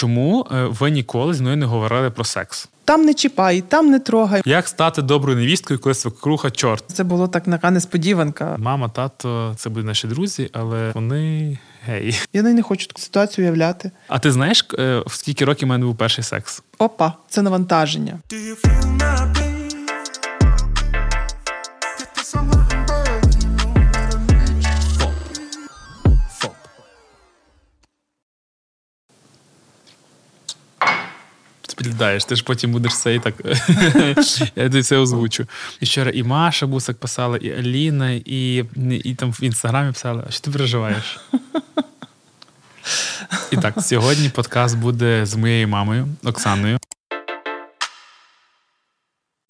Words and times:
чому 0.00 0.46
е, 0.52 0.64
ви 0.64 0.90
ніколи 0.90 1.34
з 1.34 1.40
мною 1.40 1.56
не 1.56 1.66
говорили 1.66 2.10
про 2.10 2.24
секс? 2.24 2.68
Там 2.84 3.04
не 3.04 3.14
чіпай, 3.14 3.60
там 3.60 3.90
не 3.90 3.98
трогай. 3.98 4.42
Як 4.44 4.68
стати 4.68 5.02
доброю 5.02 5.38
невісткою, 5.38 5.80
коли 5.80 5.94
свекруха 5.94 6.50
чорт? 6.50 6.84
Це 6.86 7.04
було 7.04 7.28
так 7.28 7.44
така 7.44 7.70
несподіванка. 7.70 8.56
Мама, 8.58 8.88
тато 8.88 9.54
це 9.56 9.68
будуть 9.68 9.86
наші 9.86 10.06
друзі, 10.06 10.50
але 10.52 10.92
вони 10.94 11.58
геї. 11.86 12.14
Я 12.32 12.42
не 12.42 12.62
хочу 12.62 12.86
таку 12.86 13.00
ситуацію 13.00 13.44
уявляти. 13.44 13.90
А 14.08 14.18
ти 14.18 14.32
знаєш, 14.32 14.66
е, 14.78 15.02
в 15.06 15.12
скільки 15.12 15.44
років 15.44 15.68
в 15.68 15.70
мене 15.70 15.84
був 15.84 15.96
перший 15.96 16.24
секс? 16.24 16.62
Опа, 16.78 17.12
це 17.28 17.42
навантаження. 17.42 18.18
Ти 18.26 18.56
підглядаєш, 31.80 32.24
ти 32.24 32.36
ж 32.36 32.44
потім 32.44 32.72
будеш 32.72 32.96
це 32.96 33.14
і 33.14 33.18
так. 33.18 33.34
Я 34.56 34.80
все 34.80 34.96
озвучу. 34.96 35.46
І 35.80 35.84
вчора 35.84 36.10
і 36.10 36.22
Маша 36.22 36.66
Бусак 36.66 36.98
писала, 36.98 37.36
і 37.36 37.52
Аліна, 37.52 38.10
і, 38.10 38.64
і 39.04 39.14
там 39.14 39.32
в 39.32 39.42
інстаграмі 39.42 39.92
писала, 39.92 40.24
що 40.30 40.40
ти 40.40 40.50
переживаєш? 40.50 41.20
І 43.50 43.56
так, 43.56 43.74
сьогодні 43.82 44.28
подкаст 44.28 44.78
буде 44.78 45.26
з 45.26 45.34
моєю 45.34 45.68
мамою 45.68 46.08
Оксаною. 46.24 46.78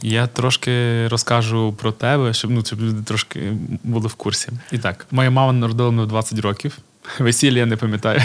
Я 0.02 0.26
трошки 0.26 1.08
розкажу 1.08 1.72
про 1.72 1.92
тебе, 1.92 2.34
щоб 2.34 2.50
ну, 2.50 2.64
щоб 2.64 2.80
люди 2.80 3.02
трошки 3.02 3.52
були 3.84 4.08
в 4.08 4.14
курсі. 4.14 4.48
І 4.72 4.78
так, 4.78 5.06
моя 5.10 5.30
мама 5.30 5.52
народила 5.52 5.90
мене 5.90 6.02
в 6.02 6.06
20 6.06 6.38
років. 6.38 6.78
Весілля 7.18 7.58
я 7.58 7.66
не 7.66 7.76
пам'ятаю. 7.76 8.22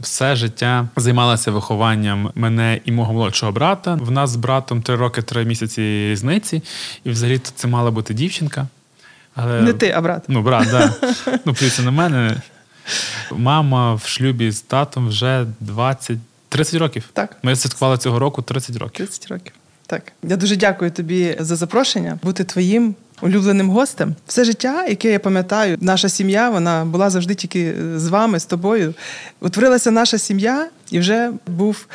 Все 0.00 0.36
життя 0.36 0.88
займалася 0.96 1.50
вихованням 1.50 2.30
мене 2.34 2.80
і 2.84 2.92
мого 2.92 3.12
молодшого 3.12 3.52
брата. 3.52 3.94
В 3.94 4.10
нас 4.10 4.30
з 4.30 4.36
братом 4.36 4.82
три 4.82 4.96
роки, 4.96 5.22
три 5.22 5.44
місяці 5.44 5.82
різниці, 6.10 6.62
і 7.04 7.10
взагалі 7.10 7.38
це 7.38 7.68
мала 7.68 7.90
бути 7.90 8.14
дівчинка. 8.14 8.66
Але... 9.34 9.62
Не 9.62 9.72
ти, 9.72 9.90
а 9.90 10.00
брат. 10.00 10.24
Ну, 10.28 10.42
брат, 10.42 10.68
да. 10.70 10.94
Ну, 11.44 11.54
плюс 11.54 11.78
на 11.78 11.90
мене. 11.90 12.40
Мама 13.32 13.94
в 13.94 14.02
шлюбі 14.06 14.50
з 14.50 14.60
татом 14.60 15.08
вже 15.08 15.46
20, 15.60 16.18
30 16.48 16.74
років. 16.80 17.04
Так. 17.12 17.36
Ми 17.42 17.56
святкували 17.56 17.98
цього 17.98 18.18
року 18.18 18.42
30 18.42 18.76
років. 18.76 19.06
30 19.06 19.30
років. 19.30 19.52
Так. 19.86 20.12
Я 20.22 20.36
дуже 20.36 20.56
дякую 20.56 20.90
тобі 20.90 21.36
за 21.40 21.56
запрошення 21.56 22.18
бути 22.22 22.44
твоїм 22.44 22.94
улюбленим 23.22 23.70
гостем. 23.70 24.14
Все 24.26 24.44
життя, 24.44 24.84
яке 24.88 25.10
я 25.10 25.18
пам'ятаю, 25.18 25.76
наша 25.80 26.08
сім'я, 26.08 26.50
вона 26.50 26.84
була 26.84 27.10
завжди 27.10 27.34
тільки 27.34 27.74
з 27.96 28.08
вами, 28.08 28.40
з 28.40 28.44
тобою. 28.44 28.94
Утворилася 29.40 29.90
наша 29.90 30.18
сім'я, 30.18 30.66
і 30.90 30.98
вже 30.98 31.32
був 31.46 31.86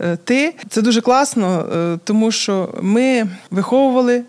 е, 0.00 0.16
ти. 0.24 0.54
Це 0.68 0.82
дуже 0.82 1.00
класно, 1.00 1.68
е, 1.74 1.98
тому 2.04 2.32
що 2.32 2.74
ми 2.82 3.28
виховували. 3.50 4.22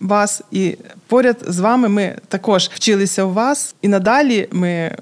Вас 0.00 0.42
і 0.50 0.76
поряд 1.06 1.36
з 1.48 1.58
вами 1.58 1.88
ми 1.88 2.16
також 2.28 2.70
вчилися 2.74 3.24
у 3.24 3.32
вас, 3.32 3.74
і 3.82 3.88
надалі 3.88 4.48
ми 4.52 4.96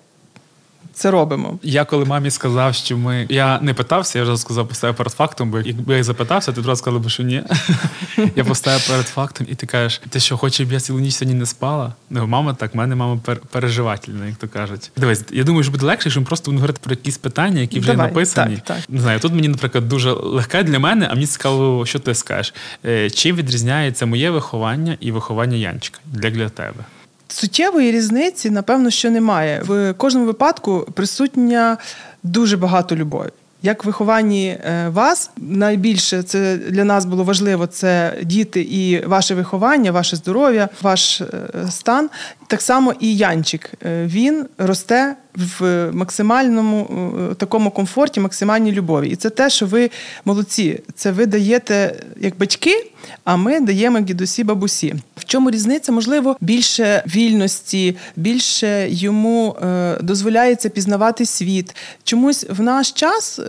це 0.94 1.10
робимо. 1.10 1.58
Я 1.62 1.84
коли 1.84 2.04
мамі 2.04 2.30
сказав, 2.30 2.74
що 2.74 2.98
ми. 2.98 3.26
Я 3.28 3.60
не 3.60 3.74
питався, 3.74 4.18
я 4.18 4.24
вже 4.24 4.36
сказав, 4.36 4.68
поставив 4.68 4.96
перед 4.96 5.12
фактом, 5.12 5.50
бо 5.50 5.60
якби 5.60 5.96
я 5.96 6.02
запитався, 6.02 6.52
ти 6.52 6.60
одразу 6.60 6.78
сказала, 6.78 7.08
що 7.08 7.22
ні. 7.22 7.42
Я 8.36 8.44
поставив 8.44 8.88
перед 8.88 9.06
фактом, 9.06 9.46
і 9.50 9.54
ти 9.54 9.66
кажеш, 9.66 10.00
ти 10.08 10.20
що, 10.20 10.36
хочеш, 10.36 10.54
щоб 10.54 10.72
я 10.72 10.80
цілу 10.80 11.00
ніч 11.00 11.14
сьогодні 11.14 11.40
не 11.40 11.46
спала? 11.46 11.94
Ну, 12.10 12.26
мама 12.26 12.54
так, 12.54 12.74
в 12.74 12.76
мене 12.76 12.94
мама 12.94 13.20
переживательна, 13.50 14.26
як 14.26 14.36
то 14.36 14.48
кажуть. 14.48 14.90
Дивись, 14.96 15.24
я 15.30 15.44
думаю, 15.44 15.62
що 15.62 15.72
буде 15.72 15.86
легше, 15.86 16.08
якщо 16.08 16.20
ми 16.20 16.26
просто 16.26 16.44
будемо 16.44 16.60
говорити 16.60 16.80
про 16.82 16.92
якісь 16.92 17.18
питання, 17.18 17.60
які 17.60 17.80
вже 17.80 17.92
Давай, 17.92 18.06
написані. 18.06 18.56
Так, 18.56 18.64
так. 18.64 18.76
Не 18.88 19.00
знаю, 19.00 19.20
тут 19.20 19.32
мені, 19.32 19.48
наприклад, 19.48 19.88
дуже 19.88 20.12
легке 20.12 20.62
для 20.62 20.78
мене, 20.78 21.08
а 21.10 21.14
мені 21.14 21.26
цікаво, 21.26 21.86
що 21.86 21.98
ти 21.98 22.14
скажеш. 22.14 22.54
Е, 22.84 23.10
чим 23.10 23.36
відрізняється 23.36 24.06
моє 24.06 24.30
виховання 24.30 24.96
і 25.00 25.12
виховання 25.12 25.56
Янчика 25.56 26.00
для, 26.06 26.30
для 26.30 26.48
тебе? 26.48 26.84
Суттєвої 27.34 27.92
різниці, 27.92 28.50
напевно, 28.50 28.90
що 28.90 29.10
немає. 29.10 29.62
В 29.66 29.92
кожному 29.92 30.26
випадку 30.26 30.86
присутня 30.94 31.76
дуже 32.22 32.56
багато 32.56 32.96
любові. 32.96 33.28
Як 33.62 33.84
вихованні 33.84 34.46
е, 34.48 34.88
вас 34.88 35.30
найбільше 35.36 36.22
це 36.22 36.56
для 36.56 36.84
нас 36.84 37.04
було 37.04 37.24
важливо 37.24 37.66
це 37.66 38.18
діти 38.22 38.60
і 38.60 39.06
ваше 39.06 39.34
виховання, 39.34 39.92
ваше 39.92 40.16
здоров'я, 40.16 40.68
ваш 40.82 41.20
е, 41.20 41.26
стан. 41.70 42.10
Так 42.46 42.62
само 42.62 42.94
і 43.00 43.16
Янчик. 43.16 43.70
Е, 43.84 44.06
він 44.06 44.46
росте 44.58 45.16
в 45.34 45.90
максимальному 45.92 46.88
такому 47.36 47.70
комфорті, 47.70 48.20
максимальній 48.20 48.72
любові. 48.72 49.08
І 49.08 49.16
це 49.16 49.30
те, 49.30 49.50
що 49.50 49.66
ви 49.66 49.90
молодці. 50.24 50.80
Це 50.94 51.12
ви 51.12 51.26
даєте 51.26 52.00
як 52.20 52.38
батьки, 52.38 52.90
а 53.24 53.36
ми 53.36 53.60
даємо 53.60 53.98
як 53.98 54.06
дідусі 54.06 54.44
бабусі. 54.44 54.94
В 55.16 55.24
чому 55.24 55.50
різниця? 55.50 55.92
Можливо, 55.92 56.36
більше 56.40 57.04
вільності, 57.06 57.96
більше 58.16 58.88
йому 58.90 59.56
дозволяється 60.00 60.68
пізнавати 60.68 61.26
світ. 61.26 61.76
Чомусь 62.04 62.46
в 62.50 62.62
наш 62.62 62.92
час 62.92 63.40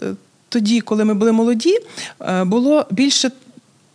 тоді, 0.55 0.81
коли 0.81 1.05
ми 1.05 1.13
були 1.13 1.31
молоді, 1.31 1.79
е, 2.21 2.43
було 2.43 2.85
більше. 2.91 3.31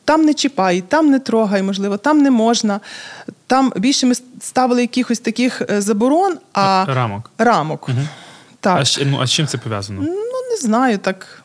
Там 0.05 0.25
не 0.25 0.35
чіпай, 0.35 0.83
там 0.89 1.11
не 1.11 1.19
трогай, 1.19 1.63
можливо, 1.63 1.97
там 1.97 2.23
не 2.23 2.31
можна. 2.31 2.81
Там 3.51 3.73
більше 3.77 4.07
ми 4.07 4.15
ставили 4.41 4.81
якихось 4.81 5.19
таких 5.19 5.63
е, 5.71 5.81
заборон, 5.81 6.39
а 6.53 6.85
рамок. 6.89 7.31
рамок. 7.39 7.89
Угу. 7.89 7.99
Так. 8.61 8.87
А, 9.01 9.05
ну, 9.05 9.19
а 9.21 9.27
з 9.27 9.33
чим 9.33 9.47
це 9.47 9.59
пов'язано? 9.59 10.03
Ну, 10.03 10.41
не 10.51 10.57
знаю 10.61 10.99
так. 10.99 11.43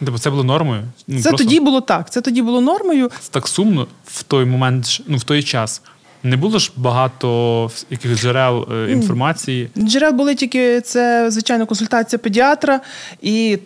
Тобто 0.00 0.18
це 0.18 0.30
було 0.30 0.44
нормою? 0.44 0.82
Ну, 1.08 1.22
Це 1.22 1.28
просто... 1.28 1.44
тоді 1.44 1.60
було 1.60 1.80
так. 1.80 2.10
Це 2.10 2.20
тоді 2.20 2.42
було 2.42 2.60
нормою. 2.60 3.10
Так 3.30 3.48
сумно 3.48 3.86
в 4.06 4.22
той 4.22 4.44
момент, 4.44 5.02
ну 5.06 5.16
в 5.16 5.24
той 5.24 5.42
час. 5.42 5.82
Не 6.22 6.36
було 6.36 6.58
ж 6.58 6.72
багато 6.76 7.70
якихось 7.90 8.20
джерел 8.20 8.68
е, 8.72 8.92
інформації. 8.92 9.70
Джерел 9.78 10.12
були 10.12 10.34
тільки 10.34 10.80
це, 10.80 11.30
звичайно, 11.30 11.66
консультація 11.66 12.18
педіатра 12.18 12.80
і 13.22 13.58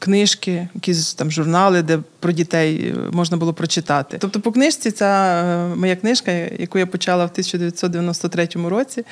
книжки, 0.00 0.68
якісь 0.74 1.14
там 1.14 1.30
журнали, 1.30 1.82
де 1.82 1.98
про 2.20 2.32
дітей 2.32 2.94
е, 2.96 3.10
можна 3.12 3.36
було 3.36 3.52
прочитати. 3.52 4.16
Тобто, 4.20 4.40
по 4.40 4.52
книжці 4.52 4.90
ця 4.90 5.42
е, 5.44 5.76
моя 5.76 5.96
книжка, 5.96 6.32
яку 6.58 6.78
я 6.78 6.86
почала 6.86 7.24
в 7.24 7.30
1993 7.30 8.48
році, 8.68 9.04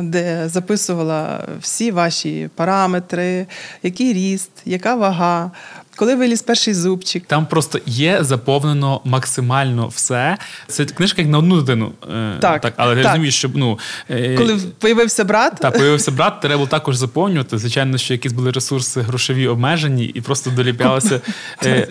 де 0.00 0.48
записувала 0.48 1.48
всі 1.60 1.90
ваші 1.90 2.50
параметри, 2.54 3.46
який 3.82 4.12
ріст, 4.12 4.50
яка 4.64 4.94
вага. 4.94 5.50
Коли 5.96 6.14
виліз 6.14 6.42
перший 6.42 6.74
зубчик, 6.74 7.24
там 7.26 7.46
просто 7.46 7.80
є 7.86 8.18
заповнено 8.20 9.00
максимально 9.04 9.88
все. 9.88 10.36
Це 10.66 10.84
книжка 10.84 11.22
як 11.22 11.30
на 11.30 11.38
одну 11.38 11.60
дитину. 11.60 11.92
Е, 12.14 12.36
так, 12.40 12.60
так 12.60 12.74
але 12.76 12.94
так. 12.94 13.04
я 13.04 13.10
розумію, 13.10 13.32
що 13.32 13.50
ну 13.54 13.78
коли 14.08 14.58
появився 14.78 15.24
брат, 15.24 15.52
так, 15.60 15.78
появився 15.78 16.10
брат, 16.10 16.40
треба 16.40 16.56
було 16.56 16.68
також 16.68 16.96
заповнювати. 16.96 17.58
Звичайно, 17.58 17.98
що 17.98 18.14
якісь 18.14 18.32
були 18.32 18.50
ресурси 18.50 19.00
грошові 19.00 19.46
обмежені, 19.46 20.04
і 20.04 20.20
просто 20.20 20.50
доліплялися 20.50 21.20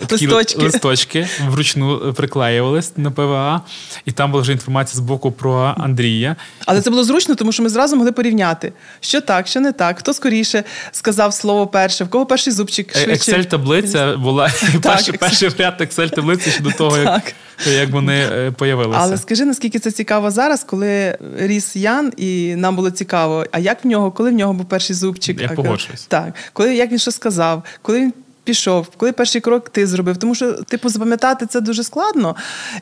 такі 0.06 0.26
листочки. 0.26 0.62
листочки 0.62 1.28
вручну 1.48 2.12
приклеювались 2.12 2.92
на 2.96 3.10
ПВА, 3.10 3.60
і 4.04 4.12
там 4.12 4.30
була 4.30 4.42
вже 4.42 4.52
інформація 4.52 4.96
з 4.96 5.00
боку 5.00 5.32
про 5.32 5.74
Андрія. 5.78 6.36
Але 6.66 6.80
це 6.80 6.90
було 6.90 7.04
зручно, 7.04 7.34
тому 7.34 7.52
що 7.52 7.62
ми 7.62 7.68
зразу 7.68 7.96
могли 7.96 8.12
порівняти, 8.12 8.72
що 9.00 9.20
так, 9.20 9.46
що 9.46 9.60
не 9.60 9.72
так, 9.72 9.98
хто 9.98 10.14
скоріше 10.14 10.64
сказав 10.92 11.34
слово 11.34 11.66
перше, 11.66 12.04
в 12.04 12.08
кого 12.08 12.26
перший 12.26 12.52
зубчик 12.52 12.96
швидше. 12.96 13.32
Excel 13.32 13.91
таблиця 13.92 14.16
була 14.16 14.50
перший, 14.82 15.14
перший 15.18 15.48
ряд 15.58 15.80
Excel 15.80 16.10
таблиці 16.10 16.50
щодо 16.50 16.70
того, 16.70 16.98
як. 16.98 17.34
Як 17.66 17.90
вони 17.90 18.28
е, 18.32 18.50
появилися. 18.50 19.00
Але 19.02 19.18
скажи, 19.18 19.44
наскільки 19.44 19.78
це 19.78 19.90
цікаво 19.90 20.30
зараз, 20.30 20.64
коли 20.64 21.18
ріс 21.36 21.76
Ян, 21.76 22.12
і 22.16 22.54
нам 22.56 22.76
було 22.76 22.90
цікаво, 22.90 23.46
а 23.52 23.58
як 23.58 23.84
в 23.84 23.88
нього, 23.88 24.10
коли 24.10 24.30
в 24.30 24.32
нього 24.32 24.52
був 24.52 24.66
перший 24.66 24.96
зубчик? 24.96 25.40
Я 25.40 25.48
погоджуюсь. 25.48 26.06
Так, 26.08 26.34
коли 26.52 26.74
як 26.74 26.90
він 26.92 26.98
що 26.98 27.10
сказав, 27.10 27.62
коли 27.82 28.00
він 28.00 28.12
пішов, 28.44 28.88
коли 28.96 29.12
перший 29.12 29.40
крок 29.40 29.68
ти 29.68 29.86
зробив. 29.86 30.16
Тому 30.16 30.34
що, 30.34 30.52
типу, 30.52 30.88
запам'ятати 30.88 31.46
це 31.46 31.60
дуже 31.60 31.84
складно 31.84 32.36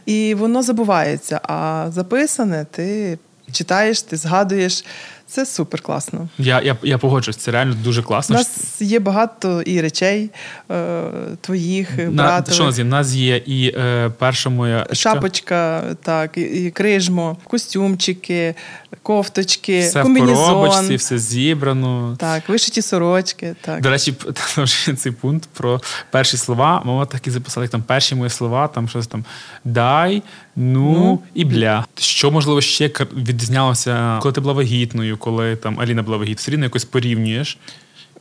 і 0.07 0.35
воно 0.35 0.63
забувається. 0.63 1.41
А 1.43 1.87
записане, 1.95 2.67
ти 2.71 3.19
читаєш, 3.53 4.03
ти 4.03 4.17
згадуєш. 4.17 4.85
Це 5.31 5.47
супер 5.47 5.81
класно. 5.81 6.29
Я 6.39 6.61
я, 6.61 6.77
я 6.83 6.99
погоджуюсь, 6.99 7.37
це 7.37 7.51
реально 7.51 7.75
дуже 7.85 8.03
класно. 8.03 8.37
У 8.37 8.39
нас 8.39 8.81
є 8.83 8.99
багато 8.99 9.63
і 9.63 9.81
речей 9.81 10.31
е, 10.71 11.03
твоїх, 11.41 11.99
На, 11.99 12.11
братових. 12.11 12.55
Що 12.55 12.63
у 12.63 12.67
нас 12.67 12.79
є? 12.79 12.85
У 12.85 12.87
нас 12.87 13.15
є 13.15 13.37
і 13.37 13.75
е, 13.77 14.11
перша 14.19 14.51
моя 14.51 14.87
шапочка, 14.93 15.83
так, 16.03 16.39
і, 16.39 16.41
і 16.41 16.71
крижмо, 16.71 17.37
костюмчики, 17.45 18.55
кофточки, 19.03 19.81
все 19.81 20.03
комбінезон. 20.03 20.45
в 20.45 20.47
коробочці, 20.47 20.97
все 20.97 21.19
зібрано. 21.19 22.17
Так, 22.19 22.49
вишиті 22.49 22.83
сорочки. 22.83 23.55
Так. 23.61 23.81
До 23.81 23.91
речі, 23.91 24.13
там 24.55 24.65
вже 24.65 24.95
цей 24.95 25.13
пункт 25.13 25.49
про 25.53 25.81
перші 26.11 26.37
слова. 26.37 26.83
Мама 26.85 27.07
так 27.07 27.27
і 27.27 27.31
записала, 27.31 27.65
як 27.65 27.71
там 27.71 27.83
перші 27.83 28.15
мої 28.15 28.31
слова, 28.31 28.69
там 28.69 28.89
щось 28.89 29.07
там 29.07 29.25
дай, 29.65 30.23
ну, 30.57 30.93
ну 30.93 31.19
і 31.35 31.45
бля. 31.45 31.85
Що 31.99 32.31
можливо 32.31 32.61
ще 32.61 32.91
відрізнялося, 33.17 34.19
коли 34.23 34.33
ти 34.33 34.41
була 34.41 34.55
вагітною, 34.55 35.17
коли 35.21 35.57
там 35.57 35.81
Аліна 35.81 36.03
була 36.03 36.17
вагітна, 36.17 36.41
все 36.41 36.51
рівно 36.51 36.65
якось 36.65 36.85
порівнюєш. 36.85 37.59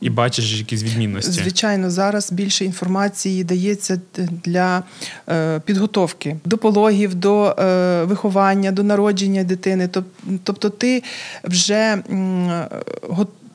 і 0.00 0.10
бачиш 0.10 0.58
якісь 0.58 0.82
відмінності. 0.82 1.32
Звичайно, 1.32 1.90
зараз 1.90 2.32
більше 2.32 2.64
інформації 2.64 3.44
дається 3.44 4.00
для 4.44 4.82
е, 5.28 5.60
підготовки 5.60 6.36
до 6.44 6.58
пологів, 6.58 7.14
до 7.14 7.56
е, 7.58 8.04
виховання, 8.04 8.72
до 8.72 8.82
народження 8.82 9.44
дитини. 9.44 9.88
Тобто, 10.44 10.70
ти 10.70 11.02
вже 11.44 12.02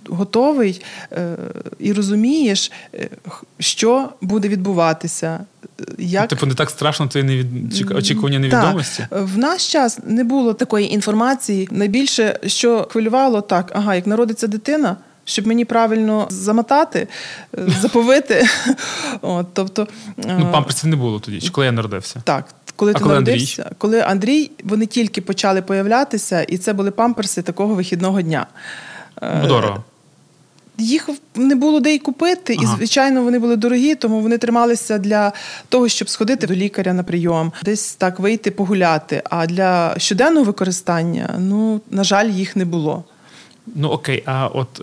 готовий 0.10 0.82
е, 1.12 1.38
і 1.80 1.94
розумієш, 1.94 2.72
що 3.60 4.10
буде 4.22 4.48
відбуватися. 4.48 5.46
Як... 6.06 6.28
Типу 6.28 6.46
не 6.46 6.54
так 6.54 6.70
страшно 6.70 7.08
це 7.08 7.24
невід... 7.24 7.48
очікування 7.96 8.40
невідомості? 8.40 9.08
Так. 9.10 9.22
В 9.28 9.38
наш 9.38 9.72
час 9.72 10.00
не 10.04 10.24
було 10.24 10.54
такої 10.54 10.94
інформації. 10.94 11.68
Найбільше, 11.72 12.40
що 12.46 12.88
хвилювало, 12.92 13.42
так, 13.42 13.72
ага, 13.76 13.96
як 13.96 14.08
народиться 14.08 14.48
дитина, 14.48 14.98
щоб 15.26 15.48
мені 15.48 15.66
правильно 15.66 16.28
замотати, 16.30 17.08
е, 17.58 17.68
заповити. 17.82 18.46
От, 19.22 19.48
тобто, 19.54 19.88
Ну, 20.18 20.50
памперсів 20.52 20.90
не 20.90 20.96
було 20.96 21.20
тоді, 21.20 21.42
чи 21.42 21.50
коли 21.50 21.66
я 21.66 21.72
народився? 21.72 22.22
Так. 22.24 22.46
Коли 22.76 22.92
а 22.92 22.94
ти 22.94 23.04
коли 23.04 23.14
народився, 23.14 23.62
Андрій? 23.62 23.76
коли 23.78 24.02
Андрій, 24.02 24.52
вони 24.64 24.86
тільки 24.86 25.22
почали 25.22 25.62
появлятися, 25.62 26.42
і 26.42 26.58
це 26.58 26.74
були 26.74 26.92
памперси 26.92 27.42
такого 27.42 27.76
вихідного 27.76 28.22
дня. 28.22 28.48
Ну, 29.22 29.48
дорого. 29.48 29.84
Їх 30.78 31.10
не 31.36 31.56
було 31.56 31.80
де 31.80 31.96
й 31.96 32.00
купити, 32.00 32.56
ага. 32.60 32.74
і 32.74 32.78
звичайно 32.78 33.24
вони 33.24 33.40
були 33.40 33.56
дорогі, 33.56 33.96
тому 33.96 34.22
вони 34.22 34.38
трималися 34.38 34.98
для 34.98 35.34
того, 35.70 35.88
щоб 35.88 36.10
сходити 36.10 36.48
до 36.48 36.54
лікаря 36.54 36.94
на 36.94 37.04
прийом, 37.04 37.52
десь 37.64 37.96
так 37.96 38.20
вийти 38.20 38.52
погуляти. 38.52 39.22
А 39.30 39.46
для 39.46 39.96
щоденного 39.98 40.46
використання, 40.46 41.36
ну 41.40 41.82
на 41.92 42.04
жаль, 42.04 42.30
їх 42.30 42.56
не 42.56 42.66
було. 42.66 43.04
Ну 43.76 43.88
окей, 43.88 44.24
а 44.26 44.48
от 44.48 44.82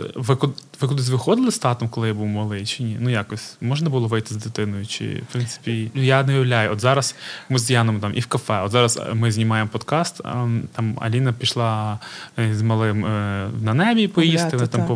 ви 0.82 0.88
кудись 0.88 1.08
виходили 1.08 1.50
з 1.50 1.58
татом, 1.58 1.88
коли 1.88 2.08
я 2.08 2.14
був 2.14 2.26
малий, 2.26 2.66
чи 2.66 2.82
ні? 2.82 2.96
Ну 3.00 3.10
якось 3.10 3.56
можна 3.60 3.90
було 3.90 4.08
вийти 4.08 4.34
з 4.34 4.36
дитиною? 4.36 4.86
Чи 4.86 5.22
в 5.28 5.32
принципі 5.32 5.90
ну 5.94 6.02
я 6.02 6.22
не 6.22 6.32
уявляю. 6.32 6.72
От 6.72 6.80
зараз 6.80 7.14
ми 7.48 7.58
з 7.58 7.70
Яном 7.70 8.00
там 8.00 8.12
і 8.14 8.20
в 8.20 8.26
кафе. 8.26 8.62
От 8.64 8.72
зараз 8.72 9.00
ми 9.14 9.32
знімаємо 9.32 9.70
подкаст. 9.72 10.20
Там 10.72 10.98
Аліна 11.00 11.32
пішла 11.32 11.98
е, 12.38 12.54
з 12.54 12.62
малим 12.62 13.06
е, 13.06 13.48
на 13.62 13.74
небі 13.74 14.08
поїсти. 14.08 14.56
Вони 14.56 14.66
там 14.66 14.86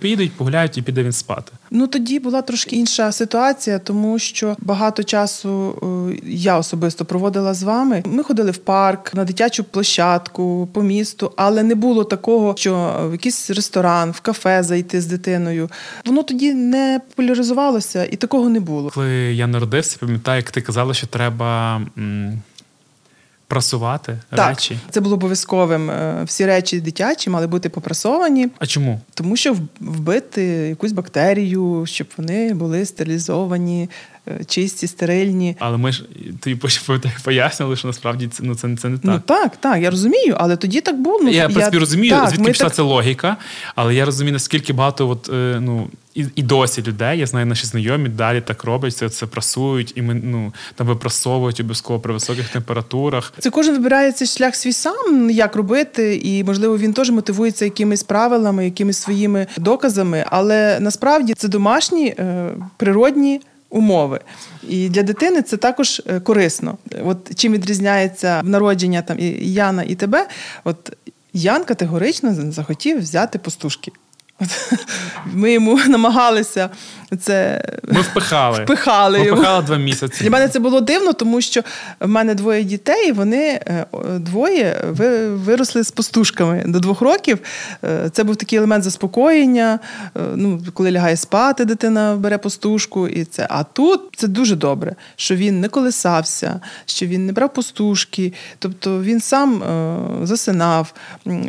поїдуть, 0.00 0.32
погуляють 0.32 0.78
і 0.78 0.82
піде 0.82 1.02
він 1.02 1.12
спати. 1.12 1.52
Ну 1.70 1.86
тоді 1.86 2.18
була 2.18 2.42
трошки 2.42 2.76
інша 2.76 3.12
ситуація, 3.12 3.78
тому 3.78 4.18
що 4.18 4.56
багато 4.58 5.02
часу 5.02 5.74
е, 6.12 6.20
я 6.26 6.58
особисто 6.58 7.04
проводила 7.04 7.54
з 7.54 7.62
вами. 7.62 8.02
Ми 8.06 8.22
ходили 8.22 8.50
в 8.50 8.56
парк 8.56 9.14
на 9.14 9.24
дитячу 9.24 9.64
площадку 9.64 10.68
по 10.72 10.82
місту, 10.82 11.32
але 11.36 11.62
не 11.62 11.74
було 11.74 12.04
такого, 12.04 12.54
що 12.56 12.94
в 13.08 13.12
якийсь 13.12 13.50
ресторан, 13.50 14.10
в 14.10 14.20
кафе 14.20 14.62
зайти 14.62 15.00
з 15.00 15.06
дитиною. 15.18 15.70
Воно 16.06 16.22
тоді 16.22 16.54
не 16.54 17.00
популяризувалося 17.08 18.04
і 18.04 18.16
такого 18.16 18.48
не 18.48 18.60
було. 18.60 18.90
Коли 18.94 19.10
я 19.34 19.46
народився, 19.46 19.96
пам'ятаю, 20.00 20.36
як 20.36 20.50
ти 20.50 20.60
казала, 20.60 20.94
що 20.94 21.06
треба. 21.06 21.76
М- 21.98 22.38
Прасувати 23.46 24.18
так, 24.30 24.48
речі. 24.48 24.78
Це 24.90 25.00
було 25.00 25.14
обов'язковим. 25.14 25.90
Е, 25.90 26.22
всі 26.24 26.46
речі 26.46 26.80
дитячі 26.80 27.30
мали 27.30 27.46
бути 27.46 27.68
попрасовані. 27.68 28.48
А 28.58 28.66
чому? 28.66 29.00
Тому 29.14 29.36
що 29.36 29.56
вбити 29.80 30.42
якусь 30.44 30.92
бактерію, 30.92 31.84
щоб 31.86 32.06
вони 32.16 32.54
були 32.54 32.84
стерилізовані, 32.86 33.90
чисті, 34.46 34.86
стерильні. 34.86 35.56
Але 35.58 35.76
ми 35.76 35.92
ж 35.92 36.04
тобі 36.40 36.60
пояснили, 37.24 37.76
що 37.76 37.88
насправді 37.88 38.28
це 38.28 38.42
ну, 38.42 38.54
це, 38.54 38.76
це 38.76 38.88
не 38.88 38.98
так. 38.98 39.04
Ну 39.04 39.22
так, 39.26 39.56
так, 39.56 39.82
я 39.82 39.90
розумію, 39.90 40.36
але 40.38 40.56
тоді 40.56 40.80
так 40.80 41.00
було. 41.00 41.20
Ну, 41.22 41.30
я 41.30 41.46
в 41.46 41.52
принципі 41.52 41.78
розумію, 41.78 42.10
так, 42.10 42.28
звідки 42.28 42.50
пішла 42.50 42.66
так... 42.66 42.74
ця 42.74 42.82
логіка, 42.82 43.36
але 43.74 43.94
я 43.94 44.04
розумію, 44.04 44.32
наскільки 44.32 44.72
багато 44.72 45.08
от, 45.08 45.28
е, 45.28 45.58
ну. 45.60 45.88
І 46.14 46.24
і 46.34 46.42
досі 46.42 46.82
людей, 46.82 47.18
я 47.18 47.26
знаю, 47.26 47.46
наші 47.46 47.66
знайомі 47.66 48.08
далі 48.08 48.40
так 48.40 48.64
роблять, 48.64 48.96
це 48.96 49.08
це 49.08 49.26
прасують, 49.26 49.92
і 49.96 50.02
ми 50.02 50.14
ну 50.14 50.52
там 50.74 50.86
випрасовують 50.86 51.60
обов'язково 51.60 52.00
при 52.00 52.12
високих 52.12 52.48
температурах. 52.48 53.32
Це 53.38 53.50
кожен 53.50 53.74
вибирає 53.74 54.12
цей 54.12 54.28
шлях 54.28 54.56
свій 54.56 54.72
сам, 54.72 55.30
як 55.30 55.56
робити, 55.56 56.20
і 56.24 56.44
можливо 56.44 56.78
він 56.78 56.92
теж 56.92 57.10
мотивується 57.10 57.64
якимись 57.64 58.02
правилами, 58.02 58.64
якимись 58.64 58.98
своїми 58.98 59.46
доказами. 59.56 60.24
Але 60.30 60.80
насправді 60.80 61.34
це 61.34 61.48
домашні 61.48 62.06
е, 62.06 62.50
природні 62.76 63.40
умови. 63.74 64.20
І 64.68 64.88
для 64.88 65.02
дитини 65.02 65.42
це 65.42 65.56
також 65.56 66.02
е, 66.06 66.20
корисно. 66.20 66.78
От 67.04 67.34
чим 67.34 67.52
відрізняється 67.52 68.42
народження 68.42 69.02
там 69.02 69.18
і 69.20 69.52
Яна 69.52 69.82
і 69.82 69.94
тебе, 69.94 70.28
от 70.64 70.92
Ян 71.32 71.64
категорично 71.64 72.52
захотів 72.52 72.98
взяти 72.98 73.38
пастушки. 73.38 73.92
Ми 75.26 75.52
йому 75.52 75.80
намагалися 75.88 76.70
це 77.20 77.64
Ми 77.88 78.00
впихали. 78.00 78.64
Впихали 78.64 79.18
Ми 79.18 79.32
впихали 79.32 79.62
два 79.62 79.76
місяці. 79.76 80.24
Для 80.24 80.30
мене 80.30 80.48
це 80.48 80.58
було 80.58 80.80
дивно, 80.80 81.12
тому 81.12 81.40
що 81.40 81.60
в 82.00 82.08
мене 82.08 82.34
двоє 82.34 82.64
дітей, 82.64 83.12
вони 83.12 83.46
е, 83.46 83.86
двоє 84.18 84.84
виросли 85.44 85.84
з 85.84 85.90
пастушками 85.90 86.64
до 86.66 86.80
двох 86.80 87.00
років. 87.00 87.38
Е, 87.84 88.10
це 88.12 88.24
був 88.24 88.36
такий 88.36 88.58
елемент 88.58 88.84
заспокоєння. 88.84 89.78
Е, 90.16 90.20
ну, 90.36 90.62
Коли 90.72 90.90
лягає 90.90 91.16
спати, 91.16 91.64
дитина 91.64 92.16
бере 92.16 92.38
пастушку. 92.38 93.08
І 93.08 93.24
це. 93.24 93.46
А 93.50 93.64
тут 93.64 94.00
це 94.16 94.28
дуже 94.28 94.56
добре, 94.56 94.94
що 95.16 95.36
він 95.36 95.60
не 95.60 95.68
колисався, 95.68 96.60
що 96.86 97.06
він 97.06 97.26
не 97.26 97.32
брав 97.32 97.52
пастушки, 97.54 98.32
тобто 98.58 99.02
він 99.02 99.20
сам 99.20 99.62
засинав 100.22 100.94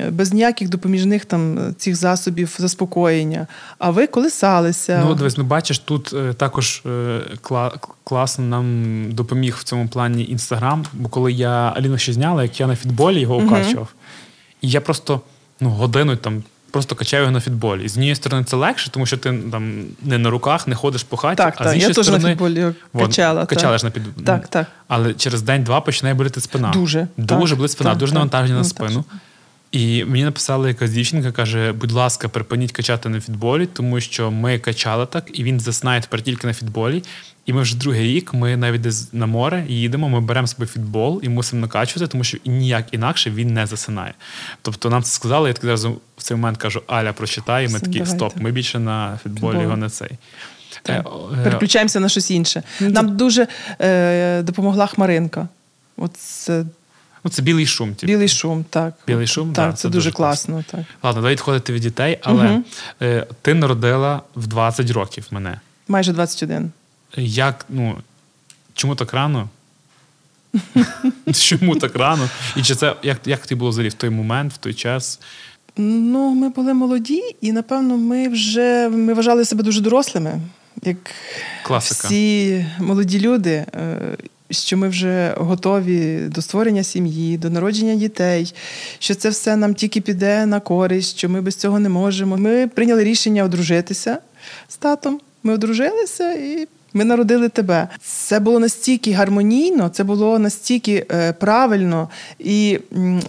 без 0.10 0.34
ніяких 0.34 0.70
допоміжних 0.70 1.26
там 1.26 1.74
цих 1.78 1.96
засобів 1.96 2.56
заспокоєння. 2.75 3.48
А 3.80 3.89
ви 3.89 4.07
колисалися. 4.07 5.04
Ну, 5.06 5.16
дивись, 5.16 5.38
ну 5.38 5.44
бачиш, 5.44 5.80
тут 5.80 6.13
е, 6.13 6.33
також 6.33 6.81
е, 6.86 7.22
кла- 7.42 7.72
класно 8.04 8.45
нам 8.45 9.06
допоміг 9.12 9.56
в 9.60 9.63
цьому 9.63 9.88
плані 9.88 10.25
інстаграм. 10.25 10.86
Бо 10.94 11.10
коли 11.10 11.31
я 11.31 11.74
Аліну 11.75 11.98
ще 11.98 12.13
зняла, 12.13 12.44
як 12.44 12.60
я 12.60 12.68
на 12.68 12.75
фітболі 12.75 13.19
його 13.19 13.38
окачував, 13.38 13.88
і 14.62 14.69
я 14.69 14.81
просто 14.81 15.22
ну, 15.60 15.69
годину 15.69 16.16
там. 16.16 16.44
Просто 16.72 16.95
качаю 16.95 17.22
його 17.24 17.31
на 17.31 17.42
фітболі. 17.42 17.86
І 17.86 17.89
з 17.89 17.94
однієї 17.94 18.16
сторони 18.16 18.44
це 18.44 18.56
легше, 18.56 18.92
тому 18.92 19.06
що 19.06 19.18
ти 19.18 19.33
там 19.51 19.86
не 20.01 20.18
на 20.18 20.30
руках, 20.30 20.68
не 20.68 20.75
ходиш 20.75 21.04
по 21.04 21.18
хаті, 21.18 21.36
так, 21.36 21.54
а 21.57 21.63
так, 21.63 21.74
з 21.74 21.75
іншої 21.75 21.94
я 21.98 22.04
сторони 22.04 22.18
теж 22.18 22.24
на 22.24 22.30
фітболі 22.30 22.74
качала. 22.98 23.45
Качала 23.45 23.77
ж 23.77 23.86
на 23.86 23.92
під... 23.92 24.25
Так, 24.25 24.48
так. 24.48 24.68
Але 24.88 25.13
через 25.13 25.42
день-два 25.42 25.81
починає 25.81 26.16
боліти 26.16 26.42
спина. 26.42 26.72
Дуже. 26.72 27.07
Дуже 27.18 27.56
болить 27.56 27.72
спина, 27.72 27.89
так, 27.89 28.00
дуже 28.00 28.13
навантаження 28.13 28.57
на 28.57 28.63
спину. 28.63 29.04
І 29.75 30.06
мені 30.06 30.24
написала 30.24 30.68
якась 30.68 30.92
дівчинка, 30.92 31.31
каже: 31.31 31.72
будь 31.72 31.92
ласка, 31.92 32.30
припиніть 32.30 32.72
качати 32.72 33.10
на 33.10 33.22
фітболі, 33.22 33.66
тому 33.66 34.01
що 34.01 34.31
ми 34.31 34.60
качали 34.60 35.06
так, 35.06 35.39
і 35.39 35.44
він 35.44 35.60
заснає 35.60 36.01
тепер 36.01 36.22
тільки 36.22 36.48
на 36.48 36.54
фітболі. 36.54 37.04
І 37.45 37.54
ми 37.54 37.62
вже 37.62 37.77
другий 37.77 38.04
рік, 38.04 38.34
ми 38.34 38.58
навіть 38.58 38.82
десь 38.82 39.13
на 39.13 39.25
море 39.25 39.65
їдемо, 39.67 40.10
ми 40.10 40.22
беремо 40.22 40.48
собі 40.48 40.65
фітбол 40.65 41.20
і 41.24 41.29
мусимо 41.29 41.62
накачувати, 41.62 42.12
тому 42.12 42.24
що 42.24 42.38
ніяк 42.46 42.94
інакше 42.94 43.29
він 43.29 43.53
не 43.53 43.65
засинає. 43.65 44.13
Тобто 44.62 44.89
нам 44.89 45.03
це 45.03 45.12
сказали, 45.12 45.50
я 45.50 45.53
так 45.53 45.65
зразу 45.65 46.01
в 46.17 46.24
цей 46.24 46.38
момент 46.38 46.58
кажу, 46.58 46.82
Аля, 46.88 47.13
прочитай, 47.13 47.65
і 47.65 47.70
ми 47.70 47.79
такі 47.79 48.05
стоп, 48.05 48.34
ми 48.36 48.51
більше 48.51 48.79
на 48.79 49.20
фітболі 49.24 49.62
його 49.62 49.77
не 49.77 49.89
цей. 49.89 50.10
Так. 50.82 51.08
Е, 51.39 51.44
Переключаємося 51.44 52.00
на 52.00 52.10
щось 52.10 52.32
інше. 52.32 52.63
Ну, 52.79 52.89
нам 52.89 53.17
дуже 53.17 53.48
е, 53.82 54.41
допомогла 54.41 54.88
Хмаринка. 54.88 55.48
От 55.98 56.17
це 56.17 56.65
Ну, 57.25 57.32
це 57.32 57.41
білий 57.41 57.65
шум. 57.65 57.96
Типу. 57.96 58.08
Білий 58.08 58.27
шум, 58.27 58.65
так. 58.70 58.94
Білий 59.08 59.27
шум, 59.27 59.53
так. 59.53 59.70
Да, 59.70 59.75
це, 59.75 59.82
це 59.82 59.89
дуже 59.89 60.12
класно. 60.12 60.53
класно. 60.53 60.77
так. 60.77 60.86
Ладно, 61.03 61.22
давай 61.22 61.34
відходити 61.34 61.74
від 61.74 61.82
дітей, 61.82 62.20
але 62.24 62.51
угу. 62.51 62.63
е, 63.01 63.27
ти 63.41 63.53
народила 63.53 64.22
в 64.36 64.48
20 64.48 64.91
років 64.91 65.27
мене. 65.32 65.60
Майже 65.88 66.13
21. 66.13 66.72
Як, 67.17 67.65
ну, 67.70 67.98
чому 68.74 68.96
так 68.96 69.13
рано? 69.13 69.50
Чому 71.34 71.75
так 71.75 71.96
рано? 71.96 72.29
І 72.55 72.62
чи 72.62 72.75
це 72.75 72.96
як 73.03 73.20
як 73.25 73.48
ти 73.48 73.55
було 73.55 73.70
взагалі 73.70 73.89
в 73.89 73.94
той 73.94 74.10
момент, 74.10 74.53
в 74.53 74.58
той 74.58 74.74
час? 74.74 75.20
Ну, 75.77 76.36
ми 76.36 76.50
були 76.50 76.74
молоді, 76.74 77.22
і 77.41 77.51
напевно, 77.51 77.98
ми 77.98 78.27
вже 78.27 78.89
ми 78.89 79.13
вважали 79.13 79.46
себе 79.46 79.63
дуже 79.63 79.82
дорослими, 79.82 80.41
як 80.84 80.98
Класика. 81.63 82.08
всі 82.08 82.65
молоді 82.79 83.20
люди. 83.20 83.65
Що 84.50 84.78
ми 84.78 84.88
вже 84.90 85.34
готові 85.38 86.20
до 86.28 86.42
створення 86.42 86.84
сім'ї, 86.84 87.38
до 87.38 87.50
народження 87.50 87.96
дітей, 87.96 88.54
що 89.00 89.16
це 89.16 89.30
все 89.30 89.56
нам 89.56 89.74
тільки 89.74 90.02
піде 90.02 90.46
на 90.46 90.60
користь, 90.60 91.18
що 91.18 91.30
ми 91.30 91.42
без 91.42 91.56
цього 91.56 91.80
не 91.80 91.90
можемо. 91.90 92.38
Ми 92.38 92.68
прийняли 92.68 93.04
рішення 93.04 93.44
одружитися 93.44 94.18
з 94.68 94.78
татом. 94.78 95.20
Ми 95.44 95.54
одружилися 95.54 96.34
і. 96.34 96.68
Ми 96.96 97.06
народили 97.06 97.50
тебе. 97.50 97.88
Це 98.02 98.40
було 98.40 98.60
настільки 98.60 99.12
гармонійно, 99.12 99.90
це 99.90 100.04
було 100.04 100.40
настільки 100.40 101.06
е, 101.12 101.34
правильно 101.34 102.10
і 102.40 102.80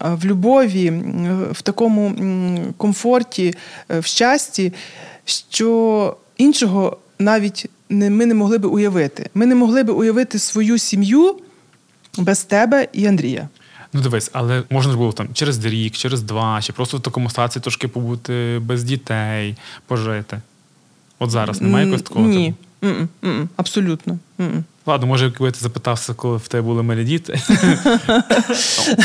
в 0.01 0.25
любові, 0.25 0.93
в 1.51 1.63
такому 1.63 2.15
комфорті, 2.77 3.55
е, 3.89 4.01
в 4.01 4.05
щасті, 4.05 4.73
що 5.25 6.17
іншого 6.37 6.97
навіть 7.19 7.71
не, 7.89 8.11
ми 8.11 8.27
не 8.27 8.35
могли 8.35 8.59
би 8.59 8.69
уявити. 8.69 9.31
Ми 9.35 9.47
не 9.47 9.55
могли 9.55 9.83
би 9.83 9.93
уявити 9.93 10.39
свою 10.39 10.79
сім'ю 10.79 11.37
без 12.19 12.45
тебе 12.45 12.89
і 12.93 13.07
Андрія. 13.07 13.49
Ну, 13.93 14.01
дивись, 14.01 14.31
але 14.33 14.63
можна 14.71 14.93
ж 14.93 14.99
було 14.99 15.13
там 15.13 15.29
через 15.33 15.65
рік, 15.65 15.97
через 15.97 16.23
два, 16.23 16.63
чи 16.63 16.73
просто 16.73 16.97
в 16.97 17.01
такому 17.01 17.31
стаці 17.31 17.61
трошки 17.61 17.89
побути 17.89 18.61
без 18.63 18.85
дітей, 18.85 19.57
пожити. 19.87 20.41
От 21.19 21.31
зараз 21.31 21.61
немає 21.61 21.85
якогось 21.85 22.03
такого? 22.03 22.27
Ні. 22.27 22.55
Абсолютно. 23.57 24.19
Ладно, 24.87 25.07
може, 25.07 25.25
якби 25.25 25.51
ти 25.51 25.59
запитався, 25.61 26.15
коли 26.15 26.37
в 26.37 26.49
тебе 26.49 26.63
були 26.63 26.83
малі 26.83 27.05
діти. 27.05 27.33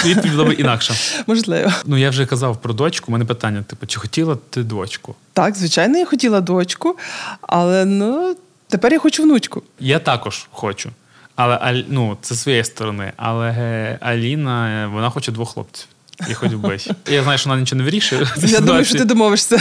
Відповідь 0.06 0.36
була 0.36 0.46
б 0.46 0.60
інакша. 0.60 0.94
Можливо. 1.28 1.72
Ну, 1.86 1.98
я 1.98 2.10
вже 2.10 2.26
казав 2.26 2.62
про 2.62 2.74
дочку. 2.74 3.06
У 3.08 3.12
мене 3.12 3.26
питання: 3.26 3.64
типу, 3.64 3.86
чи 3.86 4.00
хотіла 4.00 4.38
ти 4.50 4.64
дочку? 4.64 5.16
Так, 5.34 5.56
звичайно, 5.56 5.98
я 5.98 6.06
хотіла 6.06 6.42
дочку, 6.42 6.98
але 7.42 7.86
ну, 7.86 8.36
тепер 8.72 8.94
я 8.94 9.00
хочу 9.00 9.24
внучку. 9.24 9.64
Я 9.80 10.00
також 10.00 10.48
хочу. 10.52 10.90
Але 11.36 11.86
ну, 11.88 12.18
це 12.22 12.36
з 12.36 12.42
своєї 12.42 12.64
сторони. 12.64 13.12
Але 13.18 13.98
Аліна, 14.02 14.88
вона 14.94 15.10
хоче 15.10 15.32
двох 15.32 15.54
хлопців. 15.54 15.88
І 16.30 16.34
хоч 16.34 16.52
вбить. 16.52 16.90
Я 17.12 17.24
знаю, 17.24 17.38
що 17.38 17.50
вона 17.50 17.60
нічого 17.62 17.78
не 17.78 17.84
вирішує. 17.84 18.28
Я 18.38 18.60
думаю, 18.60 18.86
що 18.86 18.98
ти 18.98 19.06
домовишся. 19.06 19.58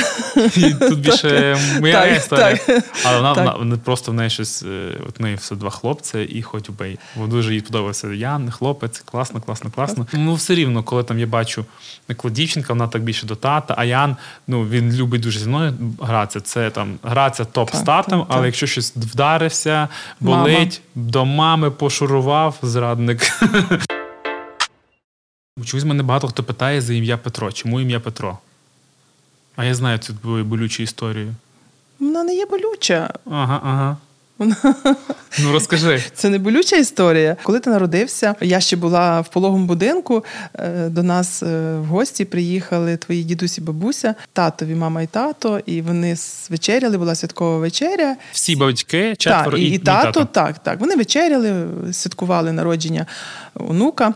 І 0.57 0.75
тут 0.75 0.99
більше 1.01 1.59
моя 1.81 2.01
Так, 2.01 2.17
історія. 2.17 2.57
так. 2.67 2.85
Але 3.05 3.17
вона, 3.17 3.35
Так. 3.35 3.45
вона, 3.45 3.57
вона 3.59 3.77
просто 3.77 4.13
в 4.13 4.15
неї 4.15 4.31
щось, 4.31 4.63
е, 4.63 4.91
от 5.09 5.21
неї 5.21 5.37
все 5.37 5.55
два 5.55 5.71
хлопці 5.71 6.19
і 6.21 6.43
хоч 6.43 6.69
убей. 6.69 6.99
Бо 7.17 7.27
дуже 7.27 7.55
їй 7.55 7.61
подобався 7.61 8.09
Ян, 8.09 8.51
хлопець, 8.51 8.99
класно, 9.05 9.41
класно, 9.41 9.71
класно. 9.71 10.07
Ну 10.13 10.35
все 10.35 10.55
рівно, 10.55 10.83
коли 10.83 11.05
там 11.05 11.19
я 11.19 11.27
бачу, 11.27 11.65
коли 12.17 12.35
дівчинка, 12.35 12.73
вона 12.73 12.89
так 12.89 13.03
більше 13.03 13.27
до 13.27 13.35
тата, 13.37 13.75
а 13.79 13.85
Ян, 13.85 14.17
ну 14.47 14.63
він 14.69 14.93
любить 14.93 15.21
дуже 15.21 15.39
зі 15.41 15.49
мною 15.49 15.75
гратися. 16.01 16.41
Це 16.41 16.71
там 16.71 16.99
гратися 17.03 17.45
топ 17.45 17.69
з 17.69 17.73
Так, 17.73 17.85
татом, 17.85 18.21
так, 18.21 18.29
але 18.31 18.47
якщо 18.47 18.67
щось 18.67 18.93
вдарився, 18.97 19.89
болить, 20.21 20.81
до 20.95 21.25
мами 21.25 21.71
пошурував 21.71 22.55
зрадник. 22.63 23.33
Чомусь 25.65 25.85
мене 25.85 26.03
багато 26.03 26.29
хто 26.29 26.43
питає 26.45 26.81
за 26.81 26.95
ім'я 26.95 27.17
Петро. 27.17 27.53
Чому 27.53 27.81
ім'я 27.81 28.01
Петро? 28.01 28.39
А 29.57 29.65
я 29.65 29.75
знаю 29.75 29.99
цю 29.99 30.15
твою 30.15 30.45
болючу 30.45 30.83
історію. 30.83 31.35
Вона 32.01 32.25
не 32.25 32.35
є 32.35 32.47
болюча. 32.47 33.11
Ага, 33.31 33.61
ага. 33.65 33.97
Ну 35.39 35.53
розкажи. 35.53 36.03
Це 36.15 36.29
не 36.29 36.39
болюча 36.39 36.77
історія. 36.77 37.37
Коли 37.43 37.61
ти 37.61 37.71
народився, 37.71 38.35
я 38.41 38.61
ще 38.61 38.77
була 38.77 39.21
в 39.21 39.29
пологовому 39.29 39.67
будинку. 39.67 40.25
е, 40.55 40.89
До 40.89 41.03
нас 41.03 41.43
е, 41.43 41.77
в 41.79 41.85
гості 41.85 42.25
приїхали 42.25 42.97
твої 42.97 43.25
дідусь 43.25 43.59
і 43.59 43.61
бабуся, 43.61 44.15
татові, 44.33 44.75
мама 44.75 45.03
і 45.03 45.07
тато, 45.07 45.61
і 45.67 45.83
вони 45.83 46.17
вечеряли, 46.51 46.99
була 46.99 47.15
святкова 47.15 47.59
вечеря. 47.59 48.17
Всі 48.33 48.57
батьки, 48.57 49.17
четверо 49.19 49.51
Так, 49.51 49.61
і, 49.61 49.67
і 49.67 49.71
мій 49.71 49.79
тато, 49.79 50.25
так, 50.25 50.59
так. 50.59 50.81
Вони 50.81 50.97
вечеряли, 50.97 51.67
святкували 51.93 52.53
народження 52.53 53.07
онука. 53.55 54.15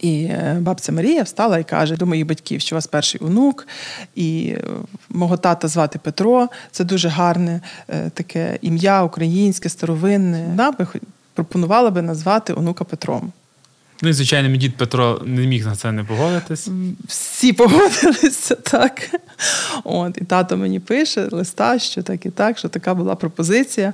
І 0.00 0.24
е, 0.24 0.56
бабця 0.60 0.92
Марія 0.92 1.22
встала 1.22 1.58
і 1.58 1.64
каже 1.64 1.96
до 1.96 2.06
моїх 2.06 2.26
батьків, 2.26 2.60
що 2.60 2.74
у 2.74 2.76
вас 2.76 2.86
перший 2.86 3.20
онук, 3.24 3.66
і 4.14 4.46
е, 4.46 4.64
мого 5.08 5.36
тата 5.36 5.68
звати 5.68 5.98
Петро. 5.98 6.48
Це 6.70 6.84
дуже 6.84 7.08
гарне 7.08 7.60
е, 7.88 8.10
таке 8.10 8.58
ім'я 8.62 9.02
українське, 9.02 9.68
старовинне. 9.68 10.46
Вона 10.48 10.70
би 10.70 10.86
пропонувала 11.34 11.90
би 11.90 12.02
назвати 12.02 12.52
онука 12.52 12.84
Петром. 12.84 13.32
Ну 14.02 14.08
і 14.08 14.12
звичайно, 14.12 14.48
мій 14.48 14.58
дід 14.58 14.76
Петро 14.76 15.22
не 15.24 15.46
міг 15.46 15.66
на 15.66 15.76
це 15.76 15.92
не 15.92 16.04
погодитись. 16.04 16.68
Всі 17.06 17.52
погодилися 17.52 18.54
так. 18.62 19.10
От, 19.84 20.18
і 20.18 20.24
тато 20.24 20.56
мені 20.56 20.80
пише 20.80 21.28
листа, 21.30 21.78
що 21.78 22.02
так 22.02 22.26
і 22.26 22.30
так, 22.30 22.58
що 22.58 22.68
така 22.68 22.94
була 22.94 23.14
пропозиція. 23.14 23.92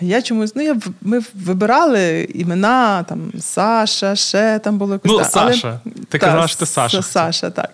А 0.00 0.04
я 0.04 0.22
чомусь, 0.22 0.54
ну 0.54 0.62
я 0.62 0.76
ми 1.02 1.20
вибирали 1.34 2.28
імена, 2.34 3.02
там 3.02 3.32
Саша, 3.40 4.16
ще 4.16 4.58
там 4.58 4.78
було 4.78 4.92
якось. 4.92 5.10
Ну, 5.10 5.18
так, 5.18 5.30
але- 5.34 5.52
Саша. 5.52 5.80
Ти 6.08 6.18
Та, 6.18 6.26
казала, 6.26 6.48
що 6.48 6.58
ти 6.58 6.66
Саша. 6.66 7.02
Саша, 7.02 7.50
так. 7.50 7.70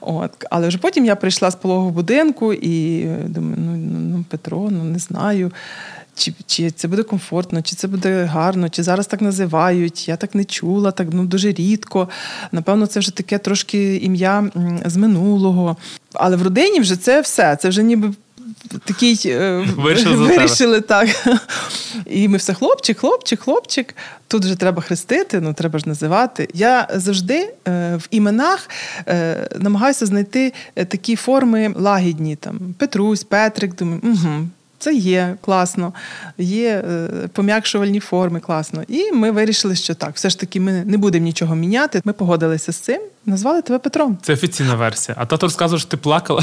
От. 0.00 0.30
Але 0.50 0.68
вже 0.68 0.78
потім 0.78 1.04
я 1.04 1.16
прийшла 1.16 1.50
з 1.50 1.54
пологового 1.54 1.90
будинку 1.90 2.52
і 2.52 3.04
думаю, 3.24 3.56
ну, 3.58 3.76
ну 4.16 4.24
Петро, 4.30 4.68
ну 4.70 4.84
не 4.84 4.98
знаю. 4.98 5.52
Чи, 6.16 6.34
чи 6.46 6.70
це 6.70 6.88
буде 6.88 7.02
комфортно, 7.02 7.62
чи 7.62 7.76
це 7.76 7.88
буде 7.88 8.24
гарно, 8.24 8.68
чи 8.68 8.82
зараз 8.82 9.06
так 9.06 9.20
називають. 9.20 10.08
Я 10.08 10.16
так 10.16 10.34
не 10.34 10.44
чула, 10.44 10.90
так 10.90 11.08
ну 11.12 11.24
дуже 11.24 11.52
рідко. 11.52 12.08
Напевно, 12.52 12.86
це 12.86 13.00
вже 13.00 13.16
таке 13.16 13.38
трошки 13.38 13.96
ім'я 13.96 14.50
з 14.84 14.96
минулого. 14.96 15.76
Але 16.12 16.36
в 16.36 16.42
родині 16.42 16.80
вже 16.80 16.96
це 16.96 17.20
все. 17.20 17.56
Це 17.56 17.68
вже 17.68 17.82
ніби 17.82 18.12
такий 18.84 19.20
е, 19.26 19.66
Вирішили 19.76 20.16
вирішили 20.16 20.80
так. 20.80 21.08
І 22.06 22.28
ми 22.28 22.36
все 22.36 22.54
хлопчик, 22.54 22.98
хлопчик, 22.98 23.40
хлопчик. 23.40 23.94
Тут 24.28 24.44
вже 24.44 24.56
треба 24.56 24.82
хрестити, 24.82 25.40
ну 25.40 25.52
треба 25.54 25.78
ж 25.78 25.88
називати. 25.88 26.48
Я 26.54 26.88
завжди 26.94 27.54
е, 27.68 27.96
в 27.96 28.08
іменах 28.10 28.70
е, 29.08 29.48
намагаюся 29.58 30.06
знайти 30.06 30.52
такі 30.74 31.16
форми 31.16 31.74
лагідні. 31.76 32.36
Там 32.36 32.58
Петрусь, 32.78 33.24
Петрик, 33.24 33.76
думаю, 33.76 34.00
угу, 34.04 34.48
це 34.78 34.94
є 34.94 35.36
класно, 35.40 35.92
є 36.38 36.68
е, 36.68 37.08
пом'якшувальні 37.32 38.00
форми, 38.00 38.40
класно. 38.40 38.82
І 38.88 39.12
ми 39.12 39.30
вирішили, 39.30 39.76
що 39.76 39.94
так, 39.94 40.10
все 40.14 40.30
ж 40.30 40.40
таки 40.40 40.60
ми 40.60 40.72
не 40.84 40.96
будемо 40.96 41.24
нічого 41.24 41.54
міняти. 41.54 42.00
Ми 42.04 42.12
погодилися 42.12 42.72
з 42.72 42.76
цим, 42.76 43.00
назвали 43.26 43.62
тебе 43.62 43.78
Петром. 43.78 44.18
Це 44.22 44.32
офіційна 44.32 44.74
версія. 44.74 45.16
А 45.20 45.26
тато 45.26 45.46
розказував, 45.46 45.80
що 45.80 45.88
ти 45.88 45.96
плакала. 45.96 46.42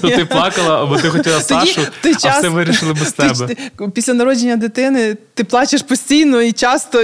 То 0.00 0.08
ти 0.16 0.24
плакала, 0.24 0.82
або 0.82 0.96
ти 0.96 1.08
хотіла 1.08 1.40
Сашу, 1.40 1.80
а 2.24 2.38
все 2.38 2.48
вирішили 2.48 2.92
без 2.92 3.12
тебе. 3.12 3.56
після 3.94 4.14
народження 4.14 4.56
дитини 4.56 5.16
ти 5.34 5.44
плачеш 5.44 5.82
постійно 5.82 6.42
і 6.42 6.52
часто, 6.52 7.02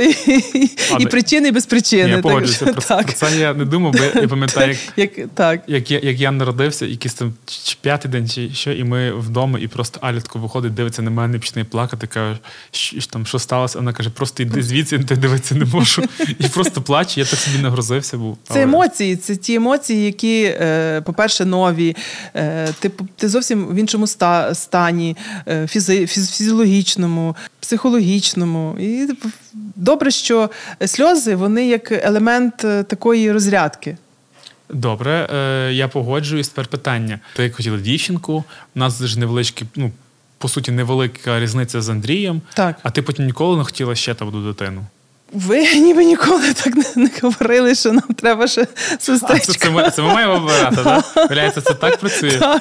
і, 0.99 1.07
причини, 1.11 1.49
і 1.49 1.53
без 1.53 1.67
причини. 1.67 2.11
Я 2.11 2.19
погоджуюся. 2.19 2.67
Про, 2.67 2.83
це- 2.83 3.39
я 3.39 3.55
не 3.55 3.65
думав, 3.65 3.93
бо 3.93 4.21
я 4.21 4.29
пам'ятаю, 4.29 4.77
як 4.97 6.21
я, 6.21 6.31
народився, 6.31 6.87
якийсь 6.87 7.15
там 7.15 7.35
п'ятий 7.81 8.11
день, 8.11 8.29
чи 8.29 8.51
що, 8.55 8.73
і 8.73 8.85
ми 8.85 9.13
вдома, 9.13 9.59
і 9.59 9.69
просто 9.69 9.99
Алітко 10.29 10.39
виходить, 10.39 10.75
дивиться 10.75 11.03
на 11.03 11.11
мене, 11.11 11.39
починає 11.39 11.65
плакати, 11.65 12.07
каже, 12.07 12.39
що, 12.71 13.07
там, 13.07 13.27
що 13.27 13.39
сталося? 13.39 13.79
Вона 13.79 13.93
каже, 13.93 14.11
просто 14.11 14.43
йди 14.43 14.63
звідси, 14.63 15.05
я 15.11 15.17
дивитися 15.17 15.55
не 15.55 15.65
можу. 15.65 16.03
І 16.39 16.49
просто 16.49 16.83
плаче, 16.83 17.21
я 17.21 17.27
так 17.27 17.39
собі 17.39 17.59
нагрузився 17.59 18.19
був. 18.19 18.39
Це 18.45 18.63
емоції, 18.63 19.17
це 19.17 19.37
ті 19.37 19.55
емоції, 19.55 20.05
які, 20.05 20.43
е, 20.43 21.01
по-перше, 21.01 21.45
нові. 21.45 21.97
Е, 22.35 22.73
Ти, 22.81 22.91
ти 23.17 23.29
зовсім 23.29 23.67
в 23.67 23.75
іншому 23.75 24.07
стані, 24.53 25.17
е, 25.49 25.67
фізи, 25.67 26.07
фізіологічному, 26.07 27.37
психологічному. 27.61 28.77
І 28.81 29.09
добре, 29.77 30.11
що 30.11 30.51
сльози 30.87 31.35
вони 31.35 31.67
як 31.67 31.93
елемент 31.93 32.57
такої 32.89 33.33
розрядки. 33.33 33.97
Добре, 34.71 35.29
я 35.73 35.89
погоджуюсь. 35.89 36.49
Тепер 36.49 36.67
питання. 36.67 37.21
Ти 37.37 37.43
як 37.43 37.55
хотіла 37.55 37.79
дівчинку, 37.79 38.45
у 38.77 38.79
нас 38.79 39.03
ж 39.03 39.19
невеличкі, 39.19 39.65
ну, 39.77 39.93
по 40.39 40.49
суті, 40.49 40.71
невелика 40.73 41.41
різниця 41.41 41.83
з 41.83 41.89
Андрієм, 41.89 42.41
Так. 42.55 42.77
а 42.83 42.91
ти 42.91 43.03
потім 43.03 43.27
ніколи 43.27 43.57
не 43.59 43.65
хотіла 43.65 43.95
ще 43.95 44.15
там 44.15 44.29
одну 44.29 44.53
дитину. 44.53 44.85
Ви 45.33 45.75
ніби 45.75 46.05
ніколи 46.05 46.53
так 46.55 46.77
не, 46.77 46.85
не 46.97 47.11
говорили, 47.23 47.75
що 47.75 47.93
нам 47.93 48.09
треба 48.17 48.47
ще 48.49 48.67
А, 48.93 48.97
це, 48.97 49.19
це, 49.39 49.71
ми, 49.71 49.91
це 49.91 50.03
ми 50.03 50.09
маємо 50.15 50.33
обирати, 50.35 50.77
так? 50.85 51.17
Виявляється, 51.17 51.61
це 51.61 51.75
так 51.75 51.97
працює. 52.01 52.59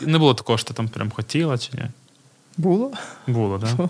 Не 0.00 0.18
було 0.18 0.34
такого, 0.34 0.58
що 0.58 0.68
ти 0.68 0.74
там 0.74 0.88
прям 0.88 1.10
хотіла 1.10 1.58
чи 1.58 1.70
ні? 1.74 1.82
Було? 2.56 2.92
Було, 3.26 3.58
так? 3.58 3.70
Да? 3.76 3.88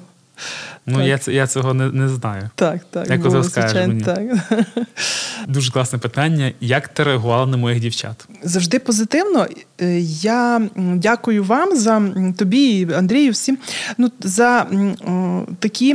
Ну, 0.87 0.99
Так. 0.99 1.27
я, 1.29 1.33
я 1.33 1.47
цього 1.47 1.75
не, 1.75 1.91
не 1.91 2.09
знаю. 2.09 2.51
Так, 2.55 2.81
так. 2.91 3.11
Як 3.11 3.21
було, 3.21 3.43
звичайно, 3.43 3.89
мені? 3.89 4.03
так. 4.03 4.23
Дуже 5.49 5.73
класне 5.73 5.99
питання. 5.99 6.53
Як 6.61 6.89
ти 6.89 7.05
реагувала 7.05 7.47
на 7.47 7.57
моїх 7.57 7.81
дівчат? 7.81 8.29
Завжди 8.43 8.79
позитивно. 8.79 9.47
Я 10.21 10.69
дякую 10.77 11.45
вам 11.45 11.77
за 11.77 12.03
тобі, 12.37 12.89
Андрію, 12.97 13.33
всім 13.33 13.59
ну, 13.99 14.11
за 14.21 14.67
такі 15.59 15.95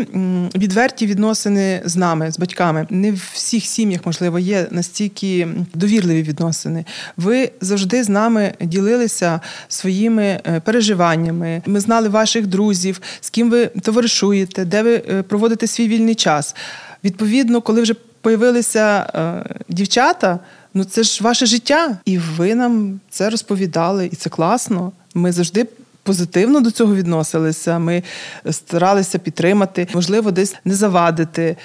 відверті 0.56 1.08
відносини 1.08 1.82
з 1.86 1.96
нами, 1.96 2.32
з 2.32 2.40
батьками. 2.40 2.88
Не 2.90 3.12
в 3.12 3.30
всіх 3.34 3.66
сім'ях, 3.66 4.02
можливо, 4.06 4.40
є 4.40 4.68
настільки 4.72 5.48
довірливі 5.74 6.24
відносини. 6.24 6.86
Ви 7.18 7.52
завжди 7.62 8.04
з 8.04 8.10
нами 8.10 8.54
ділилися 8.62 9.40
своїми 9.68 10.24
е, 10.24 10.60
переживаннями. 10.60 11.62
Ми 11.66 11.80
знали 11.80 12.10
ваших 12.10 12.48
друзів, 12.48 13.02
з 13.22 13.30
ким 13.30 13.50
ви 13.50 13.66
товаришуєте, 13.66 14.66
де 14.66 14.84
ви 14.84 14.96
е, 14.96 15.24
проводите 15.24 15.68
свій 15.68 15.88
вільний 15.88 16.16
час. 16.16 16.56
Відповідно, 17.04 17.62
коли 17.62 17.82
вже 17.82 17.94
появилися 18.22 19.10
е, 19.16 19.44
дівчата. 19.70 20.40
Ну, 20.74 20.84
це 20.84 21.04
ж 21.04 21.24
ваше 21.24 21.46
життя, 21.46 21.98
і 22.06 22.18
ви 22.18 22.56
нам 22.56 23.00
це 23.10 23.30
розповідали, 23.30 24.10
і 24.12 24.16
це 24.16 24.30
класно. 24.30 24.92
Ми 25.14 25.32
завжди 25.32 25.68
позитивно 26.04 26.62
до 26.62 26.72
цього 26.72 26.96
відносилися. 26.96 27.80
Ми 27.80 28.04
старалися 28.52 29.20
підтримати, 29.20 29.88
можливо, 29.94 30.32
десь 30.32 30.56
не 30.66 30.76
завадити, 30.76 31.58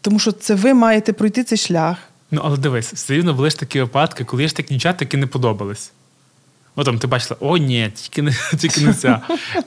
тому 0.00 0.18
що 0.18 0.32
це 0.32 0.54
ви 0.54 0.74
маєте 0.74 1.12
пройти 1.12 1.44
цей 1.44 1.58
шлях. 1.58 1.96
Ну, 2.30 2.40
але 2.44 2.56
дивись, 2.56 2.92
все 2.92 3.14
рівно 3.14 3.34
були 3.34 3.50
ж 3.50 3.58
такі 3.58 3.80
випадки, 3.80 4.24
коли 4.24 4.48
ж 4.48 4.56
такі 4.56 4.68
дівчата, 4.74 5.04
які 5.04 5.16
не 5.16 5.26
подобались. 5.26 5.92
Ну 6.76 6.84
там 6.84 6.98
ти 6.98 7.06
бачила, 7.06 7.36
о, 7.40 7.56
ні, 7.56 7.90
тільки 7.94 8.22
не 8.22 8.34
тільки 8.58 8.80
не 8.80 8.94
ця. 8.94 9.20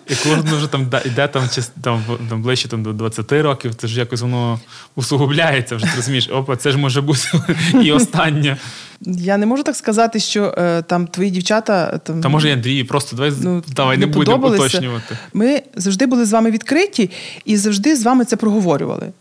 І 0.09 0.15
коли 0.23 0.35
воно 0.35 0.57
вже 0.57 0.67
там 0.67 0.91
йде 1.05 1.27
там, 1.27 1.49
чи, 1.55 1.61
там, 1.81 2.03
там 2.29 2.41
ближче 2.41 2.67
там, 2.67 2.83
до 2.83 2.93
20 2.93 3.31
років, 3.31 3.75
це 3.75 3.87
ж 3.87 3.99
якось 3.99 4.21
воно 4.21 4.59
усугубляється, 4.95 5.75
вже 5.75 5.85
ти 5.85 5.91
розумієш, 5.95 6.29
опа, 6.31 6.55
це 6.55 6.71
ж 6.71 6.77
може 6.77 7.01
бути 7.01 7.21
і 7.83 7.91
останнє. 7.91 8.57
Я 9.01 9.37
не 9.37 9.45
можу 9.45 9.63
так 9.63 9.75
сказати, 9.75 10.19
що 10.19 10.55
е, 10.57 10.81
там 10.81 11.07
твої 11.07 11.29
дівчата 11.29 11.97
там 11.97 12.21
Та 12.21 12.29
може 12.29 12.53
Андрій, 12.53 12.83
просто 12.83 13.15
давай 13.15 13.33
ну, 13.41 13.63
давай 13.67 13.97
не, 13.97 14.05
не 14.05 14.11
будемо 14.11 14.47
уточнювати. 14.47 15.17
Ми 15.33 15.61
завжди 15.75 16.05
були 16.05 16.25
з 16.25 16.31
вами 16.31 16.51
відкриті 16.51 17.09
і 17.45 17.57
завжди 17.57 17.95
з 17.95 18.03
вами 18.03 18.25
це 18.25 18.35
проговорювали. 18.35 19.11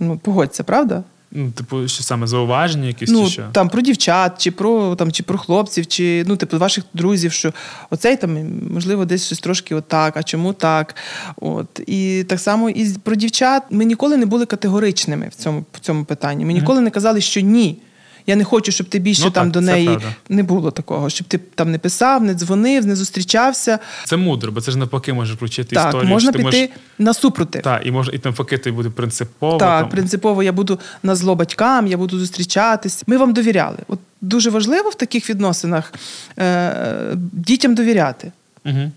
Ну, 0.00 0.18
погодься, 0.18 0.64
правда? 0.64 1.02
Ну, 1.30 1.50
типу, 1.50 1.88
що 1.88 2.02
саме 2.02 2.26
зауваження 2.26 2.86
якісь 2.86 3.10
ну, 3.10 3.24
чи 3.24 3.30
що? 3.30 3.48
там 3.52 3.68
про 3.68 3.80
дівчат, 3.80 4.42
чи 4.42 4.50
про 4.50 4.96
там, 4.96 5.12
чи 5.12 5.22
про 5.22 5.38
хлопців, 5.38 5.86
чи 5.86 6.24
ну, 6.26 6.36
типу, 6.36 6.58
ваших 6.58 6.84
друзів, 6.94 7.32
що 7.32 7.52
оцей 7.90 8.16
там, 8.16 8.38
можливо, 8.70 9.04
десь 9.04 9.26
щось 9.26 9.38
трошки 9.38 9.74
отак, 9.74 10.16
а 10.16 10.22
чому 10.22 10.52
так? 10.52 10.94
От. 11.36 11.80
І 11.86 12.24
так 12.28 12.40
само 12.40 12.70
і 12.70 12.94
про 13.02 13.14
дівчат 13.14 13.62
ми 13.70 13.84
ніколи 13.84 14.16
не 14.16 14.26
були 14.26 14.46
категоричними 14.46 15.28
в 15.28 15.34
цьому, 15.34 15.64
в 15.72 15.80
цьому 15.80 16.04
питанні. 16.04 16.44
Ми 16.44 16.52
ніколи 16.52 16.80
не 16.80 16.90
казали, 16.90 17.20
що 17.20 17.40
ні. 17.40 17.78
Я 18.26 18.36
не 18.36 18.44
хочу, 18.44 18.72
щоб 18.72 18.88
ти 18.88 18.98
більше 18.98 19.22
Ну, 19.24 19.30
там 19.30 19.44
так, 19.44 19.52
до 19.52 19.60
неї 19.60 19.86
правда. 19.86 20.14
не 20.28 20.42
було 20.42 20.70
такого, 20.70 21.10
щоб 21.10 21.26
ти 21.26 21.38
там 21.38 21.70
не 21.70 21.78
писав, 21.78 22.22
не 22.22 22.34
дзвонив, 22.34 22.86
не 22.86 22.96
зустрічався. 22.96 23.78
Це 24.04 24.16
мудро, 24.16 24.52
бо 24.52 24.60
це 24.60 24.70
ж 24.70 24.78
навпаки 24.78 25.12
може 25.12 25.34
включити 25.34 25.76
так, 25.76 25.86
історію. 25.86 26.08
можна 26.08 26.30
що 26.30 26.38
ти 26.38 26.44
піти 26.44 26.60
можеш... 26.60 26.76
на 26.98 27.14
супротив. 27.14 27.62
Так, 27.62 27.86
і 27.86 27.90
може, 27.90 28.12
і 28.12 28.20
навпаки, 28.24 28.58
ти 28.58 28.72
буде 28.72 28.90
принципово. 28.90 29.58
Так, 29.58 29.80
там. 29.80 29.90
принципово 29.90 30.42
я 30.42 30.52
буду 30.52 30.78
на 31.02 31.14
зло 31.14 31.34
батькам, 31.34 31.86
я 31.86 31.96
буду 31.96 32.18
зустрічатись. 32.18 33.04
Ми 33.06 33.16
вам 33.16 33.32
довіряли. 33.32 33.78
От 33.88 33.98
дуже 34.20 34.50
важливо 34.50 34.90
в 34.90 34.94
таких 34.94 35.30
відносинах 35.30 35.92
е, 36.38 37.16
дітям 37.32 37.74
довіряти. 37.74 38.32
Угу. 38.64 38.90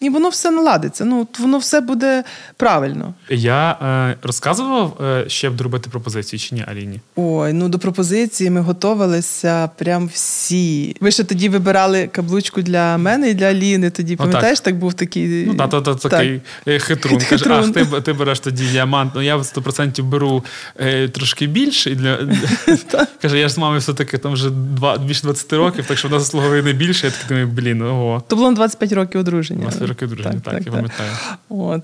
І 0.00 0.08
воно 0.08 0.28
все 0.28 0.50
наладиться. 0.50 1.04
Ну, 1.04 1.26
воно 1.38 1.58
все 1.58 1.80
буде 1.80 2.24
правильно. 2.56 3.14
Я 3.30 3.70
е, 3.70 4.16
розказував, 4.22 5.00
е, 5.04 5.24
ще 5.28 5.50
б 5.50 5.60
робити 5.60 5.90
пропозиції 5.90 6.40
чи 6.40 6.54
ні, 6.54 6.64
Аліні? 6.68 7.00
Ой, 7.16 7.52
ну 7.52 7.68
до 7.68 7.78
пропозиції 7.78 8.50
ми 8.50 8.60
готувалися 8.60 9.70
прям 9.78 10.06
всі. 10.06 10.96
Ви 11.00 11.10
ще 11.10 11.24
тоді 11.24 11.48
вибирали 11.48 12.06
каблучку 12.06 12.62
для 12.62 12.98
мене 12.98 13.30
і 13.30 13.34
для 13.34 13.46
Аліни. 13.46 13.90
Тоді 13.90 14.16
пам'ятаєш, 14.16 14.60
так 14.60 14.78
був 14.78 14.94
такий. 14.94 15.46
Ну, 15.46 15.54
та, 15.54 15.68
то, 15.68 15.80
Так. 15.80 16.10
такий 16.10 16.40
е, 16.68 16.78
хитрун. 16.78 17.20
Каже, 17.30 17.44
ах, 17.50 17.72
ти, 17.72 17.84
ти 17.84 18.12
береш 18.12 18.40
тоді 18.40 18.66
діамант, 18.66 19.12
ну 19.14 19.22
я 19.22 19.36
100% 19.36 20.02
беру 20.02 20.44
е, 20.80 21.08
трошки 21.08 21.46
більше. 21.46 21.90
І 21.90 21.94
для... 21.94 22.18
Каже, 23.22 23.38
я 23.38 23.48
ж 23.48 23.54
з 23.54 23.58
мамою 23.58 23.80
все-таки 23.80 24.18
там 24.18 24.32
вже 24.32 24.50
два, 24.50 24.98
більше 24.98 25.22
20 25.22 25.52
років, 25.52 25.84
так 25.86 25.98
що 25.98 26.08
вона 26.08 26.20
заслуговує 26.20 26.62
не 26.62 26.72
більше. 26.72 27.06
Я 27.06 27.12
такий 27.12 27.28
думаю, 27.28 27.46
блін, 27.46 27.82
ого. 27.82 28.22
То 28.28 28.36
було 28.36 28.48
на 28.48 28.56
25 28.56 28.92
років 28.92 29.20
одруження. 29.20 29.70
20 29.86 30.02
років 30.02 30.08
дружини, 30.08 30.40
так, 30.44 30.66
я 30.66 30.72
пам'ятаю. 30.72 31.10
От 31.48 31.82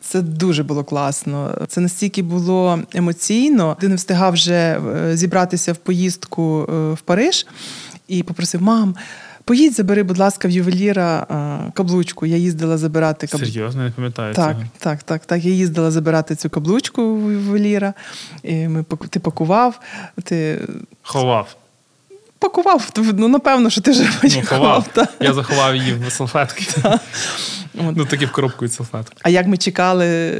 це 0.00 0.22
дуже 0.22 0.62
було 0.62 0.84
класно. 0.84 1.58
Це 1.68 1.80
настільки 1.80 2.22
було 2.22 2.78
емоційно. 2.94 3.76
Ти 3.80 3.88
не 3.88 3.94
встигав 3.94 4.32
вже 4.32 4.80
е, 4.96 5.16
зібратися 5.16 5.72
в 5.72 5.76
поїздку 5.76 6.66
е, 6.68 6.92
в 6.92 7.00
Париж 7.00 7.46
і 8.08 8.22
попросив: 8.22 8.62
мам, 8.62 8.94
поїдь, 9.44 9.74
забери, 9.74 10.02
будь 10.02 10.18
ласка, 10.18 10.48
в 10.48 10.50
ювеліра 10.50 11.26
е, 11.30 11.72
каблучку. 11.74 12.26
Я 12.26 12.36
їздила 12.36 12.78
забирати 12.78 13.26
каблучку. 13.26 13.52
Серйозно, 13.52 13.82
не 13.82 13.90
пам'ятаю 13.90 14.34
Так, 14.34 14.56
цього. 14.56 14.64
так, 14.78 15.02
так, 15.02 15.26
так. 15.26 15.44
Я 15.44 15.52
їздила 15.52 15.90
забирати 15.90 16.36
цю 16.36 16.50
каблучку 16.50 17.02
у 17.02 17.30
ювеліра. 17.30 17.94
І 18.42 18.68
ми 18.68 18.84
ти 19.10 19.20
пакував. 19.20 19.80
Ти 20.22 20.60
Ховав. 21.02 21.56
Пакував. 22.44 22.88
Ну, 22.96 23.28
напевно, 23.28 23.70
що 23.70 23.80
ти 23.80 23.90
вже 23.90 24.04
Ну, 24.22 24.42
ховав. 24.46 24.86
так. 24.92 25.08
Я 25.20 25.32
заховав 25.32 25.76
її 25.76 25.94
в 26.06 26.12
салфетки. 26.12 26.66
Ну, 27.74 28.04
такі 28.04 28.26
в 28.26 28.32
коробку 28.32 28.64
від 28.64 28.72
салфеток. 28.72 29.12
А 29.22 29.28
як 29.28 29.46
ми 29.46 29.56
чекали, 29.56 30.32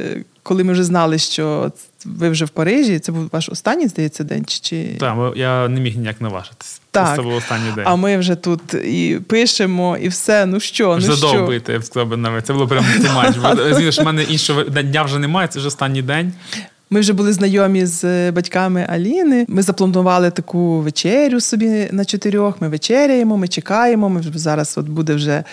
коли 0.43 0.63
ми 0.63 0.73
вже 0.73 0.83
знали, 0.83 1.17
що 1.17 1.71
ви 2.05 2.29
вже 2.29 2.45
в 2.45 2.49
Парижі, 2.49 2.99
це 2.99 3.11
був 3.11 3.29
ваш 3.31 3.49
останній, 3.49 3.87
здається, 3.87 4.23
день? 4.23 4.45
Чи. 4.45 4.87
Так, 4.99 5.17
я 5.35 5.67
не 5.67 5.79
міг 5.79 5.97
ніяк 5.97 6.21
наважитись. 6.21 6.81
Так. 6.91 7.15
Це 7.15 7.21
був 7.21 7.33
останній 7.33 7.71
день. 7.75 7.83
А 7.87 7.95
ми 7.95 8.17
вже 8.17 8.35
тут 8.35 8.73
і 8.73 9.19
пишемо, 9.27 9.97
і 9.97 10.07
все. 10.07 10.45
Ну 10.45 10.59
що, 10.59 10.95
ну 10.95 11.01
що? 11.01 11.15
Задовбити, 11.15 11.73
я 11.73 11.79
б 11.79 11.83
сказав 11.83 12.07
би 12.07 12.17
навіть. 12.17 12.45
Це 12.45 12.53
було 12.53 12.67
прям 12.67 12.85
тимач. 13.01 13.35
Звісно, 13.75 14.03
в 14.03 14.05
мене 14.05 14.23
іншого 14.23 14.63
дня 14.63 15.03
вже 15.03 15.19
немає, 15.19 15.47
це 15.47 15.59
вже 15.59 15.67
останній 15.67 16.01
день. 16.01 16.33
Ми 16.95 17.01
вже 17.01 17.13
були 17.13 17.33
знайомі 17.33 17.85
з 17.85 18.03
е, 18.03 18.31
батьками 18.31 18.85
Аліни. 18.89 19.45
Ми 19.49 19.61
запланували 19.61 20.31
таку 20.31 20.79
вечерю 20.79 21.41
собі 21.41 21.87
на 21.91 22.05
чотирьох. 22.05 22.61
Ми 22.61 22.69
вечеряємо, 22.69 23.37
ми 23.37 23.47
чекаємо. 23.47 24.09
Ми 24.09 24.19
вже 24.19 24.29
зараз 24.35 24.73
от 24.77 24.85
буде 24.89 25.13
вже 25.15 25.43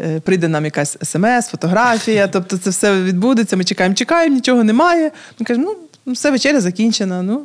е, 0.00 0.20
прийде 0.20 0.48
нам 0.48 0.64
якась 0.64 0.98
смс, 1.02 1.46
фотографія. 1.50 2.26
Тобто 2.32 2.58
це 2.58 2.70
все 2.70 3.02
відбудеться. 3.02 3.56
Ми 3.56 3.64
чекаємо, 3.64 3.94
чекаємо, 3.94 4.34
нічого 4.34 4.64
немає. 4.64 5.10
Ми 5.40 5.46
кажемо, 5.46 5.66
ну. 5.66 5.76
ну, 6.06 6.12
Все, 6.12 6.30
вечеря 6.30 6.60
закінчена. 6.60 7.22
Ну, 7.22 7.42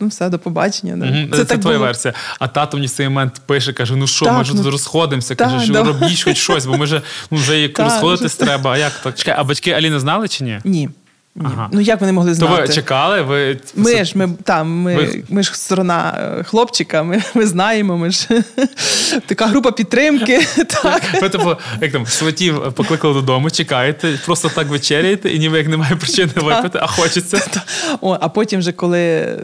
ну 0.00 0.08
все, 0.08 0.28
до 0.28 0.38
побачення. 0.38 0.96
да. 0.96 1.06
Мгм, 1.06 1.30
Це, 1.32 1.44
твоя 1.44 1.78
було. 1.78 1.86
версія. 1.86 2.14
А 2.38 2.48
тато 2.48 2.76
мені 2.76 2.86
в 2.86 2.90
цей 2.90 3.08
момент 3.08 3.40
пише, 3.46 3.72
каже: 3.72 3.96
ну 3.96 4.06
що, 4.06 4.24
Так, 4.24 4.38
ми 4.38 4.44
ж 4.44 4.52
ну, 4.54 4.62
тут 4.62 4.72
розходимося. 4.72 5.34
так, 5.34 5.48
Каже, 5.48 5.64
що 5.64 5.72
да. 5.72 5.82
робіть 5.82 6.22
хоч 6.22 6.36
щось, 6.36 6.66
бо 6.66 6.76
ми 6.76 6.84
вже, 6.84 7.02
ну, 7.30 7.38
вже 7.38 7.60
як 7.60 7.72
Так, 7.72 7.86
розходитись 7.86 8.32
вже- 8.32 8.44
треба. 8.44 8.70
А 8.72 8.78
як 8.78 8.92
так? 9.04 9.14
Чекай, 9.14 9.34
а 9.38 9.44
батьки 9.44 9.70
Аліни 9.70 10.00
знали 10.00 10.28
чи 10.28 10.44
ні? 10.44 10.60
Ні. 10.64 10.88
Ні. 11.34 11.46
Ага. 11.46 11.68
Ну 11.72 11.80
як 11.80 12.00
вони 12.00 12.12
могли 12.12 12.36
То 12.36 12.46
ви 12.46 12.68
чекали, 12.68 13.22
ви 13.22 13.58
Ми 13.74 14.04
ж 14.04 14.18
ми 14.18 14.28
там, 14.44 14.70
ми, 14.70 14.96
Ви- 14.96 15.22
ми 15.28 15.42
ж 15.42 15.54
сторона 15.54 16.18
е, 16.38 16.42
хлопчика, 16.42 17.02
ми, 17.02 17.22
ми 17.34 17.46
знаємо, 17.46 17.96
ми 17.98 18.10
ж 18.10 18.28
така 19.26 19.46
група 19.46 19.70
підтримки. 19.72 20.46
Так. 20.82 21.02
Ви, 21.22 21.28
типу, 21.28 21.56
як 21.80 21.92
там, 21.92 22.06
сватів 22.06 22.72
покликали 22.72 23.14
додому, 23.14 23.50
чекаєте, 23.50 24.18
просто 24.26 24.48
так 24.48 24.68
вечеряєте, 24.68 25.30
і 25.30 25.38
ніби 25.38 25.58
як 25.58 25.68
немає 25.68 25.96
причини 25.96 26.32
випити, 26.36 26.78
а 26.82 26.86
хочеться. 26.86 27.62
О, 28.00 28.18
а 28.20 28.28
потім, 28.28 28.60
вже, 28.60 28.72
коли 28.72 29.36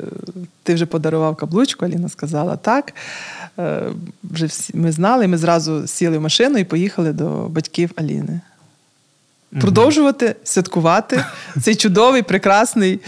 ти 0.62 0.75
вже 0.75 0.87
подарував 0.87 1.37
каблучку, 1.37 1.85
Аліна 1.85 2.09
сказала 2.09 2.57
так. 2.57 2.92
е, 3.59 3.83
Вже 4.25 4.46
всі 4.46 4.77
ми 4.77 4.92
знали, 4.92 5.27
ми 5.27 5.38
зразу 5.38 5.87
сіли 5.87 6.18
в 6.18 6.20
машину 6.20 6.59
і 6.59 6.64
поїхали 6.64 7.12
до 7.12 7.27
батьків 7.49 7.90
Аліни. 7.96 8.40
Продовжувати 9.61 10.37
святкувати 10.45 11.25
цей 11.62 11.75
чудовий, 11.75 12.23
прекрасний 12.23 13.01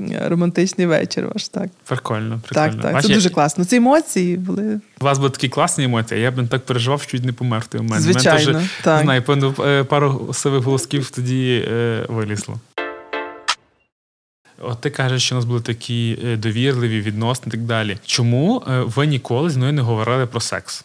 е, 0.00 0.28
романтичний 0.28 0.86
вечір. 0.86 1.30
Ваш 1.34 1.48
так. 1.48 1.68
Прикольно, 1.84 2.40
прикольно. 2.48 2.82
Так, 2.82 2.92
так. 2.92 3.02
Це 3.02 3.14
дуже 3.14 3.30
класно. 3.30 3.64
Ці 3.64 3.76
емоції 3.76 4.36
були. 4.36 4.80
У 5.00 5.04
вас 5.04 5.18
були 5.18 5.30
такі 5.30 5.48
класні 5.48 5.84
емоції, 5.84 6.20
я 6.20 6.30
б 6.30 6.48
так 6.48 6.64
переживав, 6.64 7.02
що 7.02 7.18
не 7.18 7.32
помер 7.32 7.56
момент. 7.56 7.74
У 7.74 7.82
мене 7.82 8.02
Звичайно, 8.02 8.52
теж, 8.52 8.70
так. 8.82 9.02
Знаю, 9.02 9.22
певно, 9.22 9.54
е, 9.60 9.84
пару 9.84 10.30
сивих 10.34 10.62
голосків 10.62 11.10
тоді 11.10 11.64
е, 11.68 12.06
вилізло. 12.08 12.60
От 14.60 14.80
ти 14.80 14.90
кажеш, 14.90 15.22
що 15.22 15.34
у 15.34 15.38
нас 15.38 15.44
були 15.44 15.60
такі 15.60 16.18
е, 16.24 16.36
довірливі 16.36 17.00
відносини 17.00 17.46
і 17.48 17.50
так 17.50 17.60
далі. 17.60 17.98
Чому 18.04 18.62
ви 18.66 19.06
ніколи 19.06 19.50
з 19.50 19.56
мною 19.56 19.72
не 19.72 19.82
говорили 19.82 20.26
про 20.26 20.40
секс? 20.40 20.84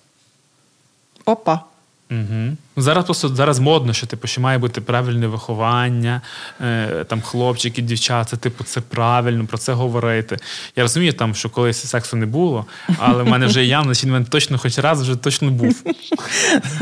Опа. 1.26 1.71
Угу. 2.12 2.58
Зараз 2.78 3.06
просто 3.06 3.30
зараз 3.30 3.60
модно, 3.60 3.94
що 3.94 4.08
типу, 4.08 4.28
що 4.28 4.42
має 4.42 4.58
бути 4.58 4.82
правильне 4.82 5.28
виховання, 5.28 6.22
е, 6.62 7.06
там 7.08 7.22
хлопчики, 7.22 7.82
дівчата, 7.82 8.38
типу, 8.38 8.64
це 8.64 8.82
правильно, 8.82 9.46
про 9.46 9.58
це 9.58 9.74
говорити. 9.74 10.38
Я 10.76 10.84
розумію, 10.84 11.14
там, 11.14 11.36
що 11.36 11.50
колись 11.50 11.90
сексу 11.90 12.18
не 12.18 12.26
було, 12.26 12.66
але 12.98 13.24
в 13.24 13.28
мене 13.28 13.46
вже 13.46 13.66
явно, 13.66 13.92
він 13.92 14.26
точно 14.26 14.58
хоч 14.58 14.80
раз 14.80 15.02
вже 15.02 15.16
точно 15.16 15.52
був. 15.52 15.84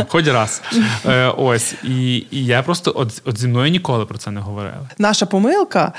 Хоч 0.08 0.28
раз. 0.28 0.62
Е, 1.06 1.28
ось. 1.28 1.76
І, 1.84 2.26
і 2.32 2.46
я 2.46 2.64
просто 2.64 2.94
от, 2.96 3.22
от 3.26 3.40
зі 3.40 3.48
мною 3.48 3.72
ніколи 3.72 4.06
про 4.06 4.18
це 4.18 4.32
не 4.32 4.42
говорила. 4.42 4.90
наша 4.98 5.26
помилка. 5.26 5.94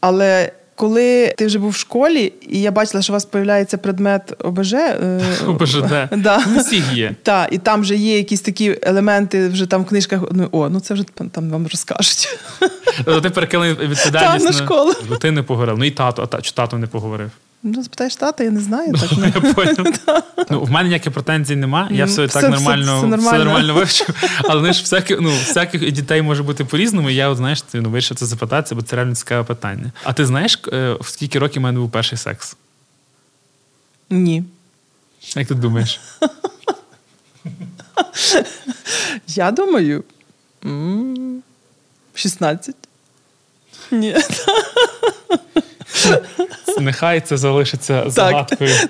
Але 0.00 0.52
коли 0.78 1.34
ти 1.36 1.46
вже 1.46 1.58
був 1.58 1.70
в 1.70 1.76
школі, 1.76 2.32
і 2.48 2.60
я 2.60 2.70
бачила, 2.70 3.02
що 3.02 3.12
у 3.12 3.14
вас 3.14 3.28
з'являється 3.32 3.78
предмет 3.78 4.34
ОБЖ. 4.44 4.72
е, 4.72 5.20
ОБЖД. 5.46 6.08
Да. 6.16 6.44
Є. 6.92 7.14
Так, 7.22 7.48
і 7.52 7.58
там 7.58 7.80
вже 7.80 7.96
є 7.96 8.16
якісь 8.16 8.40
такі 8.40 8.78
елементи 8.82 9.48
вже 9.48 9.66
там 9.66 9.82
в 9.82 9.86
книжках. 9.86 10.20
Ну, 10.32 10.48
о, 10.52 10.68
ну 10.68 10.80
це 10.80 10.94
вже 10.94 11.04
там 11.32 11.50
вам 11.50 11.66
розкажуть. 11.66 12.38
Тобто 12.96 13.20
ти 13.28 13.30
перекинув 13.30 13.66
відповідальність 13.66 14.46
на 14.46 14.52
школу. 14.52 14.92
Ну, 15.10 15.16
Ти 15.16 15.30
не 15.30 15.42
поговорив. 15.42 15.78
Ну 15.78 15.84
і 15.84 15.90
тато, 15.90 16.28
а 16.32 16.40
чи 16.40 16.52
тато 16.52 16.78
не 16.78 16.86
поговорив. 16.86 17.30
Ну, 17.62 17.82
запитаєш 17.82 18.16
тата, 18.16 18.44
я 18.44 18.50
не 18.50 18.60
знаю. 18.60 18.92
Так, 18.92 19.10
ну. 19.78 19.92
Я. 20.06 20.22
Ну, 20.50 20.60
в 20.64 20.70
мене 20.70 20.88
ніяких 20.88 21.12
претензій 21.12 21.56
нема. 21.56 21.88
Я 21.90 22.06
Ну, 22.06 22.12
все, 22.12 22.26
все- 22.26 22.40
так 22.40 22.50
нормально, 22.50 22.98
все 22.98 23.16
все 23.16 23.32
нормально. 23.38 23.74
вивчив. 23.74 24.08
Але 24.44 24.60
знаєш, 24.60 24.80
всяких, 24.80 25.20
ну, 25.20 25.30
всяких 25.30 25.92
дітей 25.92 26.22
може 26.22 26.42
бути 26.42 26.64
по-різному. 26.64 27.10
і 27.10 27.14
Я, 27.14 27.28
от, 27.28 27.36
знаєш, 27.36 27.62
ти, 27.62 27.80
ну, 27.80 27.90
вирішив 27.90 28.16
це 28.16 28.26
запитатися, 28.26 28.74
бо 28.74 28.82
це 28.82 28.96
реально 28.96 29.14
цікаве 29.14 29.44
питання. 29.44 29.92
А 30.04 30.12
ти 30.12 30.26
знаєш, 30.26 30.60
е, 30.72 30.96
в 31.00 31.08
скільки 31.08 31.38
років 31.38 31.62
у 31.62 31.64
мене 31.64 31.78
був 31.78 31.90
перший 31.90 32.18
секс? 32.18 32.56
Ні. 34.10 34.44
Як 35.36 35.48
ти 35.48 35.54
думаєш? 35.54 36.00
Я 39.26 39.50
думаю. 39.50 40.04
16. 42.14 42.74
Ні. 43.90 44.16
нехай 46.80 47.20
це 47.20 47.36
залишиться 47.36 48.04
загадкою. 48.06 48.70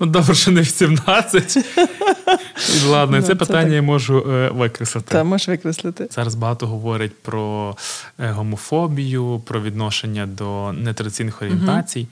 Ну, 0.00 0.06
Добре, 0.06 0.34
що 0.34 0.50
не 0.50 0.60
18. 0.60 1.58
Ладно, 2.86 3.16
ну, 3.16 3.22
це 3.22 3.34
питання 3.34 3.74
я 3.74 3.82
можу 3.82 4.18
е, 4.18 4.50
викреслити. 4.50 5.06
Так, 5.10 5.24
можеш 5.24 5.48
викреслити. 5.48 6.08
Зараз 6.10 6.34
багато 6.34 6.66
говорять 6.66 7.12
про 7.22 7.76
е, 8.18 8.30
гомофобію, 8.30 9.42
про 9.46 9.60
відношення 9.60 10.26
до 10.26 10.72
нетрадиційних 10.72 11.42
орієнтацій. 11.42 12.06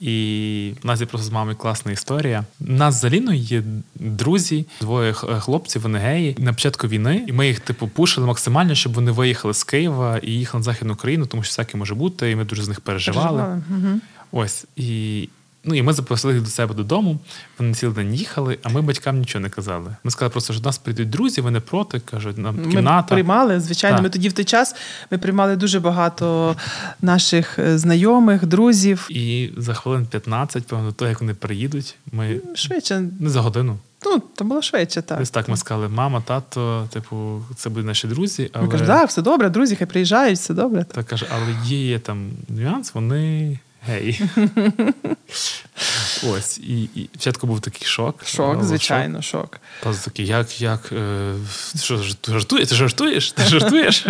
І 0.00 0.72
в 0.82 0.86
нас 0.86 1.00
є 1.00 1.06
просто 1.06 1.26
з 1.26 1.30
мамою 1.30 1.56
класна 1.56 1.92
історія. 1.92 2.44
У 2.60 2.72
нас 2.72 3.00
з 3.00 3.04
Аліною 3.04 3.38
є 3.38 3.62
друзі, 3.94 4.66
двоє 4.80 5.12
хлопців, 5.12 5.82
вони 5.82 5.98
геї 5.98 6.36
на 6.38 6.52
початку 6.52 6.88
війни, 6.88 7.24
і 7.26 7.32
ми 7.32 7.46
їх 7.46 7.60
типу 7.60 7.88
пушили 7.88 8.26
максимально, 8.26 8.74
щоб 8.74 8.92
вони 8.92 9.10
виїхали 9.10 9.54
з 9.54 9.64
Києва 9.64 10.18
і 10.18 10.30
їхали 10.30 10.60
на 10.60 10.64
західну 10.64 10.92
Україну, 10.92 11.26
тому 11.26 11.42
що 11.42 11.50
всяке 11.50 11.78
може 11.78 11.94
бути, 11.94 12.30
і 12.30 12.36
ми 12.36 12.44
дуже 12.44 12.62
з 12.62 12.68
них 12.68 12.80
переживали. 12.80 13.42
переживали. 13.42 13.62
Угу. 13.70 14.00
Ось 14.32 14.66
і 14.76 15.28
Ну 15.66 15.74
і 15.74 15.82
ми 15.82 15.92
запросили 15.92 16.34
їх 16.34 16.42
до 16.42 16.50
себе 16.50 16.74
додому. 16.74 17.18
Вони 17.58 17.74
цілий 17.74 17.94
день 17.94 18.14
їхали, 18.14 18.58
а 18.62 18.68
ми 18.68 18.82
батькам 18.82 19.18
нічого 19.18 19.42
не 19.42 19.50
казали. 19.50 19.96
Ми 20.04 20.10
сказали, 20.10 20.30
просто 20.30 20.52
що 20.52 20.62
до 20.62 20.68
нас 20.68 20.78
прийдуть 20.78 21.10
друзі, 21.10 21.40
вони 21.40 21.60
проти, 21.60 22.00
кажуть, 22.00 22.38
нам 22.38 22.70
кімната. 22.70 22.96
Ми 22.96 23.08
приймали, 23.08 23.60
звичайно. 23.60 23.96
Так. 23.96 24.04
Ми 24.04 24.10
тоді 24.10 24.28
в 24.28 24.32
той 24.32 24.44
час 24.44 24.74
ми 25.10 25.18
приймали 25.18 25.56
дуже 25.56 25.80
багато 25.80 26.56
наших 27.02 27.58
е, 27.58 27.78
знайомих, 27.78 28.46
друзів. 28.46 29.06
І 29.10 29.50
за 29.56 29.74
хвилин 29.74 30.06
15, 30.06 30.66
певно, 30.66 30.92
того, 30.92 31.08
як 31.08 31.20
вони 31.20 31.34
приїдуть, 31.34 31.94
ми 32.12 32.40
швидше 32.54 33.04
не 33.20 33.30
за 33.30 33.40
годину. 33.40 33.78
Ну, 34.04 34.22
то 34.34 34.44
було 34.44 34.62
швидше, 34.62 35.02
так. 35.02 35.20
Ось 35.20 35.30
так 35.30 35.48
ми 35.48 35.56
сказали, 35.56 35.88
мама, 35.88 36.20
тато, 36.26 36.88
типу, 36.92 37.42
це 37.56 37.68
будуть 37.68 37.86
наші 37.86 38.08
друзі. 38.08 38.50
Але... 38.52 38.64
Ми 38.64 38.70
кажемо, 38.70 38.88
так, 38.88 39.08
все 39.08 39.22
добре, 39.22 39.50
друзі, 39.50 39.76
хай 39.76 39.86
приїжджають, 39.86 40.38
все 40.38 40.54
добре. 40.54 40.84
Так 40.84 41.06
каже, 41.06 41.26
але 41.34 41.54
є, 41.64 41.86
є 41.86 41.98
там 41.98 42.30
нюанс, 42.48 42.94
вони 42.94 43.58
гей. 43.86 44.20
Ось, 46.26 46.58
і, 46.58 46.82
і 46.82 47.08
спочатку 47.12 47.46
був 47.46 47.60
такий 47.60 47.86
шок. 47.86 48.26
Шок, 48.26 48.64
звичайно, 48.64 49.22
шок. 49.22 49.60
шок. 49.82 49.96
Такий, 50.04 50.26
як, 50.26 50.60
як, 50.60 50.92
е, 50.92 51.34
що, 51.76 52.02
жартує? 52.28 52.66
Ти 52.66 52.74
жартуєш? 52.74 53.32
Ти 53.32 53.42
жартуєш? 53.42 54.06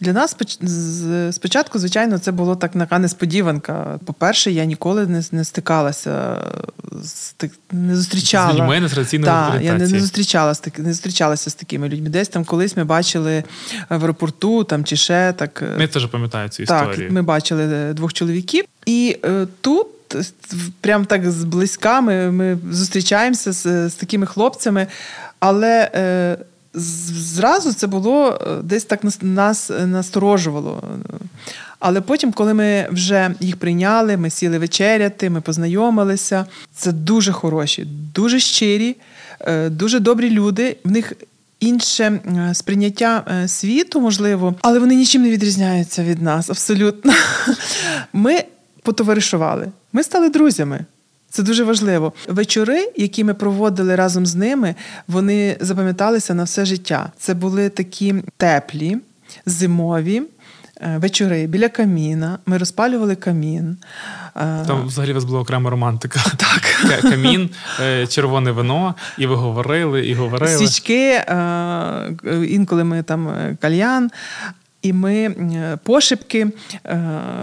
Для 0.00 0.12
нас 0.12 0.36
спочатку, 1.30 1.78
звичайно, 1.78 2.18
це 2.18 2.32
було 2.32 2.56
так 2.56 2.72
така 2.72 2.98
несподіванка. 2.98 3.98
По-перше, 4.04 4.50
я 4.50 4.64
ніколи 4.64 5.06
не 5.06 5.22
не 5.32 5.44
стикалася, 5.44 6.42
не 7.72 7.96
зустрічала 7.96 8.52
з 8.52 8.54
людьми 8.54 8.80
Так, 9.52 9.62
Я 9.62 9.72
не, 9.72 9.88
не 9.88 10.00
зустрічала 10.00 10.54
не 10.78 10.92
зустрічалася 10.92 11.50
з 11.50 11.54
такими 11.54 11.88
людьми. 11.88 12.08
Десь 12.08 12.28
там 12.28 12.44
колись 12.44 12.76
ми 12.76 12.84
бачили 12.84 13.44
в 13.90 14.04
аеропорту 14.04 14.64
там 14.64 14.84
чи 14.84 14.96
ще 14.96 15.34
так. 15.36 15.62
Е, 15.62 15.78
ми 15.78 15.86
теж 15.86 16.06
пам'ятаю 16.06 16.48
цю 16.48 16.62
історію. 16.62 16.96
Так, 16.96 17.10
Ми 17.10 17.22
бачили 17.22 17.62
е, 17.62 17.92
двох 17.92 18.12
чоловіків, 18.12 18.64
і 18.86 19.16
е, 19.24 19.46
тут. 19.60 19.86
Прям 20.80 21.04
так 21.04 21.30
зблизька 21.30 22.00
ми, 22.00 22.30
ми 22.30 22.58
зустрічаємося 22.70 23.52
з, 23.52 23.88
з 23.88 23.94
такими 23.94 24.26
хлопцями, 24.26 24.86
але 25.38 25.90
е, 25.94 26.36
зразу 26.74 27.72
це 27.72 27.86
було 27.86 28.28
е, 28.28 28.62
десь 28.62 28.84
так 28.84 29.00
нас 29.22 29.70
насторожувало. 29.86 30.82
Але 31.78 32.00
потім, 32.00 32.32
коли 32.32 32.54
ми 32.54 32.88
вже 32.90 33.34
їх 33.40 33.56
прийняли, 33.56 34.16
ми 34.16 34.30
сіли 34.30 34.58
вечеряти, 34.58 35.30
ми 35.30 35.40
познайомилися. 35.40 36.46
Це 36.74 36.92
дуже 36.92 37.32
хороші, 37.32 37.84
дуже 38.14 38.40
щирі, 38.40 38.96
е, 39.40 39.68
дуже 39.70 40.00
добрі 40.00 40.30
люди. 40.30 40.76
В 40.84 40.90
них 40.90 41.12
інше 41.60 42.20
сприйняття 42.52 43.24
е, 43.28 43.48
світу, 43.48 44.00
можливо, 44.00 44.54
але 44.62 44.78
вони 44.78 44.94
нічим 44.94 45.22
не 45.22 45.30
відрізняються 45.30 46.04
від 46.04 46.22
нас. 46.22 46.50
Абсолютно. 46.50 47.12
Ми 48.12 48.44
потоваришували, 48.82 49.68
ми 49.92 50.02
стали 50.02 50.28
друзями. 50.28 50.84
Це 51.34 51.42
дуже 51.42 51.64
важливо. 51.64 52.12
Вечори, 52.28 52.92
які 52.96 53.24
ми 53.24 53.34
проводили 53.34 53.96
разом 53.96 54.26
з 54.26 54.34
ними, 54.34 54.74
вони 55.08 55.56
запам'яталися 55.60 56.34
на 56.34 56.44
все 56.44 56.64
життя. 56.64 57.12
Це 57.18 57.34
були 57.34 57.68
такі 57.68 58.14
теплі, 58.36 58.98
зимові. 59.46 60.22
Е, 60.80 60.98
вечори 60.98 61.46
біля 61.46 61.68
каміна, 61.68 62.38
ми 62.46 62.58
розпалювали 62.58 63.16
камін. 63.16 63.76
Е, 64.36 64.64
Там 64.66 64.86
взагалі 64.86 65.10
у 65.10 65.14
вас 65.14 65.24
була 65.24 65.40
окрема 65.40 65.70
романтика. 65.70 66.20
Так. 66.36 67.00
Камін, 67.00 67.50
е, 67.80 68.06
червоне 68.06 68.50
вино, 68.50 68.94
і 69.18 69.26
ви 69.26 69.34
говорили, 69.34 70.06
і 70.06 70.14
говорили. 70.14 70.56
Свічки, 70.56 71.24
інколи 72.48 72.84
ми 72.84 73.02
там 73.02 73.28
кальян. 73.60 74.10
І 74.84 74.92
ми 74.92 75.14
е, 75.14 75.78
пошепки 75.82 76.46
е, 76.84 76.96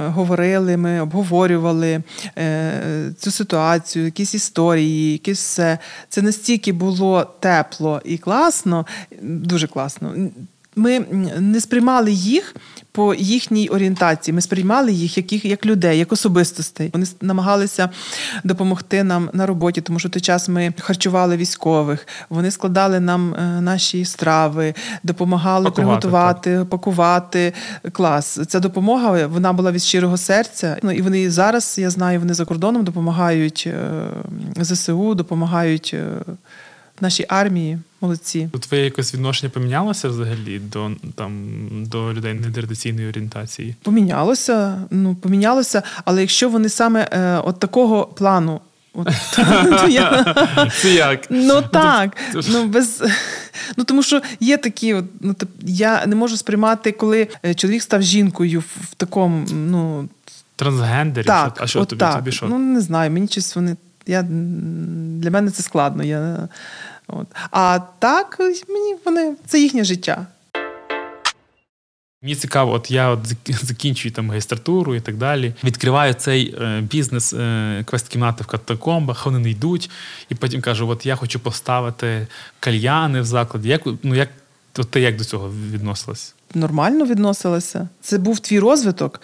говорили, 0.08 0.78
ми 0.78 1.02
обговорювали 1.02 2.04
е, 2.38 3.14
цю 3.18 3.32
ситуацію, 3.32 4.06
якісь 4.06 4.34
історії, 4.34 5.12
якісь 5.12 5.40
все. 5.40 5.78
Це 6.10 6.22
настільки 6.22 6.72
було 6.72 7.24
тепло 7.40 8.02
і 8.06 8.18
класно, 8.18 8.86
дуже 9.22 9.68
класно. 9.68 10.14
Ми 10.76 11.00
не 11.40 11.62
сприймали 11.62 12.12
їх 12.12 12.56
по 12.92 13.14
їхній 13.14 13.70
орієнтації. 13.70 14.36
Ми 14.36 14.42
сприймали 14.42 14.92
їх 14.92 15.18
як 15.18 15.46
як 15.46 15.66
людей, 15.66 16.00
як 16.00 16.12
особистостей. 16.12 16.90
Вони 16.94 17.06
намагалися 17.22 17.90
допомогти 18.44 19.04
нам 19.04 19.30
на 19.34 19.46
роботі, 19.46 19.82
тому 19.82 20.00
що 20.00 20.10
той 20.10 20.22
час 20.22 20.50
ми 20.50 20.74
харчували 20.80 21.38
військових. 21.38 22.08
Вони 22.30 22.52
складали 22.52 23.00
нам 23.00 23.36
е, 23.36 23.62
наші 23.62 24.06
страви, 24.06 24.74
допомагали 25.04 25.66
пакувати, 25.66 25.82
приготувати, 25.82 26.58
так. 26.58 26.70
пакувати. 26.70 27.54
Клас. 27.92 28.40
Ця 28.48 28.60
допомога 28.60 29.28
вона 29.28 29.54
була 29.54 29.72
від 29.72 29.82
щирого 29.82 30.18
серця. 30.18 30.78
Ну 30.84 30.92
і 30.92 31.02
вони 31.02 31.32
зараз, 31.32 31.78
я 31.80 31.90
знаю, 31.90 32.20
вони 32.20 32.34
за 32.34 32.46
кордоном 32.46 32.84
допомагають 32.84 33.64
е, 33.68 34.64
ЗСУ, 34.64 35.16
допомагають 35.16 35.92
е, 35.94 36.08
нашій 37.02 37.26
армії. 37.30 37.80
Молодці. 38.02 38.50
Твоє 38.60 38.84
якось 38.84 39.14
відношення 39.14 39.50
помінялося 39.50 40.10
взагалі 40.10 40.60
до 40.60 40.92
там 41.16 41.34
до 41.86 42.14
людей 42.14 42.34
нетрадиційної 42.34 43.10
орієнтації? 43.10 43.76
Помінялося, 43.84 44.82
ну 44.92 45.16
помінялося, 45.16 45.84
але 46.06 46.22
якщо 46.22 46.50
вони 46.50 46.70
саме 46.70 47.10
е, 47.12 47.38
от 47.38 47.60
такого 47.60 48.06
плану. 48.06 48.62
От, 48.94 49.08
Це 50.82 50.94
як? 50.94 51.28
Ну, 51.30 51.54
ну 51.56 51.62
так. 51.72 52.18
Ну 52.50 52.66
без 52.66 53.04
ну 53.78 53.84
тому, 53.84 54.04
що 54.04 54.22
є 54.40 54.58
такі, 54.58 54.94
от, 54.94 55.06
ну 55.22 55.36
я 55.62 56.06
не 56.06 56.16
можу 56.16 56.38
сприймати, 56.38 56.92
коли 56.92 57.28
е, 57.46 57.54
чоловік 57.54 57.82
став 57.82 58.02
жінкою 58.02 58.60
в 58.60 58.96
такому, 58.96 59.48
ну 59.52 60.10
трансгендері. 60.56 61.26
Так, 61.26 61.58
а 61.62 61.68
що 61.68 61.82
от 61.82 61.88
тобі 61.88 62.00
так. 62.00 62.16
тобі 62.16 62.32
що? 62.32 62.46
Ну 62.46 62.58
не 62.58 62.82
знаю, 62.82 63.12
мені 63.12 63.28
щось 63.28 63.56
вони. 63.56 63.76
Я 64.08 64.22
для 65.22 65.32
мене 65.32 65.52
це 65.52 65.64
складно. 65.64 66.04
Я 66.04 66.50
От. 67.12 67.28
А 67.52 67.80
так 68.00 68.40
мені 68.70 68.96
вони 69.06 69.36
це 69.46 69.60
їхнє 69.60 69.84
життя. 69.84 70.28
Мені 72.24 72.36
цікаво, 72.36 72.74
от 72.74 72.92
я 72.92 73.10
от 73.10 73.20
закінчую 73.48 74.12
там 74.12 74.26
магістратуру 74.26 74.96
і 74.96 75.00
так 75.00 75.18
далі. 75.18 75.54
Відкриваю 75.64 76.14
цей 76.14 76.56
е, 76.62 76.82
бізнес 76.82 77.34
е, 77.34 77.84
квест-кімнати 77.86 78.44
в 78.44 78.48
катакомбах, 78.48 79.26
вони 79.26 79.40
не 79.40 79.50
йдуть, 79.50 79.90
і 80.30 80.36
потім 80.36 80.62
кажу: 80.62 80.88
от 80.88 81.06
я 81.06 81.16
хочу 81.16 81.40
поставити 81.40 82.28
кальяни 82.60 83.22
в 83.22 83.26
закладі. 83.26 83.70
Як 83.70 83.82
ну 84.04 84.16
як 84.16 84.30
от 84.78 84.92
ти 84.92 85.02
як 85.02 85.18
до 85.18 85.24
цього 85.24 85.52
відносилась? 85.72 86.36
Нормально 86.56 87.06
відносилася. 87.06 87.88
Це 88.02 88.18
був 88.18 88.40
твій 88.40 88.60
розвиток, 88.60 89.22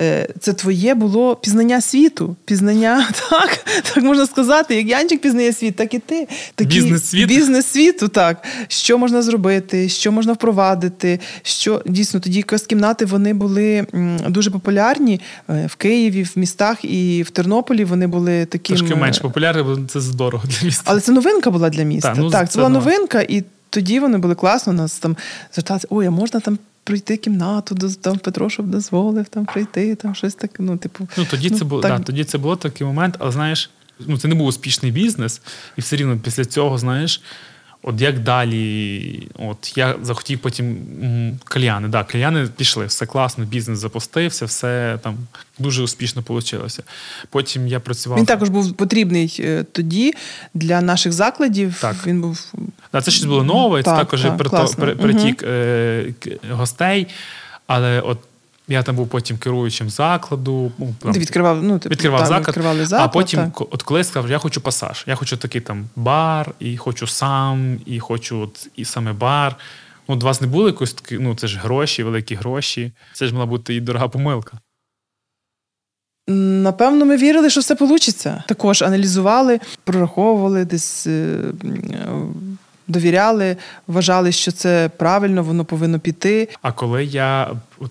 е, 0.00 0.28
це 0.40 0.52
твоє 0.52 0.94
було 0.94 1.36
пізнання 1.36 1.80
світу. 1.80 2.36
Пізнання, 2.44 3.08
так 3.30 3.64
так 3.82 4.04
можна 4.04 4.26
сказати, 4.26 4.74
як 4.74 4.86
Янчик 4.86 5.20
пізнає 5.20 5.52
світ, 5.52 5.76
так 5.76 5.94
і 5.94 5.98
ти. 5.98 6.28
Такі, 6.54 6.80
бізнес 6.80 7.04
світу 7.04 7.26
бізнес 7.26 7.66
світу, 7.66 8.08
так. 8.08 8.44
Що 8.68 8.98
можна 8.98 9.22
зробити, 9.22 9.88
що 9.88 10.12
можна 10.12 10.32
впровадити. 10.32 11.20
Що 11.42 11.82
дійсно 11.86 12.20
тоді 12.20 12.42
квест-кімнати 12.42 13.04
вони 13.04 13.34
були 13.34 13.86
дуже 14.28 14.50
популярні 14.50 15.20
е, 15.48 15.66
в 15.66 15.74
Києві, 15.74 16.22
в 16.22 16.32
містах 16.36 16.84
і 16.84 17.22
в 17.22 17.30
Тернополі 17.30 17.84
вони 17.84 18.06
були 18.06 18.44
такі. 18.44 18.74
Трошки 18.74 18.94
менш 18.94 19.18
популярні, 19.18 19.62
бо 19.62 19.78
це 19.88 20.00
здорово 20.00 20.44
для 20.46 20.66
міста. 20.66 20.82
Але 20.86 21.00
це 21.00 21.12
новинка 21.12 21.50
була 21.50 21.70
для 21.70 21.82
міста. 21.82 22.08
Так, 22.08 22.18
ну, 22.18 22.30
так 22.30 22.48
це, 22.48 22.52
це 22.52 22.58
була 22.58 22.68
новинка 22.68 23.20
і. 23.20 23.44
Тоді 23.72 24.00
вони 24.00 24.18
були 24.18 24.34
класно, 24.34 24.72
нас 24.72 24.98
там 24.98 25.16
зверталися, 25.54 25.86
ой, 25.90 26.06
а 26.06 26.10
можна 26.10 26.40
там 26.40 26.58
пройти 26.90 27.16
кімнату, 27.16 27.74
там 28.02 28.18
Петро, 28.18 28.50
щоб 28.50 28.66
дозволив 28.66 29.28
там 29.28 29.46
прийти, 29.46 29.94
там 29.94 30.14
щось 30.14 30.34
таке. 30.34 30.54
Ну, 30.58 30.76
типу, 30.76 31.08
ну 31.18 31.26
тоді 31.30 31.50
ну, 31.50 31.58
це 31.58 31.64
було 31.64 31.82
так... 31.82 31.98
да, 31.98 32.04
тоді 32.04 32.24
це 32.24 32.38
було 32.38 32.56
такий 32.56 32.86
момент, 32.86 33.14
але 33.18 33.32
знаєш, 33.32 33.70
ну 34.06 34.18
це 34.18 34.28
не 34.28 34.34
був 34.34 34.46
успішний 34.46 34.92
бізнес, 34.92 35.40
і 35.76 35.80
все 35.80 35.96
рівно 35.96 36.18
після 36.18 36.44
цього, 36.44 36.78
знаєш. 36.78 37.22
От 37.82 38.00
як 38.00 38.18
далі, 38.18 39.28
от 39.38 39.78
я 39.78 39.94
захотів 40.02 40.38
потім 40.38 40.76
кальяни. 41.44 41.88
Да, 41.88 42.04
кальяни 42.04 42.48
пішли, 42.56 42.86
все 42.86 43.06
класно, 43.06 43.44
бізнес 43.44 43.78
запустився, 43.78 44.44
все 44.44 44.98
там 45.02 45.16
дуже 45.58 45.82
успішно 45.82 46.24
вийшло. 46.28 46.66
Потім 47.30 47.68
я 47.68 47.80
працював. 47.80 48.18
Він 48.18 48.26
також 48.26 48.48
був 48.48 48.72
потрібний 48.72 49.36
е, 49.40 49.64
тоді 49.72 50.14
для 50.54 50.80
наших 50.80 51.12
закладів. 51.12 51.78
Так. 51.80 51.96
Він 52.06 52.20
був 52.20 52.52
да, 52.92 53.02
це 53.02 53.10
щось 53.10 53.24
було 53.24 53.44
нове, 53.44 53.82
так, 53.82 53.94
це 53.94 54.04
також 54.04 54.22
так, 54.22 54.98
притік 54.98 55.44
угу. 55.46 56.56
гостей. 56.56 57.06
Але 57.66 58.00
от 58.00 58.18
Я 58.70 58.82
там 58.82 58.96
був 58.96 59.08
потім 59.08 59.38
керуючим 59.38 59.90
закладу. 59.90 60.72
Ну, 60.78 61.12
ти 61.12 61.18
відкривав 61.18 61.62
ну, 61.62 61.78
типу, 61.78 61.92
відкривав 61.92 62.20
там, 62.20 62.28
заклад, 62.28 62.48
відкривали 62.48 62.86
заклад, 62.86 63.10
а 63.10 63.12
потім, 63.12 63.40
так. 63.40 63.60
от 63.60 63.82
коли 63.82 64.00
я 64.00 64.04
сказав, 64.04 64.30
я 64.30 64.38
хочу 64.38 64.60
пасаж, 64.60 65.04
я 65.06 65.14
хочу 65.14 65.36
такий 65.36 65.60
там 65.60 65.88
бар, 65.96 66.54
і 66.58 66.76
хочу 66.76 67.06
сам, 67.06 67.78
і 67.86 68.00
хочу 68.00 68.40
от, 68.40 68.68
і 68.76 68.84
саме 68.84 69.12
бар. 69.12 69.56
Ну, 70.08 70.14
От 70.14 70.22
у 70.22 70.26
вас 70.26 70.40
не 70.40 70.46
було 70.46 70.66
якось 70.66 70.92
такі, 70.92 71.18
ну 71.18 71.34
це 71.34 71.46
ж 71.46 71.58
гроші, 71.58 72.02
великі 72.02 72.34
гроші. 72.34 72.92
Це 73.12 73.26
ж 73.26 73.34
мала 73.34 73.46
бути 73.46 73.74
і 73.74 73.80
дорога 73.80 74.08
помилка. 74.08 74.58
Напевно, 76.28 77.04
ми 77.04 77.16
вірили, 77.16 77.50
що 77.50 77.60
все 77.60 77.74
вийде. 77.74 78.44
Також 78.48 78.82
аналізували, 78.82 79.60
прораховували, 79.84 80.64
десь 80.64 81.06
е, 81.06 81.38
довіряли, 82.88 83.56
вважали, 83.86 84.32
що 84.32 84.52
це 84.52 84.90
правильно, 84.96 85.42
воно 85.42 85.64
повинно 85.64 85.98
піти. 85.98 86.48
А 86.62 86.72
коли 86.72 87.04
я 87.04 87.50
от, 87.78 87.90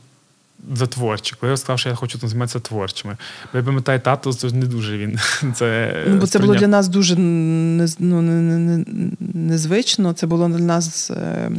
за 0.76 0.88
творчі, 0.88 1.36
коли 1.40 1.52
я 1.52 1.58
сказав, 1.58 1.80
що 1.80 1.90
я 1.90 1.96
хочу 1.96 2.20
там 2.20 2.30
займатися 2.30 2.60
творчими, 2.60 3.18
я 3.54 3.64
пам'ятаю, 3.64 4.00
тато 4.00 4.34
це 4.34 4.52
не 4.52 4.66
дуже 4.66 4.98
він. 4.98 5.20
Це 5.56 5.94
ну, 6.08 6.18
бо 6.18 6.28
це 6.28 6.40
було 6.40 6.56
для 6.56 6.68
нас 6.68 6.88
дуже 6.88 7.16
ну, 7.16 8.86
незвично. 9.20 10.14
Це 10.14 10.28
було 10.28 10.48
для 10.48 10.60
нас. 10.66 11.12
Е, 11.12 11.52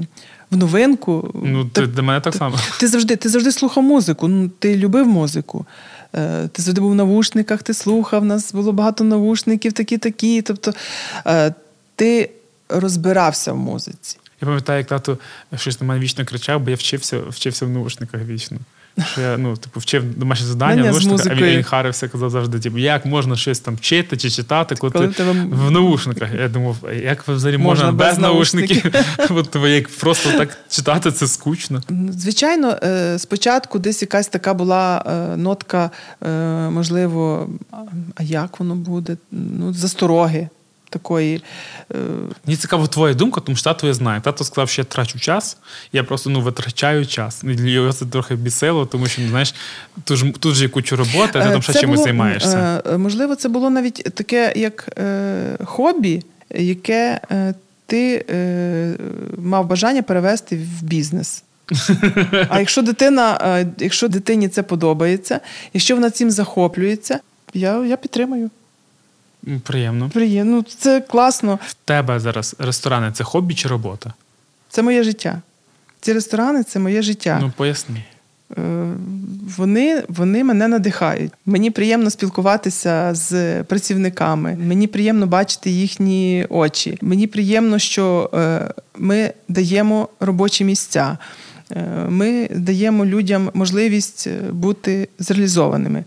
в 0.51 0.57
новинку. 0.57 1.31
Ну, 1.45 1.65
ти, 1.65 1.87
Для 1.87 2.03
мене 2.03 2.21
так 2.21 2.35
само. 2.35 2.59
Ти 2.81 2.89
завжди 2.89 3.17
ти 3.17 3.29
завжди 3.29 3.53
слухав 3.53 3.85
музику, 3.85 4.29
ну, 4.29 4.49
ти 4.49 4.77
любив 4.77 5.07
музику. 5.07 5.67
Е, 6.15 6.49
ти 6.49 6.63
завжди 6.63 6.81
був 6.81 6.91
в 6.91 6.95
навушниках, 6.95 7.63
ти 7.63 7.75
слухав, 7.75 8.23
у 8.23 8.27
нас 8.27 8.53
було 8.53 8.73
багато 8.73 9.05
навушників, 9.05 9.73
такі-такі. 9.73 10.43
Тобто 10.43 10.73
е, 11.27 11.55
ти 11.97 12.31
розбирався 12.69 13.53
в 13.53 13.57
музиці. 13.57 14.19
Я 14.41 14.47
пам'ятаю, 14.47 14.79
як 14.79 14.87
тато 14.87 15.19
щось 15.57 15.81
на 15.81 15.87
мене 15.87 16.01
вічно 16.01 16.25
кричав, 16.25 16.61
бо 16.61 16.71
я 16.71 16.77
вчився 16.77 17.21
вчився 17.29 17.67
в 17.67 17.69
наушниках 17.69 18.21
вічно. 18.25 18.59
Що 19.13 19.21
я 19.21 19.37
ну, 19.39 19.57
типу, 19.57 19.81
вчив 19.81 20.19
домашнє 20.19 20.47
завдання, 20.47 20.83
наушника, 20.83 21.25
а 21.31 21.35
він, 21.35 21.45
він 21.45 21.63
харився, 21.63 22.09
казав 22.09 22.31
завжди, 22.31 22.59
типу, 22.59 22.79
як 22.79 23.07
можна 23.07 23.37
щось 23.37 23.61
там 23.61 23.75
вчити 23.75 24.17
чи 24.17 24.31
читати, 24.31 24.75
коли, 24.75 24.93
коли 24.93 25.09
ти 25.09 25.15
тебе... 25.15 25.47
в 25.51 25.71
наушниках. 25.71 26.29
Я 26.41 26.49
думав, 26.49 26.77
як 27.05 27.29
взагалі 27.29 27.59
можна, 27.59 27.85
можна 27.85 28.07
без, 28.07 28.19
наушників? 28.19 28.85
От, 29.31 29.57
як 29.65 29.89
просто 29.89 30.39
так 30.39 30.59
читати, 30.69 31.13
це 31.13 31.27
скучно. 31.27 31.83
Звичайно, 32.11 32.77
е, 32.83 33.19
спочатку 33.19 33.79
десь 33.79 34.03
якась 34.03 34.29
така 34.29 34.55
була 34.55 35.05
е, 35.07 35.37
нотка, 35.37 35.91
е, 36.23 36.31
можливо, 36.71 37.51
а 38.15 38.23
як 38.23 38.61
воно 38.61 38.75
буде? 38.75 39.17
Ну, 39.31 39.73
застороги 39.73 40.49
такої. 40.91 41.43
Е... 41.95 41.97
Мені 42.47 42.57
цікаво 42.57 42.87
твоя 42.87 43.15
думка, 43.15 43.41
тому 43.41 43.57
що 43.57 43.65
тато 43.65 43.87
я 43.87 43.95
знаю. 43.95 44.21
Тато 44.21 44.45
сказав, 44.45 44.69
що 44.69 44.81
я 44.83 44.85
трачу 44.85 45.19
час, 45.19 45.57
я 45.93 46.05
просто 46.05 46.31
ну, 46.31 46.41
витрачаю 46.41 47.07
час. 47.07 47.45
Його 47.45 47.93
це 47.93 48.07
трохи 48.07 48.35
бісило, 48.35 48.87
тому 48.87 49.07
що 49.07 49.23
знаєш, 49.29 49.55
тут 50.05 50.17
ж 50.17 50.33
тут 50.41 50.55
ж 50.55 50.63
є 50.63 50.69
кучу 50.69 50.97
роботи, 50.97 51.39
а 51.39 51.45
ти 51.45 51.51
там 51.51 51.63
ще 51.63 51.73
чимось 51.75 51.95
було, 51.95 52.05
займаєшся. 52.05 52.83
Е, 52.87 52.99
можливо, 52.99 53.37
це 53.37 53.49
було 53.49 53.71
навіть 53.71 53.95
таке 54.15 54.53
як 54.57 54.89
е, 54.99 55.59
хобі, 55.65 56.23
яке 56.51 57.21
е, 57.31 57.55
ти 57.87 58.25
е, 58.31 58.97
мав 59.39 59.67
бажання 59.67 60.03
перевести 60.03 60.57
в 60.57 60.83
бізнес. 60.83 61.43
А 62.49 62.59
якщо 62.59 62.83
дитина, 62.83 63.39
е, 63.43 63.67
якщо 63.79 64.09
дитині 64.09 64.49
це 64.49 64.63
подобається, 64.63 65.41
якщо 65.75 65.95
вона 65.95 66.11
цим 66.11 66.31
захоплюється, 66.31 67.19
я, 67.55 67.85
я 67.85 67.97
підтримую. 67.97 68.51
Приємно. 69.63 70.11
Приємно. 70.15 70.65
Це 70.79 71.01
класно. 71.01 71.59
В 71.67 71.75
тебе 71.75 72.21
зараз 72.21 72.57
ресторани 72.59 73.13
це 73.13 73.25
хобі 73.25 73.55
чи 73.55 73.69
робота? 73.69 74.13
Це 74.69 74.83
моє 74.83 75.03
життя. 75.03 75.41
Ці 76.01 76.13
ресторани 76.13 76.63
це 76.63 76.79
моє 76.79 77.03
життя. 77.03 77.39
Ну, 77.43 77.53
поясни. 77.57 78.05
Е, 78.59 78.87
вони 79.57 80.03
вони 80.09 80.45
мене 80.45 80.69
надихають. 80.69 81.33
Мені 81.47 81.71
приємно 81.71 82.11
спілкуватися 82.11 83.15
з 83.15 83.63
працівниками. 83.63 84.57
Мені 84.61 84.87
приємно 84.87 85.27
бачити 85.27 85.71
їхні 85.71 86.47
очі. 86.49 86.99
Мені 87.03 87.27
приємно, 87.27 87.79
що 87.79 88.31
е, 88.35 88.75
ми 88.99 89.33
даємо 89.49 90.09
робочі 90.21 90.65
місця. 90.65 91.19
Е, 91.73 91.85
ми 92.09 92.49
даємо 92.55 93.07
людям 93.07 93.51
можливість 93.55 94.29
бути 94.51 95.09
зреалізованими. 95.19 96.05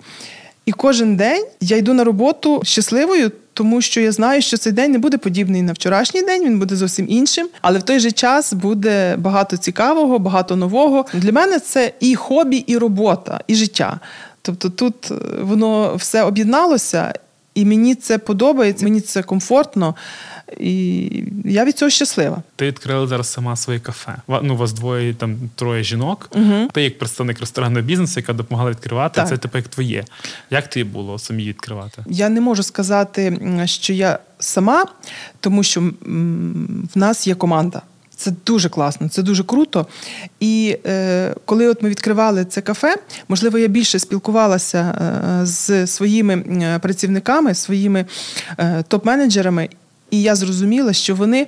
І 0.65 0.71
кожен 0.71 1.15
день 1.15 1.45
я 1.61 1.77
йду 1.77 1.93
на 1.93 2.03
роботу 2.03 2.61
щасливою, 2.63 3.31
тому 3.53 3.81
що 3.81 4.01
я 4.01 4.11
знаю, 4.11 4.41
що 4.41 4.57
цей 4.57 4.73
день 4.73 4.91
не 4.91 4.97
буде 4.97 5.17
подібний 5.17 5.61
на 5.61 5.73
вчорашній 5.73 6.21
день, 6.21 6.43
він 6.43 6.59
буде 6.59 6.75
зовсім 6.75 7.05
іншим. 7.09 7.49
Але 7.61 7.79
в 7.79 7.83
той 7.83 7.99
же 7.99 8.11
час 8.11 8.53
буде 8.53 9.15
багато 9.17 9.57
цікавого, 9.57 10.19
багато 10.19 10.55
нового. 10.55 11.05
Для 11.13 11.31
мене 11.31 11.59
це 11.59 11.93
і 11.99 12.15
хобі, 12.15 12.57
і 12.57 12.77
робота, 12.77 13.39
і 13.47 13.55
життя. 13.55 13.99
Тобто 14.41 14.69
тут 14.69 15.11
е, 15.11 15.15
воно 15.41 15.95
все 15.95 16.23
об'єдналося, 16.23 17.13
і 17.55 17.65
мені 17.65 17.95
це 17.95 18.17
подобається, 18.17 18.85
мені 18.85 19.01
це 19.01 19.23
комфортно. 19.23 19.95
І 20.59 21.23
я 21.45 21.65
від 21.65 21.77
цього 21.77 21.89
щаслива. 21.89 22.43
Ти 22.55 22.67
відкрила 22.67 23.07
зараз 23.07 23.31
сама 23.31 23.55
своє 23.55 23.79
кафе. 23.79 24.15
Ну, 24.41 24.53
у 24.53 24.57
вас 24.57 24.73
двоє 24.73 25.13
там 25.13 25.37
троє 25.55 25.83
жінок. 25.83 26.29
Угу. 26.35 26.67
Ти 26.73 26.83
як 26.83 26.99
представник 26.99 27.39
ресторанного 27.39 27.85
бізнесу, 27.85 28.13
яка 28.19 28.33
допомагала 28.33 28.71
відкривати, 28.71 29.15
так. 29.15 29.29
це 29.29 29.37
типу 29.37 29.57
як 29.57 29.67
твоє. 29.67 30.05
Як 30.49 30.69
тобі 30.69 30.83
було 30.83 31.19
самі 31.19 31.45
відкривати? 31.47 32.03
Я 32.07 32.29
не 32.29 32.41
можу 32.41 32.63
сказати, 32.63 33.39
що 33.65 33.93
я 33.93 34.19
сама, 34.39 34.85
тому 35.39 35.63
що 35.63 35.81
в 35.81 36.97
нас 36.97 37.27
є 37.27 37.35
команда. 37.35 37.81
Це 38.15 38.31
дуже 38.45 38.69
класно, 38.69 39.09
це 39.09 39.21
дуже 39.21 39.43
круто. 39.43 39.87
І 40.39 40.77
е, 40.85 41.35
коли 41.45 41.67
от 41.67 41.81
ми 41.81 41.89
відкривали 41.89 42.45
це 42.45 42.61
кафе, 42.61 42.95
можливо, 43.27 43.57
я 43.57 43.67
більше 43.67 43.99
спілкувалася 43.99 44.79
е, 45.41 45.45
з 45.45 45.87
своїми 45.87 46.37
працівниками, 46.81 47.53
своїми 47.53 48.05
е, 48.57 48.83
топ-менеджерами, 48.89 49.69
і 50.11 50.21
я 50.21 50.35
зрозуміла, 50.35 50.93
що 50.93 51.15
вони 51.15 51.47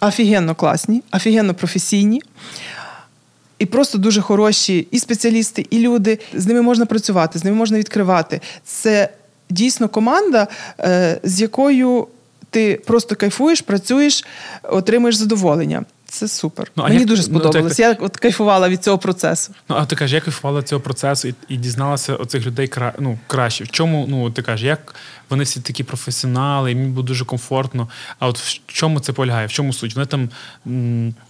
офігенно 0.00 0.54
класні, 0.54 1.02
офігенно 1.12 1.54
професійні. 1.54 2.22
І 3.58 3.66
просто 3.66 3.98
дуже 3.98 4.20
хороші 4.20 4.88
і 4.90 4.98
спеціалісти, 4.98 5.66
і 5.70 5.78
люди. 5.78 6.18
З 6.34 6.46
ними 6.46 6.62
можна 6.62 6.86
працювати, 6.86 7.38
з 7.38 7.44
ними 7.44 7.56
можна 7.56 7.78
відкривати. 7.78 8.40
Це 8.64 9.08
дійсно 9.50 9.88
команда, 9.88 10.48
е, 10.80 11.20
з 11.22 11.40
якою 11.40 12.06
ти 12.54 12.82
просто 12.86 13.16
кайфуєш, 13.16 13.60
працюєш, 13.60 14.24
отримуєш 14.62 15.14
задоволення. 15.14 15.84
Це 16.06 16.28
супер. 16.28 16.70
Ну, 16.76 16.82
Мені 16.82 16.96
як, 16.96 17.06
дуже 17.06 17.22
сподобалось. 17.22 17.78
Ну, 17.78 17.84
я 17.84 17.96
от 18.00 18.16
кайфувала 18.16 18.68
від 18.68 18.84
цього 18.84 18.98
процесу. 18.98 19.52
Ну, 19.68 19.76
а 19.78 19.86
ти 19.86 19.96
кажеш, 19.96 20.14
як 20.14 20.24
кайфувала 20.24 20.62
цього 20.62 20.80
процесу 20.80 21.28
і 21.28 21.34
і 21.48 21.56
дізналася 21.56 22.14
оцих 22.14 22.46
людей 22.46 22.68
кра... 22.68 22.92
ну, 22.98 23.18
краще. 23.26 23.64
В 23.64 23.70
чому, 23.70 24.06
ну 24.08 24.30
ти 24.30 24.42
кажеш, 24.42 24.66
як 24.66 24.94
вони 25.30 25.44
всі 25.44 25.60
такі 25.60 25.84
професіонали, 25.84 26.72
і 26.72 26.74
мені 26.74 26.88
було 26.88 27.06
дуже 27.06 27.24
комфортно. 27.24 27.88
А 28.18 28.28
от 28.28 28.38
в 28.38 28.60
чому 28.66 29.00
це 29.00 29.12
полягає? 29.12 29.46
В 29.46 29.52
чому 29.52 29.72
суть? 29.72 29.94
Вони 29.94 30.06
там 30.06 30.28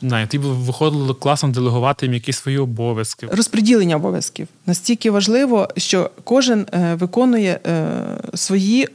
знаю, 0.02 0.26
ти 0.26 0.38
виходило 0.38 1.14
класно 1.14 1.48
делегувати 1.48 2.06
їм 2.06 2.14
якісь 2.14 2.36
свої 2.36 2.58
обов'язки. 2.58 3.28
Розподілення 3.30 3.96
обов'язків 3.96 4.48
настільки 4.66 5.10
важливо, 5.10 5.68
що 5.76 6.10
кожен 6.24 6.66
е, 6.72 6.94
виконує 6.94 7.60
е, 7.66 7.88
свої 8.34 8.88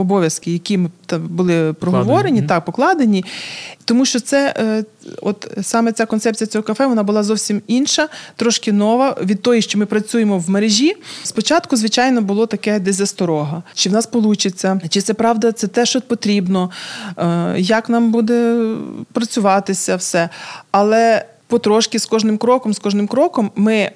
обов'язки, 0.00 0.52
які 0.52 0.78
були 1.18 1.72
проговорені, 1.72 2.42
так, 2.42 2.64
покладені. 2.64 3.24
Тому 3.84 4.04
що 4.04 4.20
це, 4.20 4.54
е, 4.58 4.84
от 5.22 5.48
саме 5.62 5.92
ця 5.92 6.06
концепція 6.06 6.48
цього 6.48 6.62
кафе, 6.62 6.86
вона 6.86 7.02
була 7.02 7.22
зовсім 7.22 7.62
інша, 7.66 8.08
трошки 8.36 8.72
нова 8.72 9.16
від 9.22 9.42
тої, 9.42 9.62
що 9.62 9.78
ми 9.78 9.86
працюємо 9.86 10.38
в 10.38 10.50
мережі. 10.50 10.96
Спочатку, 11.22 11.76
звичайно, 11.76 12.22
було 12.22 12.46
таке 12.46 12.80
десь 12.80 12.96
засторога. 12.96 13.62
Чи 13.74 13.88
в 13.88 13.92
нас 13.92 14.08
вийде, 14.12 14.80
чи 14.88 15.00
це 15.00 15.14
правда, 15.14 15.52
це 15.52 15.66
те, 15.66 15.86
що 15.86 16.00
потрібно, 16.00 16.70
е, 17.18 17.54
як 17.58 17.88
нам 17.88 18.10
буде 18.10 18.66
працюватися, 19.12 19.96
все. 19.96 20.28
Але 20.70 21.24
потрошки 21.50 21.98
з 21.98 22.06
кожним 22.06 22.38
кроком, 22.38 22.74
з 22.74 22.78
кожним 22.78 23.06
кроком 23.06 23.50
ми 23.56 23.74
е, 23.74 23.92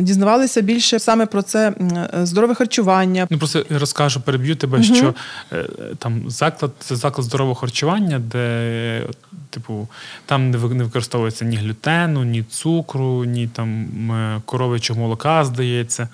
дізнавалися 0.00 0.60
більше 0.60 0.98
саме 0.98 1.26
про 1.26 1.42
це 1.42 1.68
е, 1.68 2.08
здорове 2.26 2.54
харчування. 2.54 3.26
Ну 3.30 3.38
просто 3.38 3.64
розкажу, 3.70 4.20
переб'ю 4.20 4.56
тебе, 4.56 4.78
угу. 4.78 4.96
що 4.96 5.14
е, 5.52 5.66
там 5.98 6.30
заклад 6.30 6.72
це 6.78 6.96
заклад 6.96 7.24
здорового 7.24 7.54
харчування, 7.54 8.18
де 8.18 9.06
типу 9.50 9.88
там 10.26 10.50
не 10.50 10.58
використовується 10.58 11.44
ні 11.44 11.56
глютену, 11.56 12.24
ні 12.24 12.42
цукру, 12.42 13.24
ні 13.24 13.48
там 13.48 13.88
коровичого 14.44 15.00
молока, 15.00 15.44
здається. 15.44 16.08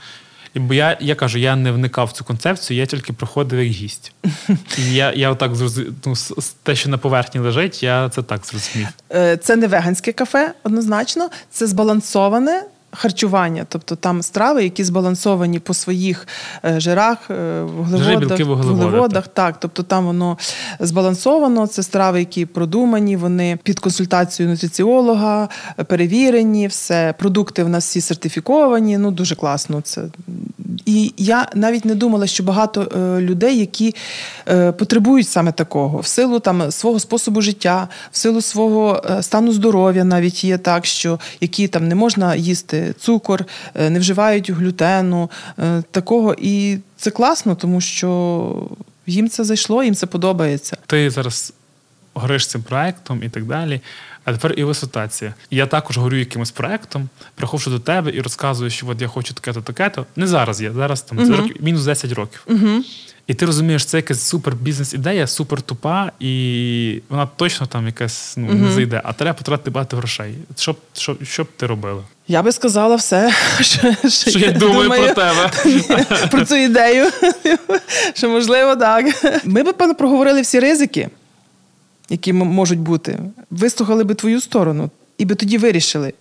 Бо 0.54 0.74
я 0.74 0.96
я 1.00 1.14
кажу, 1.14 1.38
я 1.38 1.56
не 1.56 1.72
вникав 1.72 2.06
в 2.06 2.12
цю 2.12 2.24
концепцію, 2.24 2.78
я 2.78 2.86
тільки 2.86 3.12
проходив 3.12 3.60
як 3.60 3.68
гість. 3.68 4.12
І 4.78 4.92
я 4.92 5.12
я 5.12 5.30
отак 5.30 5.54
зрозумів, 5.54 5.94
ну, 6.06 6.14
те, 6.62 6.76
що 6.76 6.88
на 6.88 6.98
поверхні 6.98 7.40
лежить, 7.40 7.82
я 7.82 8.08
це 8.08 8.22
так 8.22 8.46
зрозумів. 8.46 8.88
Е, 9.12 9.36
це 9.36 9.56
не 9.56 9.66
веганське 9.66 10.12
кафе, 10.12 10.54
однозначно, 10.62 11.30
це 11.50 11.66
збалансоване. 11.66 12.62
Харчування, 12.98 13.66
тобто 13.68 13.96
там 13.96 14.22
страви, 14.22 14.62
які 14.62 14.84
збалансовані 14.84 15.58
по 15.58 15.74
своїх 15.74 16.26
е, 16.64 16.80
жирах, 16.80 17.18
е, 17.30 17.62
вуглеводах, 17.62 18.40
вуглеводах. 18.40 19.28
Так, 19.28 19.60
тобто 19.60 19.82
там 19.82 20.06
воно 20.06 20.38
збалансовано. 20.80 21.66
Це 21.66 21.82
страви, 21.82 22.18
які 22.18 22.46
продумані, 22.46 23.16
вони 23.16 23.58
під 23.62 23.80
консультацією 23.80 24.52
нутриціолога, 24.54 25.48
е, 25.78 25.84
перевірені, 25.84 26.66
все 26.66 27.14
продукти 27.18 27.64
в 27.64 27.68
нас 27.68 27.86
всі 27.86 28.00
сертифіковані. 28.00 28.98
Ну 28.98 29.10
дуже 29.10 29.34
класно. 29.34 29.80
Це 29.80 30.02
і 30.86 31.12
я 31.16 31.48
навіть 31.54 31.84
не 31.84 31.94
думала, 31.94 32.26
що 32.26 32.42
багато 32.42 32.88
людей, 33.20 33.58
які 33.58 33.94
потребують 34.78 35.28
саме 35.28 35.52
такого, 35.52 35.98
в 35.98 36.06
силу 36.06 36.38
там 36.38 36.70
свого 36.70 37.00
способу 37.00 37.40
життя, 37.40 37.88
в 38.10 38.16
силу 38.16 38.40
свого 38.40 39.02
стану 39.20 39.52
здоров'я, 39.52 40.04
навіть 40.04 40.44
є 40.44 40.58
так, 40.58 40.86
що 40.86 41.18
які 41.40 41.68
там 41.68 41.88
не 41.88 41.94
можна 41.94 42.34
їсти 42.34 42.87
цукор, 42.92 43.44
е, 43.74 43.90
не 43.90 43.98
вживають 43.98 44.50
глютену, 44.50 45.30
е, 45.58 45.82
такого. 45.90 46.34
І 46.38 46.78
це 46.96 47.10
класно, 47.10 47.54
тому 47.54 47.80
що 47.80 48.68
їм 49.06 49.28
це 49.28 49.44
зайшло, 49.44 49.82
їм 49.82 49.94
це 49.94 50.06
подобається. 50.06 50.76
Ти 50.86 51.10
зараз 51.10 51.52
гориш 52.14 52.46
цим 52.46 52.62
проектом 52.62 53.22
і 53.22 53.28
так 53.28 53.44
далі. 53.44 53.80
А 54.24 54.32
тепер 54.32 54.52
і 54.52 54.74
ситуація. 54.74 55.34
Я 55.50 55.66
також 55.66 55.98
горю 55.98 56.16
якимось 56.16 56.50
проектом, 56.50 57.08
приходжу 57.34 57.70
до 57.70 57.78
тебе 57.78 58.10
і 58.14 58.20
розказую, 58.20 58.70
що 58.70 58.88
от 58.88 59.02
я 59.02 59.08
хочу 59.08 59.34
таке-то, 59.34 59.62
таке-то. 59.62 60.06
Не 60.16 60.26
зараз 60.26 60.60
я, 60.60 60.72
зараз 60.72 61.02
там 61.02 61.18
uh-huh. 61.18 61.62
мінус 61.62 61.84
10 61.84 62.12
років. 62.12 62.46
Uh-huh. 62.48 62.80
І 63.28 63.34
ти 63.34 63.46
розумієш, 63.46 63.84
це 63.84 63.96
якась 63.96 64.22
супер 64.22 64.54
бізнес-ідея, 64.54 65.26
супер 65.26 65.62
тупа, 65.62 66.12
і 66.20 67.02
вона 67.08 67.28
точно 67.36 67.66
там 67.66 67.86
якась 67.86 68.34
ну, 68.36 68.52
не 68.52 68.72
зайде, 68.72 69.00
а 69.04 69.12
треба 69.12 69.34
потратити 69.38 69.70
багато 69.70 69.96
грошей. 69.96 70.34
Що, 70.56 70.76
що, 70.92 71.16
що 71.22 71.44
б 71.44 71.46
ти 71.56 71.66
робила? 71.66 72.02
Я 72.28 72.42
би 72.42 72.52
сказала 72.52 72.96
все, 72.96 73.32
що, 73.60 73.94
що, 74.08 74.30
що 74.30 74.38
я 74.38 74.52
думаю, 74.52 74.82
думаю 74.82 75.04
про 75.04 75.14
тебе. 75.14 75.50
Про 76.30 76.44
цю 76.44 76.54
ідею. 76.54 77.10
Що 78.14 78.30
можливо, 78.30 78.76
так. 78.76 79.06
Ми 79.44 79.62
б, 79.62 79.72
певно, 79.72 79.94
проговорили 79.94 80.40
всі 80.40 80.60
ризики 80.60 81.08
які 82.08 82.32
можуть 82.32 82.78
бути, 82.78 83.18
вислухали 83.50 84.04
би 84.04 84.14
твою 84.14 84.40
сторону, 84.40 84.90
і 85.18 85.24
би 85.24 85.34
тоді 85.34 85.58
вирішили, 85.58 86.12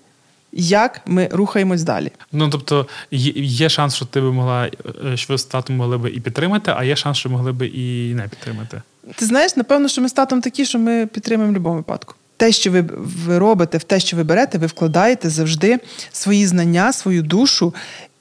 як 0.51 1.01
ми 1.05 1.29
рухаємось 1.31 1.83
далі. 1.83 2.11
Ну 2.31 2.49
тобто 2.49 2.87
є, 3.11 3.69
шанс, 3.69 3.95
що 3.95 4.05
ти 4.05 4.21
би 4.21 4.31
могла 4.31 4.69
е, 5.05 5.17
що 5.17 5.33
ви 5.33 5.37
з 5.37 5.45
татом 5.45 5.75
могли 5.75 5.97
би 5.97 6.09
і 6.09 6.19
підтримати, 6.19 6.73
а 6.77 6.83
є 6.83 6.95
шанс, 6.95 7.17
що 7.17 7.29
могли 7.29 7.51
би 7.51 7.67
і 7.67 8.13
не 8.13 8.27
підтримати. 8.27 8.81
Ти 9.15 9.25
знаєш, 9.25 9.55
напевно, 9.55 9.87
що 9.87 10.01
ми 10.01 10.09
з 10.09 10.13
татом 10.13 10.41
такі, 10.41 10.65
що 10.65 10.79
ми 10.79 11.05
підтримуємо 11.05 11.51
в 11.51 11.53
будь-якому 11.53 11.75
випадку. 11.75 12.15
Те, 12.37 12.51
що 12.51 12.71
ви, 12.71 12.81
ви 13.25 13.37
робите, 13.37 13.77
в 13.77 13.83
те, 13.83 13.99
що 13.99 14.17
ви 14.17 14.23
берете, 14.23 14.57
ви 14.57 14.67
вкладаєте 14.67 15.29
завжди 15.29 15.79
свої 16.11 16.45
знання, 16.45 16.93
свою 16.93 17.23
душу. 17.23 17.73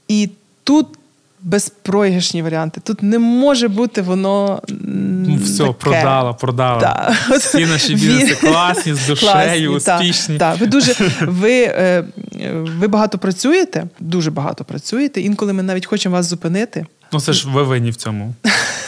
І 0.08 0.30
тут 0.64 0.86
безпроіграшні 1.42 2.42
варіанти. 2.42 2.80
Тут 2.84 3.02
не 3.02 3.18
може 3.18 3.68
бути 3.68 4.02
воно. 4.02 4.62
Ну, 4.68 5.36
все, 5.36 5.64
таке. 5.64 5.72
продала, 5.78 6.32
продала. 6.32 6.80
Да. 6.80 7.16
Всі 7.36 7.66
наші 7.66 7.94
бізнеси 7.94 8.34
класні, 8.34 8.94
з 8.94 9.06
душею, 9.06 9.30
класні, 9.32 9.68
успішні. 9.68 10.38
Так, 10.38 10.60
ви 10.60 10.66
дуже 10.66 10.94
ви, 11.20 11.62
е, 11.62 12.04
ви 12.78 12.88
багато 12.88 13.18
працюєте, 13.18 13.86
дуже 14.00 14.30
багато 14.30 14.64
працюєте. 14.64 15.20
Інколи 15.20 15.52
ми 15.52 15.62
навіть 15.62 15.86
хочемо 15.86 16.16
вас 16.16 16.26
зупинити. 16.26 16.86
Ну, 17.12 17.20
це 17.20 17.32
ж 17.32 17.48
ви 17.48 17.62
винні 17.62 17.90
в 17.90 17.96
цьому. 17.96 18.34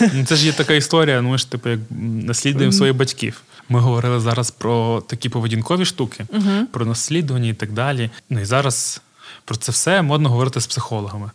Ну, 0.01 0.25
це 0.25 0.37
ж 0.37 0.47
є 0.47 0.53
така 0.53 0.75
історія, 0.75 1.23
ну 1.23 1.31
ми 1.31 1.39
ж 1.39 1.51
типу, 1.51 1.69
як 1.69 1.81
наслідуємо 2.25 2.73
своїх 2.73 2.97
батьків. 2.97 3.43
Ми 3.69 3.81
говорили 3.81 4.21
зараз 4.21 4.51
про 4.51 5.03
такі 5.07 5.29
поведінкові 5.29 5.85
штуки, 5.85 6.27
про 6.71 6.87
наслідування 6.87 7.49
і 7.49 7.55
так 7.55 7.73
далі. 7.73 8.11
Ну 8.31 8.41
і 8.41 8.45
зараз 8.45 9.01
про 9.45 9.57
це 9.57 9.73
все 9.73 10.03
модно 10.03 10.29
говорити 10.29 10.61
з 10.61 10.67
психологами. 10.67 11.31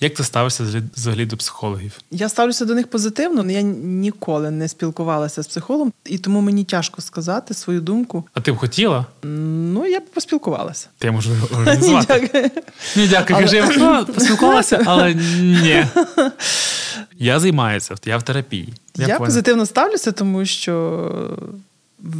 Як 0.00 0.14
ти 0.14 0.24
ставишся 0.24 0.64
взагалі 0.96 1.26
до 1.26 1.36
психологів? 1.36 2.00
Я 2.10 2.28
ставлюся 2.28 2.64
до 2.64 2.74
них 2.74 2.86
позитивно, 2.86 3.40
але 3.40 3.52
я 3.52 3.62
ніколи 3.62 4.50
не 4.50 4.68
спілкувалася 4.68 5.42
з 5.42 5.46
психологом, 5.46 5.92
і 6.04 6.18
тому 6.18 6.40
мені 6.40 6.64
тяжко 6.64 7.02
сказати 7.02 7.54
свою 7.54 7.80
думку. 7.80 8.24
А 8.34 8.40
ти 8.40 8.52
б 8.52 8.56
хотіла? 8.56 9.06
Ну, 9.22 9.86
я 9.86 10.00
б 10.00 10.04
поспілкувалася. 10.06 10.88
Ти 10.98 11.10
можу 11.10 11.30
організувати. 11.52 12.50
Ні, 12.96 13.08
дякую. 13.08 13.38
Кажи, 13.38 13.64
ну, 13.78 14.06
поспілкувалася, 14.14 14.82
але 14.86 15.14
ні. 15.40 15.84
Я 17.18 17.40
займаюся, 17.40 17.94
я 18.04 18.16
в 18.16 18.22
терапії. 18.22 18.74
Я, 18.96 19.06
я 19.06 19.18
позитивно 19.18 19.66
ставлюся, 19.66 20.12
тому 20.12 20.46
що 20.46 21.02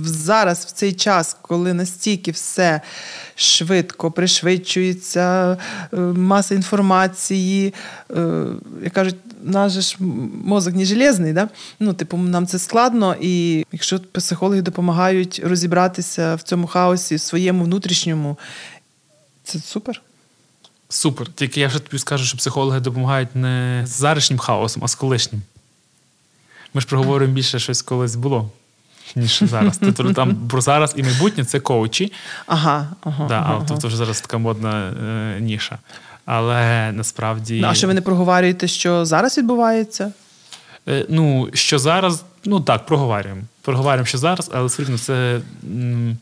зараз, 0.05 0.65
в 0.65 0.71
цей 0.71 0.93
час, 0.93 1.37
коли 1.43 1.75
настільки 1.75 2.31
все 2.31 2.81
швидко 3.35 4.11
пришвидшується, 4.11 5.57
е, 5.93 5.97
маса 5.97 6.55
інформації, 6.55 7.75
е, 8.11 8.45
як 8.83 8.93
кажуть, 8.93 9.17
наш 9.43 9.73
ж 9.73 9.97
мозок 10.45 10.75
не 10.75 10.85
железний, 10.85 11.33
да? 11.33 11.49
ну, 11.81 11.93
типу, 11.93 12.17
нам 12.17 12.47
це 12.47 12.59
складно, 12.59 13.17
і 13.21 13.65
якщо 13.73 14.01
психологи 14.13 14.63
допомагають 14.63 15.41
розібратися 15.45 16.35
в 16.35 16.43
цьому 16.43 16.67
хаосі, 16.67 17.17
в 17.17 17.21
своєму 17.21 17.65
внутрішньому, 17.65 18.39
це 19.45 19.59
супер. 19.59 20.03
Супер. 20.89 21.27
Тільки 21.35 21.61
я 21.61 21.69
вже 21.69 21.79
тобі 21.79 21.99
скажу, 21.99 22.25
що 22.25 22.39
психологи 22.39 22.81
допомагають 22.81 23.37
не 23.37 23.83
з 23.87 23.91
зарішнім 23.91 24.39
хаосом, 24.39 24.85
а 24.85 24.89
з 24.89 24.95
колишнім. 24.95 25.43
Ми 26.75 26.81
ж 26.81 26.87
проговорюємо 26.87 27.35
більше 27.35 27.59
щось 27.59 27.83
колись 27.83 28.17
було 28.17 28.51
ніж 29.17 29.43
зараз. 29.43 29.79
Тобто 29.79 30.13
там 30.13 30.35
про 30.35 30.61
зараз 30.61 30.95
і 30.97 31.03
майбутнє 31.03 31.45
це 31.45 31.61
коучі. 31.61 32.13
Ага, 32.47 32.89
ага, 33.01 33.29
да, 33.29 33.35
ага. 33.35 33.65
Тобто 33.69 33.89
вже 33.89 33.97
зараз 33.97 34.21
така 34.21 34.39
модна 34.39 34.93
е, 35.37 35.41
ніша. 35.41 35.79
Але 36.25 36.93
насправді. 36.93 37.61
Ну, 37.61 37.69
а 37.69 37.75
що 37.75 37.87
ви 37.87 37.95
не 37.95 38.01
проговорюєте, 38.01 38.69
що 38.69 39.05
зараз 39.05 39.39
відбувається? 39.39 40.13
Е, 40.89 41.07
ну, 41.09 41.49
що 41.55 41.79
зараз, 41.79 42.25
ну 42.45 42.61
так, 42.61 42.87
проговорюємо. 42.87 43.43
Проговорюємо, 43.63 44.07
що 44.07 44.19
зараз, 44.19 44.51
але 44.55 44.67
все 44.67 44.83
рівно 44.83 44.99
це. 44.99 45.41
М- 45.65 46.19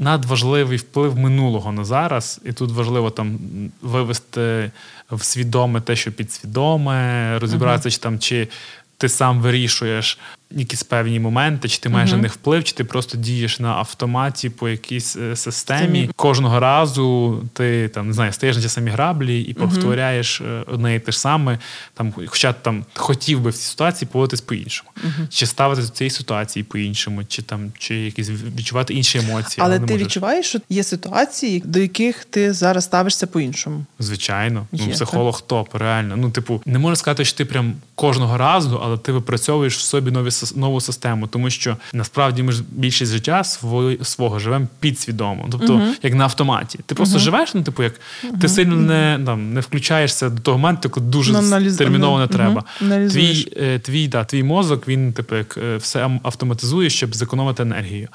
Надважливий 0.00 0.78
вплив 0.78 1.18
минулого 1.18 1.72
на 1.72 1.84
зараз, 1.84 2.40
і 2.44 2.52
тут 2.52 2.72
важливо 2.72 3.10
там 3.10 3.38
вивести 3.82 4.70
в 5.10 5.24
свідоме 5.24 5.80
те, 5.80 5.96
що 5.96 6.12
підсвідоме, 6.12 7.38
розібратися, 7.38 7.88
uh-huh. 7.88 7.92
чи 7.92 7.98
там 7.98 8.18
чи 8.18 8.48
ти 8.96 9.08
сам 9.08 9.40
вирішуєш 9.40 10.18
якісь 10.50 10.82
певні 10.82 11.20
моменти, 11.20 11.68
чи 11.68 11.78
ти 11.78 11.88
маєш 11.88 12.10
uh-huh. 12.10 12.16
на 12.16 12.22
них 12.22 12.32
вплив, 12.32 12.64
чи 12.64 12.74
ти 12.74 12.84
просто 12.84 13.18
дієш 13.18 13.60
на 13.60 13.68
автоматі 13.68 14.50
по 14.50 14.68
якійсь 14.68 15.16
е, 15.16 15.36
системі. 15.36 15.80
Стимі. 15.80 16.10
Кожного 16.16 16.60
разу 16.60 17.38
ти 17.52 17.88
там 17.88 18.06
не 18.06 18.12
знаю, 18.12 18.32
стаєш 18.32 18.56
на 18.56 18.62
ті 18.62 18.68
самі 18.68 18.90
граблі 18.90 19.42
і 19.42 19.54
повторяєш 19.54 20.40
uh-huh. 20.40 20.64
одне 20.66 20.94
і 20.94 21.00
те 21.00 21.12
ж 21.12 21.20
саме. 21.20 21.58
Там, 21.94 22.12
Хоча 22.26 22.52
там 22.52 22.84
хотів 22.94 23.40
би 23.40 23.50
в 23.50 23.54
цій 23.54 23.64
ситуації 23.64 24.08
поводитись 24.12 24.40
по-іншому, 24.40 24.90
uh-huh. 24.96 25.28
чи 25.28 25.46
ставити 25.46 25.82
до 25.82 25.88
цієї 25.88 26.10
ситуації 26.10 26.62
по-іншому, 26.62 27.24
чи 27.24 27.42
там 27.42 27.72
чи 27.78 27.94
якісь 27.94 28.30
відчувати 28.30 28.94
інші 28.94 29.18
емоції. 29.18 29.64
Але, 29.64 29.76
але 29.76 29.86
ти 29.86 29.92
можеш... 29.92 30.06
відчуваєш, 30.06 30.46
що 30.46 30.58
є 30.68 30.84
ситуації, 30.84 31.62
до 31.64 31.78
яких 31.78 32.24
ти 32.24 32.52
зараз 32.52 32.84
ставишся 32.84 33.26
по-іншому? 33.26 33.84
Звичайно, 33.98 34.66
ну 34.72 34.88
психолог 34.88 35.40
топ, 35.40 35.74
реально. 35.74 36.16
Ну, 36.16 36.30
типу, 36.30 36.62
не 36.66 36.78
можна 36.78 36.96
сказати, 36.96 37.24
що 37.24 37.38
ти 37.38 37.44
прям 37.44 37.74
кожного 37.94 38.38
разу, 38.38 38.80
але 38.84 38.98
ти 38.98 39.12
випрацьовуєш 39.12 39.76
в 39.76 39.80
собі 39.80 40.10
нові 40.10 40.30
нову 40.56 40.80
систему, 40.80 41.26
тому 41.26 41.50
що 41.50 41.76
насправді 41.92 42.42
ми 42.42 42.52
ж 42.52 42.62
більшість 42.70 43.12
життя 43.12 43.44
свого, 43.44 43.92
свого 44.02 44.38
живемо 44.38 44.66
підсвідомо, 44.80 45.48
тобто 45.50 45.74
uh-huh. 45.74 45.92
як 46.02 46.14
на 46.14 46.24
автоматі. 46.24 46.78
Ти 46.86 46.94
просто 46.94 47.18
uh-huh. 47.18 47.22
живеш, 47.22 47.54
ну 47.54 47.62
типу, 47.62 47.82
як 47.82 47.92
uh-huh. 47.92 48.40
ти 48.40 48.48
сильно 48.48 48.76
не 48.76 49.20
там 49.26 49.54
не 49.54 49.60
включаєшся 49.60 50.28
до 50.28 50.42
того 50.42 50.58
моменту, 50.58 50.90
коли 50.90 51.06
дуже 51.06 51.32
no, 51.32 51.76
терміново 51.76 52.18
не 52.18 52.26
треба. 52.26 52.64
Твій 53.10 53.52
е, 53.56 53.78
твій, 53.78 54.08
да, 54.08 54.24
твій 54.24 54.42
мозок, 54.42 54.88
він 54.88 55.12
типу 55.12 55.36
як 55.36 55.58
е, 55.62 55.76
все 55.76 56.10
автоматизує, 56.22 56.90
щоб 56.90 57.14
зекономити 57.14 57.62
енергію. 57.62 58.08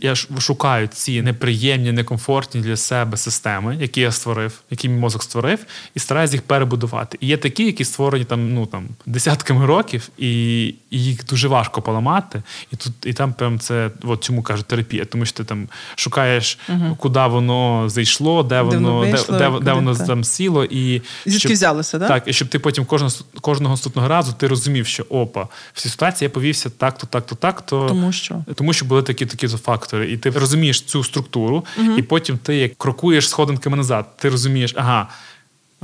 Я 0.00 0.14
ж 0.14 0.28
шукаю 0.38 0.86
ці 0.86 1.22
неприємні, 1.22 1.92
некомфортні 1.92 2.60
для 2.60 2.76
себе 2.76 3.16
системи, 3.16 3.76
які 3.80 4.00
я 4.00 4.12
створив, 4.12 4.60
які 4.70 4.88
мій 4.88 5.00
мозок 5.00 5.22
створив, 5.22 5.58
і 5.94 5.98
стараюся 5.98 6.34
їх 6.34 6.42
перебудувати. 6.42 7.18
І 7.20 7.26
є 7.26 7.36
такі, 7.36 7.64
які 7.64 7.84
створені 7.84 8.24
там 8.24 8.54
ну 8.54 8.66
там 8.66 8.88
десятками 9.06 9.66
років, 9.66 10.08
і, 10.18 10.64
і 10.66 11.04
їх 11.04 11.24
дуже 11.24 11.48
важко 11.48 11.53
поламати, 11.62 12.42
і 12.72 12.76
тут 12.76 12.92
і 13.04 13.12
там 13.12 13.32
прям 13.32 13.58
це 13.58 13.90
от 14.02 14.24
чому 14.24 14.42
кажуть 14.42 14.66
терапія, 14.66 15.04
тому 15.04 15.24
що 15.26 15.36
ти 15.36 15.44
там 15.44 15.68
шукаєш, 15.96 16.58
uh 16.68 16.96
куди 16.96 17.20
воно 17.20 17.88
зайшло, 17.88 18.42
де, 18.42 18.60
воно 18.60 18.98
вийшло, 18.98 19.38
де, 19.38 19.50
де, 19.50 19.60
де 19.60 19.72
воно 19.72 19.96
там 19.96 20.24
сіло, 20.24 20.64
і 20.64 21.02
звідки 21.26 21.52
взялося, 21.52 21.98
да? 21.98 22.08
так, 22.08 22.22
і 22.26 22.32
щоб 22.32 22.48
ти 22.48 22.58
потім 22.58 22.84
кожного 22.84 23.12
кожного 23.40 23.72
наступного 23.72 24.08
разу 24.08 24.32
ти 24.32 24.46
розумів, 24.46 24.86
що 24.86 25.02
опа, 25.02 25.48
в 25.72 25.80
цій 25.80 25.88
ситуації 25.88 26.26
я 26.26 26.30
повівся 26.30 26.70
так-то, 26.70 27.06
так-то, 27.06 27.34
так-то, 27.34 27.86
тому 27.88 28.12
що 28.12 28.44
тому 28.54 28.72
що 28.72 28.84
були 28.84 29.02
такі 29.02 29.26
такі 29.26 29.48
фактори, 29.48 30.12
і 30.12 30.16
ти 30.16 30.30
розумієш 30.30 30.82
цю 30.82 31.04
структуру, 31.04 31.64
uh 31.78 31.98
і 31.98 32.02
потім 32.02 32.38
ти 32.38 32.56
як 32.56 32.78
крокуєш 32.78 33.28
сходинками 33.28 33.76
назад, 33.76 34.16
ти 34.16 34.28
розумієш, 34.28 34.74
ага. 34.76 35.08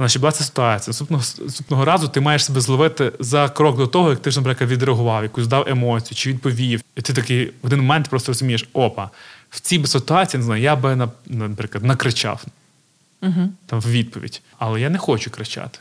Значить, 0.01 0.21
була 0.21 0.33
ця 0.33 0.45
ситуація. 0.45 0.89
Наступного, 0.89 1.23
наступного 1.39 1.85
разу 1.85 2.09
ти 2.09 2.21
маєш 2.21 2.45
себе 2.45 2.61
зловити 2.61 3.13
за 3.21 3.49
крок 3.49 3.77
до 3.77 3.87
того, 3.87 4.11
як 4.11 4.19
ти 4.19 4.31
ж, 4.31 4.39
наприклад, 4.39 4.71
відреагував, 4.71 5.23
якусь 5.23 5.47
дав 5.47 5.69
емоцію 5.69 6.17
чи 6.17 6.31
відповів. 6.31 6.83
І 6.97 7.03
ти 7.03 7.13
такий 7.13 7.47
в 7.47 7.67
один 7.67 7.81
момент 7.81 8.09
просто 8.09 8.33
розумієш, 8.33 8.69
опа, 8.73 9.11
в 9.51 9.61
цій 9.61 9.87
ситуації 9.87 10.39
не 10.39 10.45
знаю, 10.45 10.63
я 10.63 10.77
би 10.77 11.09
наприклад 11.27 11.85
накричав. 11.85 12.45
угу. 13.23 13.49
там 13.67 13.81
в 13.81 13.91
відповідь. 13.91 14.43
Але 14.59 14.81
я 14.81 14.91
не 14.91 14.99
хочу 14.99 15.31
кричати. 15.31 15.79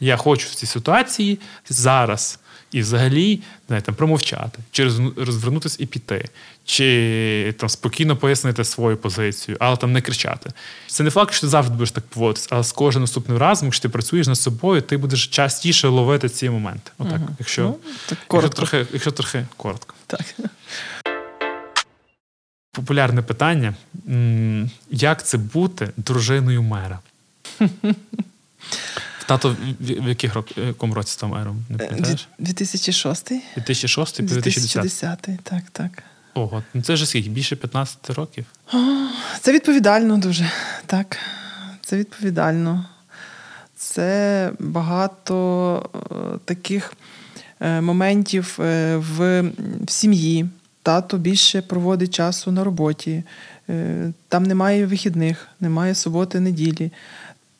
Я 0.00 0.16
хочу 0.16 0.48
в 0.48 0.54
цій 0.54 0.66
ситуації 0.66 1.38
зараз 1.68 2.38
і 2.72 2.80
взагалі 2.80 3.40
знаєте, 3.68 3.92
промовчати, 3.92 4.58
чи 4.70 4.84
розвернутися 5.16 5.76
і 5.80 5.86
піти, 5.86 6.28
чи 6.64 7.54
там 7.58 7.68
спокійно 7.68 8.16
пояснити 8.16 8.64
свою 8.64 8.96
позицію, 8.96 9.56
але 9.60 9.76
там 9.76 9.92
не 9.92 10.00
кричати. 10.00 10.50
Це 10.86 11.04
не 11.04 11.10
факт, 11.10 11.34
що 11.34 11.40
ти 11.40 11.48
завжди 11.48 11.74
будеш 11.74 11.90
так 11.90 12.04
поводитися, 12.04 12.48
але 12.50 12.64
з 12.64 12.72
кожним 12.72 13.02
наступним 13.02 13.38
разом, 13.38 13.66
якщо 13.66 13.82
ти 13.82 13.88
працюєш 13.88 14.26
над 14.26 14.38
собою, 14.38 14.82
ти 14.82 14.96
будеш 14.96 15.26
частіше 15.26 15.88
ловити 15.88 16.28
ці 16.28 16.50
моменти. 16.50 16.90
Отак, 16.98 17.20
угу. 17.20 17.36
якщо, 17.38 17.62
ну, 17.62 17.78
так 18.08 18.18
якщо 18.32 18.48
трохи, 18.48 18.86
якщо 18.92 19.10
трохи 19.10 19.46
коротко. 19.56 19.94
Так. 20.06 20.34
Популярне 22.72 23.22
питання: 23.22 23.74
як 24.90 25.26
це 25.26 25.38
бути 25.38 25.90
дружиною 25.96 26.62
мера? 26.62 26.98
Тато 29.32 29.56
в 29.80 30.08
яких 30.08 30.34
рок, 30.34 30.46
якому 30.56 30.94
році 30.94 31.12
став? 31.12 31.56
Не 31.68 31.78
пам'ятаєш? 31.78 32.28
2006. 32.38 33.32
2006 33.54 34.22
2010. 34.22 34.82
2010, 34.82 35.40
так, 35.42 35.62
так. 35.72 36.02
Ого, 36.34 36.62
ну 36.74 36.82
це 36.82 36.96
ж 36.96 37.06
скільки? 37.06 37.30
Більше 37.30 37.56
15 37.56 38.10
років? 38.10 38.46
О, 38.72 38.78
це 39.40 39.52
відповідально 39.52 40.18
дуже. 40.18 40.50
Так. 40.86 41.18
Це 41.82 41.96
відповідально. 41.96 42.84
Це 43.76 44.50
багато 44.58 45.90
е, 45.94 46.38
таких 46.44 46.92
е, 47.60 47.80
моментів 47.80 48.58
е, 48.60 48.96
в, 48.96 49.40
в 49.86 49.90
сім'ї. 49.90 50.48
Тато 50.82 51.18
більше 51.18 51.62
проводить 51.62 52.14
часу 52.14 52.52
на 52.52 52.64
роботі. 52.64 53.22
Там 54.28 54.42
немає 54.42 54.86
вихідних, 54.86 55.48
немає 55.60 55.94
суботи, 55.94 56.40
неділі. 56.40 56.90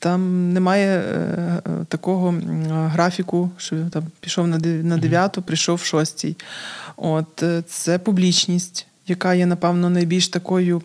Там 0.03 0.53
немає 0.53 0.99
е, 0.99 1.01
е, 1.01 1.85
такого 1.87 2.35
графіку, 2.69 3.51
що 3.57 3.75
там 3.91 4.03
пішов 4.19 4.47
на 4.47 4.97
дев'яту, 4.97 5.41
прийшов 5.41 5.75
в 5.75 5.83
шостій. 5.83 6.35
От 6.97 7.43
е, 7.43 7.63
це 7.67 7.99
публічність, 7.99 8.87
яка 9.07 9.33
є, 9.33 9.45
напевно, 9.45 9.89
найбільш 9.89 10.27
такою 10.27 10.81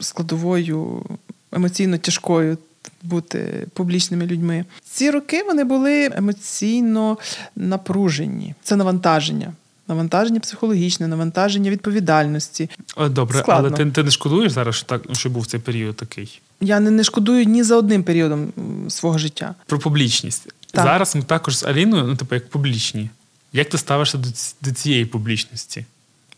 складовою, 0.00 1.04
емоційно 1.52 1.98
тяжкою 1.98 2.58
бути 3.02 3.66
публічними 3.72 4.26
людьми. 4.26 4.64
Ці 4.84 5.10
роки 5.10 5.42
вони 5.42 5.64
були 5.64 6.10
емоційно 6.14 7.18
напружені. 7.56 8.54
Це 8.62 8.76
навантаження 8.76 9.52
навантаження 9.88 10.40
психологічне, 10.40 11.08
навантаження 11.08 11.70
відповідальності. 11.70 12.70
Добре, 13.10 13.38
Складно. 13.38 13.68
але 13.68 13.84
ти 13.84 13.90
ти 13.90 14.02
не 14.02 14.10
шкодуєш 14.10 14.52
зараз, 14.52 14.74
що 14.74 14.86
так 14.86 15.02
що 15.12 15.30
був 15.30 15.46
цей 15.46 15.60
період 15.60 15.96
такий? 15.96 16.40
Я 16.60 16.80
не, 16.80 16.90
не 16.90 17.04
шкодую 17.04 17.44
ні 17.44 17.62
за 17.62 17.76
одним 17.76 18.02
періодом 18.02 18.52
свого 18.88 19.18
життя. 19.18 19.54
Про 19.66 19.78
публічність. 19.78 20.48
Так. 20.70 20.84
Зараз 20.84 21.16
ми 21.16 21.22
також 21.22 21.58
з 21.58 21.64
Аліною, 21.64 22.04
ну 22.04 22.16
типу, 22.16 22.34
як 22.34 22.48
публічні. 22.48 23.10
Як 23.52 23.68
ти 23.68 23.78
ставишся 23.78 24.18
до, 24.18 24.28
до 24.62 24.72
цієї 24.72 25.04
публічності? 25.06 25.84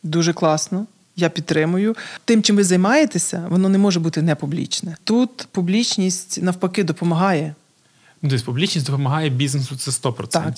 Дуже 0.03 0.33
класно. 0.33 0.87
Я 1.17 1.29
підтримую. 1.29 1.97
Тим, 2.25 2.43
чим 2.43 2.57
ви 2.57 2.65
займаєтеся, 2.65 3.47
воно 3.49 3.69
не 3.69 3.79
може 3.79 4.01
бути 4.01 4.23
непублічне. 4.23 4.97
Тут 5.05 5.49
публічність 5.51 6.43
навпаки 6.43 6.85
допомагає. 6.85 7.55
Ну, 8.23 8.31
тобто 8.31 8.45
публічність 8.45 8.87
допомагає 8.87 9.31
бізнесу 9.31 9.77
це 9.77 9.91
100%. 9.91 10.27
Так. 10.29 10.55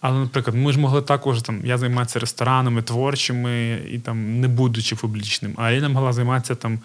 Але, 0.00 0.18
наприклад, 0.18 0.56
ми 0.56 0.72
ж 0.72 0.78
могли 0.78 1.02
також 1.02 1.42
там 1.42 1.60
я 1.64 1.78
займатися 1.78 2.18
ресторанами, 2.18 2.82
творчими 2.82 3.80
і 3.90 3.98
там 3.98 4.40
не 4.40 4.48
будучи 4.48 4.96
публічним. 4.96 5.54
А 5.56 5.62
Аліна 5.62 5.88
могла 5.88 6.12
займатися 6.12 6.54
там 6.54 6.78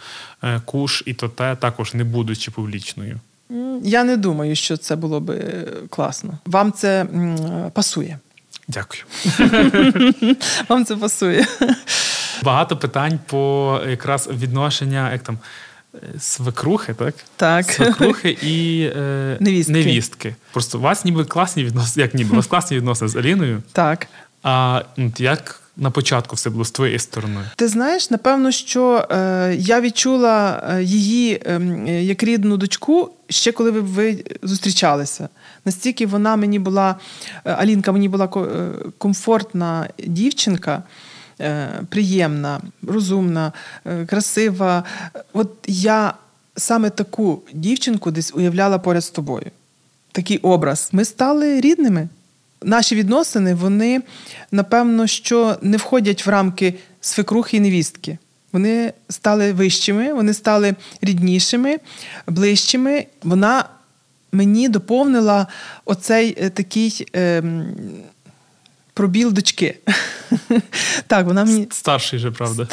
е, 0.44 0.62
куш 0.66 1.04
і 1.06 1.14
то 1.14 1.30
те, 1.30 1.56
також 1.56 1.94
не 1.94 2.04
будучи 2.04 2.52
публічною. 2.52 3.20
Я 3.84 4.04
не 4.04 4.18
думаю, 4.18 4.56
що 4.56 4.78
це 4.78 4.96
було 4.96 5.20
би 5.20 5.68
класно. 5.90 6.38
Вам 6.46 6.72
це 6.72 7.06
пасує. 7.74 8.20
Дякую. 8.68 9.04
Вам 10.70 10.86
це 10.86 10.96
пасує. 10.96 11.48
Багато 12.44 12.78
питань 12.78 13.20
по 13.28 13.80
якраз 13.90 14.30
відношення, 14.32 15.12
як 15.12 15.24
там 15.24 15.38
свекрухи, 16.20 16.94
так? 16.94 17.16
Так. 17.36 17.72
Свекрухи 17.72 18.30
і 18.30 18.84
е, 18.96 19.38
невістки. 19.40 19.74
невістки. 19.74 20.36
Просто 20.52 20.78
у 20.78 20.82
вас 20.82 21.06
ніби 21.06 21.26
класні 21.26 21.64
відносини, 21.64 22.02
як 22.04 22.14
ніби 22.14 22.32
у 22.32 22.36
вас 22.36 22.48
класні 22.48 22.78
відносини 22.78 23.10
з 23.10 23.16
Аліною. 23.16 23.64
Так. 23.74 24.08
А 24.44 24.82
як 25.18 25.62
на 25.78 25.92
початку 25.92 26.36
все 26.36 26.50
було 26.50 26.66
з 26.66 26.72
твоєї 26.72 27.00
сторони? 27.00 27.42
Ти 27.56 27.68
знаєш, 27.68 28.10
напевно, 28.10 28.52
що 28.52 29.08
е, 29.12 29.56
я 29.60 29.82
відчула 29.82 30.64
е, 30.70 30.84
її 30.84 31.42
е, 31.46 31.60
як 32.04 32.24
рідну 32.24 32.58
дочку 32.58 33.12
ще 33.30 33.52
коли 33.52 33.72
ви, 33.72 33.80
ви 33.80 34.24
зустрічалися. 34.44 35.30
Настільки 35.66 36.06
вона 36.06 36.36
мені 36.36 36.60
була, 36.60 36.96
е, 37.46 37.52
Алінка 37.52 37.92
мені 37.92 38.10
була 38.10 38.30
е, 38.36 38.72
комфортна 38.98 39.90
дівчинка. 40.00 40.84
Е, 41.42 41.70
приємна, 41.90 42.62
розумна, 42.88 43.52
е, 43.86 44.06
красива. 44.06 44.84
От 45.34 45.50
я 45.68 46.14
саме 46.56 46.90
таку 46.90 47.42
дівчинку 47.54 48.12
десь 48.12 48.34
уявляла 48.36 48.80
поряд 48.80 49.04
з 49.04 49.10
тобою. 49.10 49.46
Такий 50.12 50.38
образ. 50.38 50.90
Ми 50.92 51.06
стали 51.06 51.62
рідними. 51.62 52.10
Наші 52.64 52.96
відносини, 52.96 53.54
вони, 53.54 54.02
напевно, 54.52 55.08
що 55.08 55.58
не 55.62 55.78
входять 55.78 56.26
в 56.26 56.30
рамки 56.30 56.74
свекрухи 57.02 57.58
і 57.58 57.60
невістки. 57.60 58.18
Вони 58.54 58.94
стали 59.10 59.54
вищими, 59.54 60.14
вони 60.14 60.34
стали 60.34 60.76
ріднішими, 61.02 61.78
ближчими. 62.28 63.06
Вона 63.24 63.66
мені 64.32 64.70
доповнила 64.70 65.48
оцей 65.86 66.38
е, 66.42 66.50
такий. 66.50 67.08
Е, 67.16 67.44
пробіл 69.02 69.34
дочки. 69.34 69.80
Так, 71.08 71.26
вона 71.26 71.46
мені... 71.46 71.68
Старший 71.72 72.20
же, 72.20 72.32
правда. 72.32 72.68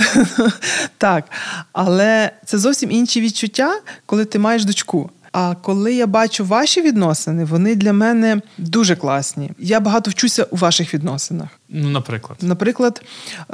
Так. 0.99 1.24
Але 1.72 2.31
це 2.45 2.59
зовсім 2.59 2.91
інші 2.91 3.20
відчуття, 3.20 3.81
коли 4.07 4.24
ти 4.24 4.39
маєш 4.39 4.64
дочку. 4.64 5.11
А 5.33 5.55
коли 5.55 5.95
я 5.95 6.07
бачу 6.07 6.45
ваші 6.45 6.83
відносини, 6.83 7.45
вони 7.45 7.74
для 7.74 7.93
мене 7.93 8.41
дуже 8.59 8.97
класні. 8.97 9.51
Я 9.59 9.81
багато 9.81 10.11
вчуся 10.11 10.45
у 10.45 10.57
ваших 10.57 10.95
відносинах. 10.95 11.49
Ну, 11.68 11.91
наприклад, 11.91 12.39
наприклад, 12.43 13.03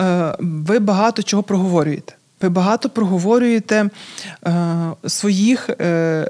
е, 0.01 0.37
ви 0.39 0.79
багато 0.79 1.23
чого 1.23 1.43
проговорюєте. 1.43 2.15
Ви 2.45 2.51
багато 2.51 2.91
проговорюєте 2.91 3.91
е, 4.47 4.91
своїх 5.07 5.71
е, 5.71 6.29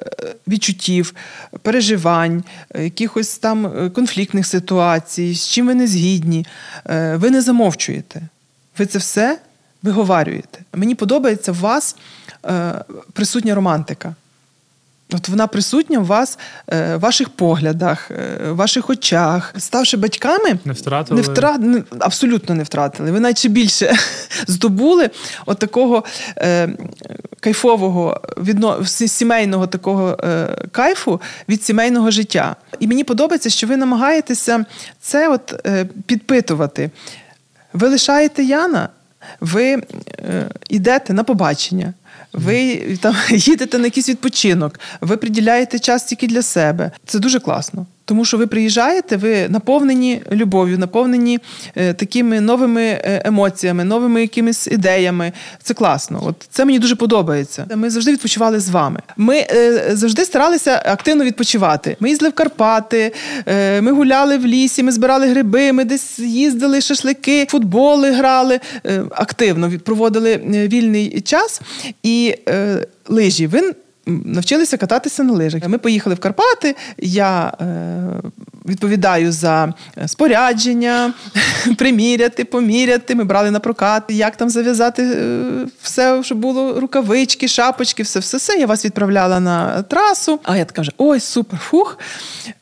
відчуттів, 0.49 1.15
переживань, 1.62 2.45
якихось 2.75 3.39
там 3.39 3.67
е, 3.67 3.91
конфліктних 3.91 4.47
ситуацій, 4.47 5.35
з 5.35 5.49
чим 5.49 5.67
ви 5.67 5.75
не 5.75 5.87
згідні. 5.87 6.47
Е, 6.87 7.17
ви 7.17 7.31
не 7.31 7.43
замовчуєте. 7.43 8.23
Ви 8.79 8.87
це 8.87 8.99
все 8.99 9.39
виговарюєте. 9.83 10.59
Мені 10.73 10.95
подобається 10.95 11.53
в 11.53 11.57
вас 11.57 11.97
е, 12.47 12.75
присутня 13.12 13.55
романтика. 13.55 14.15
От 15.13 15.29
вона 15.29 15.47
присутня 15.47 15.99
в 15.99 16.07
вас, 16.07 16.39
е, 16.73 16.97
в 16.97 17.01
ваших 17.01 17.29
поглядах, 17.29 18.11
е, 18.11 18.39
в 18.51 18.57
ваших 18.57 18.91
очах. 18.91 19.55
Ставши 19.59 19.97
батьками, 19.97 20.59
не 20.65 20.73
втратили? 20.73 21.21
Не 21.21 21.23
втра... 21.23 21.59
абсолютно 21.99 22.55
не 22.55 22.63
втратили. 22.63 23.11
Ви 23.11 23.21
наче 23.21 23.49
більше 23.49 23.97
здобули 24.47 25.11
от 25.47 25.59
такого 25.59 26.05
е, 26.37 26.69
кайфового 27.41 28.21
відно... 28.37 28.87
сімейного 28.87 29.67
такого 29.67 30.19
е, 30.25 30.49
кайфу 30.73 31.21
від 31.49 31.65
сімейного 31.65 32.11
життя. 32.11 32.57
І 32.81 32.87
мені 32.87 33.05
подобається, 33.05 33.51
що 33.51 33.67
ви 33.67 33.77
намагаєтеся 33.77 34.65
це 35.01 35.29
от 35.29 35.67
е, 35.67 35.85
підпитувати. 36.07 36.91
Ви 37.73 37.89
лишаєте 37.89 38.43
Яна, 38.43 38.89
ви 39.41 39.83
йдете 40.69 41.13
на 41.13 41.25
побачення. 41.25 41.95
Ви 42.35 42.76
там 43.01 43.16
їдете 43.30 43.78
на 43.78 43.85
якийсь 43.85 44.09
відпочинок, 44.09 44.80
ви 45.01 45.16
приділяєте 45.16 45.78
час 45.78 46.05
тільки 46.05 46.26
для 46.26 46.43
себе. 46.43 46.91
Це 47.07 47.18
дуже 47.18 47.41
класно. 47.41 47.87
Тому 48.05 48.25
що 48.25 48.39
ви 48.39 48.47
приїжджаєте, 48.47 49.17
ви 49.17 49.49
наповнені 49.49 50.23
любов'ю, 50.33 50.79
наповнені 50.79 51.39
е, 51.77 51.93
такими 51.93 52.41
новими 52.41 52.83
е, 52.83 53.23
емоціями, 53.25 53.85
новими 53.85 54.21
якимись 54.21 54.67
ідеями. 54.67 55.33
Це 55.63 55.75
класно. 55.75 56.23
От 56.27 56.37
це 56.51 56.65
мені 56.65 56.79
дуже 56.79 56.97
подобається. 56.97 57.67
Ми 57.77 57.91
завжди 57.91 58.13
відпочивали 58.13 58.61
з 58.61 58.69
вами. 58.69 59.01
Ми 59.17 59.37
е, 59.51 59.91
завжди 59.93 60.25
старалися 60.25 60.83
активно 60.87 61.25
відпочивати. 61.25 61.97
Ми 62.01 62.09
їздили 62.09 62.31
в 62.31 62.33
Карпати, 62.33 63.13
ми 63.81 63.93
гуляли 63.93 64.39
в 64.39 64.47
лісі, 64.47 64.83
ми 64.83 64.93
збирали 64.93 65.27
гриби, 65.27 65.73
ми 65.73 65.85
десь 65.85 66.19
їздили 66.19 66.81
шашлики, 66.81 67.47
футболи 67.51 68.11
грали 68.11 68.61
активно 69.11 69.73
проводили 69.85 70.37
вільний 70.47 71.21
час 71.21 71.61
і 72.03 72.35
лижі. 73.09 73.47
Ви 73.47 73.75
навчилися 74.07 74.77
кататися 74.77 75.23
на 75.23 75.33
лижах. 75.33 75.69
Ми 75.69 75.79
поїхали 75.79 76.15
в 76.15 76.19
Карпати. 76.19 76.77
Я 76.99 77.53
е, 77.61 78.31
відповідаю 78.65 79.33
за 79.33 79.75
е, 79.99 80.09
спорядження, 80.09 81.12
приміряти, 81.79 82.45
поміряти. 82.45 83.15
Ми 83.15 83.25
брали 83.25 83.51
на 83.51 83.61
прокат, 83.61 84.03
як 84.09 84.37
там 84.37 84.51
зав'язати 84.51 85.03
е, 85.03 85.43
все, 85.83 86.23
щоб 86.23 86.39
було 86.39 86.81
рукавички, 86.81 87.49
шапочки, 87.49 88.03
все, 88.03 88.21
все, 88.21 88.37
все. 88.37 88.59
Я 88.59 88.67
вас 88.67 88.85
відправляла 88.85 89.41
на 89.41 89.83
трасу. 89.83 90.41
А 90.43 90.57
я 90.57 90.65
така 90.65 90.83
вже 90.83 90.93
ой, 90.99 91.21
супер, 91.21 91.59
фух. 91.59 91.99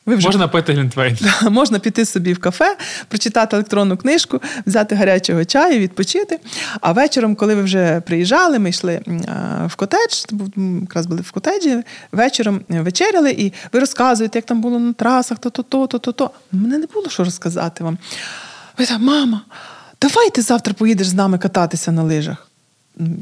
Ви 0.05 0.15
вже 0.15 0.27
можна 0.27 0.47
пити 0.47 0.73
глінтвейн. 0.73 1.17
Можна 1.49 1.79
піти 1.79 2.05
собі 2.05 2.33
в 2.33 2.39
кафе, 2.39 2.77
прочитати 3.07 3.55
електронну 3.55 3.97
книжку, 3.97 4.41
взяти 4.65 4.95
гарячого 4.95 5.45
чаю, 5.45 5.79
відпочити. 5.79 6.39
А 6.81 6.91
вечором, 6.91 7.35
коли 7.35 7.55
ви 7.55 7.61
вже 7.61 8.01
приїжджали, 8.01 8.59
ми 8.59 8.69
йшли 8.69 9.01
в 9.67 9.75
котедж, 9.75 10.25
якраз 10.81 11.05
були 11.05 11.21
в 11.21 11.31
котеджі, 11.31 11.83
вечором 12.11 12.61
вечеряли, 12.69 13.31
і 13.31 13.53
ви 13.73 13.79
розказуєте, 13.79 14.37
як 14.37 14.45
там 14.45 14.61
було 14.61 14.79
на 14.79 14.93
трасах, 14.93 15.37
то-то-то, 15.37 15.87
то-то-то. 15.99 16.31
Мене 16.51 16.77
не 16.77 16.85
було 16.85 17.09
що 17.09 17.23
розказати 17.23 17.83
вам. 17.83 17.97
Так, 18.75 18.99
мама, 18.99 19.41
давай 20.01 20.29
ти 20.29 20.41
завтра 20.41 20.73
поїдеш 20.73 21.07
з 21.07 21.13
нами 21.13 21.37
кататися 21.37 21.91
на 21.91 22.03
лижах. 22.03 22.47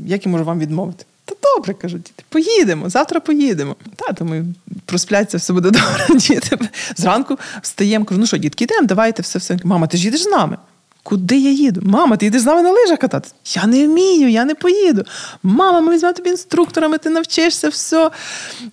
Як 0.05 0.25
я 0.25 0.31
можу 0.31 0.45
вам 0.45 0.59
відмовити? 0.59 1.05
Та 1.25 1.35
добре, 1.43 1.73
кажуть, 1.73 2.01
діти, 2.01 2.23
поїдемо, 2.29 2.89
завтра 2.89 3.19
поїдемо. 3.19 3.75
Та 3.95 4.13
думаю, 4.13 4.45
проспляться, 4.85 5.37
все 5.37 5.53
буде 5.53 5.71
добре. 5.71 6.07
Діти. 6.15 6.57
Зранку 6.95 7.37
встаємо, 7.61 8.05
кажу, 8.05 8.19
ну 8.19 8.27
що, 8.27 8.37
дітки, 8.37 8.63
йдемо, 8.63 8.87
давайте 8.87 9.21
все, 9.21 9.39
все. 9.39 9.59
Мама, 9.63 9.87
ти 9.87 9.97
ж 9.97 10.03
їдеш 10.03 10.23
з 10.23 10.27
нами. 10.27 10.57
Куди 11.03 11.37
я 11.39 11.51
їду? 11.51 11.81
Мама, 11.83 12.17
ти 12.17 12.25
йдеш 12.25 12.41
з 12.41 12.45
нами 12.45 12.61
на 12.61 12.71
лижах 12.71 12.99
кататися? 12.99 13.35
Я 13.45 13.67
не 13.67 13.87
вмію, 13.87 14.29
я 14.29 14.45
не 14.45 14.55
поїду. 14.55 15.03
Мама, 15.43 15.81
ми 15.81 15.93
візьмемо 15.93 16.13
тобі 16.13 16.29
інструкторами, 16.29 16.97
ти 16.97 17.09
навчишся, 17.09 17.69
все, 17.69 18.11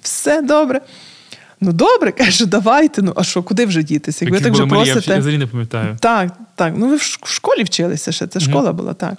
все 0.02 0.42
добре. 0.42 0.80
Ну 1.60 1.72
добре, 1.72 2.12
кажу, 2.18 2.46
давайте. 2.46 3.02
Ну 3.02 3.12
а 3.16 3.24
що, 3.24 3.42
куди 3.42 3.66
вже 3.66 3.82
дітися? 3.82 4.24
Якби 4.24 4.40
так 4.40 4.52
вже 4.52 4.66
просите. 4.66 5.12
Я 5.12 5.18
взагалі 5.18 5.38
не 5.38 5.46
пам'ятаю. 5.46 5.96
Так, 6.00 6.32
так. 6.54 6.74
Ну 6.76 6.88
ви 6.88 6.96
в 6.96 7.02
школі 7.24 7.62
вчилися 7.64 8.12
ще, 8.12 8.26
це 8.26 8.40
школа 8.40 8.72
була, 8.72 8.94
так. 8.94 9.14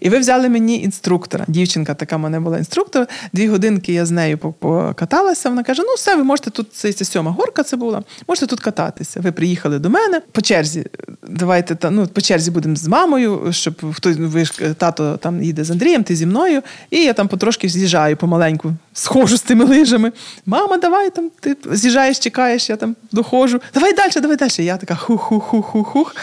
І 0.00 0.08
ви 0.08 0.18
взяли 0.18 0.48
мені 0.48 0.82
інструктора. 0.82 1.44
Дівчинка 1.48 1.94
така 1.94 2.16
в 2.16 2.20
мене 2.20 2.40
була 2.40 2.58
інструктор. 2.58 3.06
Дві 3.32 3.48
годинки 3.48 3.92
я 3.92 4.06
з 4.06 4.10
нею 4.10 4.38
покаталася. 4.38 5.48
Вона 5.48 5.62
каже: 5.62 5.82
ну 5.86 5.94
все, 5.94 6.16
ви 6.16 6.24
можете 6.24 6.50
тут, 6.50 6.74
це, 6.74 6.92
це 6.92 7.04
сьома 7.04 7.30
горка 7.30 7.62
це 7.62 7.76
була, 7.76 8.02
можете 8.28 8.46
тут 8.46 8.60
кататися. 8.60 9.20
Ви 9.20 9.32
приїхали 9.32 9.78
до 9.78 9.90
мене 9.90 10.20
по 10.32 10.40
черзі. 10.40 10.86
Давайте 11.28 11.74
та, 11.74 11.90
ну, 11.90 12.06
по 12.06 12.20
черзі 12.20 12.50
будемо 12.50 12.76
з 12.76 12.88
мамою, 12.88 13.48
щоб 13.50 13.94
хтось 13.94 14.16
ну, 14.18 14.28
ви 14.28 14.44
ж 14.44 14.52
тато 14.78 15.16
там 15.16 15.42
їде 15.42 15.64
з 15.64 15.70
Андрієм, 15.70 16.04
ти 16.04 16.16
зі 16.16 16.26
мною. 16.26 16.62
І 16.90 17.04
я 17.04 17.12
там 17.12 17.28
потрошки 17.28 17.68
з'їжджаю 17.68 18.16
помаленьку, 18.16 18.72
схожу 18.92 19.36
з 19.36 19.42
тими 19.42 19.64
лижами. 19.64 20.12
Мама, 20.46 20.76
давай 20.76 21.10
там 21.10 21.30
ти 21.40 21.56
з'їжджаєш, 21.72 22.18
чекаєш, 22.18 22.70
я 22.70 22.76
там 22.76 22.96
доходжу. 23.12 23.60
Давай 23.74 23.94
далі, 23.94 24.12
давай 24.22 24.36
далі. 24.36 24.50
Я 24.58 24.76
така 24.76 24.94
хух-хух-хух-хух-хух. 24.94 26.16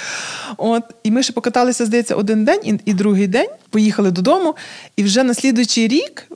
От, 0.57 0.83
І 1.03 1.11
ми 1.11 1.23
ще 1.23 1.33
покаталися, 1.33 1.85
здається, 1.85 2.15
один 2.15 2.45
день 2.45 2.59
і, 2.63 2.79
і 2.85 2.93
другий 2.93 3.27
день. 3.27 3.49
Поїхали 3.73 4.11
додому. 4.11 4.55
І 4.95 5.03
вже 5.03 5.23
на 5.23 5.33
слідуючий 5.33 5.87
рік, 5.87 6.27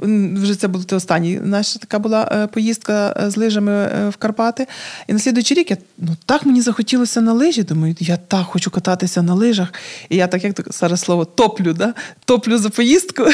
вже 0.41 0.55
це 0.55 0.67
був 0.67 0.85
останній, 0.91 1.39
наша 1.43 1.79
така 1.79 1.99
була 1.99 2.29
е, 2.31 2.47
поїздка 2.47 3.23
е, 3.23 3.31
з 3.31 3.38
лижами 3.38 3.71
е, 3.71 4.09
в 4.09 4.15
Карпати. 4.15 4.67
І 5.07 5.13
на 5.13 5.19
слідуючий 5.19 5.57
рік 5.57 5.71
я 5.71 5.77
ну 5.97 6.17
так 6.25 6.45
мені 6.45 6.61
захотілося 6.61 7.21
на 7.21 7.33
лижі. 7.33 7.63
Думаю, 7.63 7.95
я 7.99 8.17
так 8.17 8.45
хочу 8.45 8.71
кататися 8.71 9.21
на 9.21 9.33
лижах. 9.33 9.73
І 10.09 10.15
я 10.15 10.27
так, 10.27 10.43
як 10.43 10.67
зараз 10.69 11.01
слово, 11.01 11.25
топлю, 11.25 11.73
да? 11.73 11.93
топлю 12.25 12.57
за 12.57 12.69
поїздку. 12.69 13.25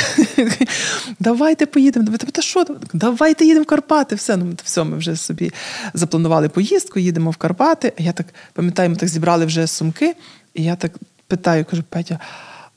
Давайте 1.20 1.66
поїдемо. 1.66 2.18
Та 2.32 2.41
що? 2.41 2.66
Давайте 2.93 3.45
їдемо 3.45 3.64
в 3.64 3.68
Карпати. 3.68 4.16
Все, 4.16 4.38
ну 4.38 4.54
все, 4.64 4.84
ми 4.84 4.97
вже 4.97 5.16
собі 5.16 5.51
запланували 5.93 6.49
поїздку, 6.49 6.99
їдемо 6.99 7.32
в 7.32 7.38
Карпати. 7.38 7.93
А 7.99 8.04
Я 8.04 8.12
так 8.12 8.28
пам'ятаю, 8.54 8.89
ми 8.89 8.95
так 8.95 9.10
зібрали 9.10 9.45
вже 9.45 9.68
сумки. 9.68 10.16
І 10.54 10.64
я 10.64 10.76
так 10.76 10.91
питаю, 11.28 11.66
кажу, 11.66 11.84
Петя, 11.89 12.20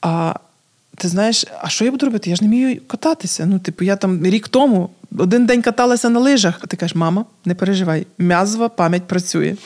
а 0.00 0.34
ти 0.96 1.08
знаєш, 1.08 1.46
а 1.60 1.68
що 1.68 1.84
я 1.84 1.90
буду 1.90 2.06
робити? 2.06 2.30
Я 2.30 2.36
ж 2.36 2.42
не 2.42 2.48
вмію 2.48 2.80
кататися. 2.86 3.46
Ну, 3.46 3.58
типу, 3.58 3.84
я 3.84 3.96
там 3.96 4.26
рік 4.26 4.48
тому 4.48 4.90
один 5.18 5.46
день 5.46 5.62
каталася 5.62 6.08
на 6.08 6.20
лижах. 6.20 6.58
А 6.60 6.66
ти 6.66 6.76
кажеш, 6.76 6.96
мама, 6.96 7.24
не 7.44 7.54
переживай, 7.54 8.06
м'язова 8.18 8.68
пам'ять 8.68 9.08
працює. 9.08 9.56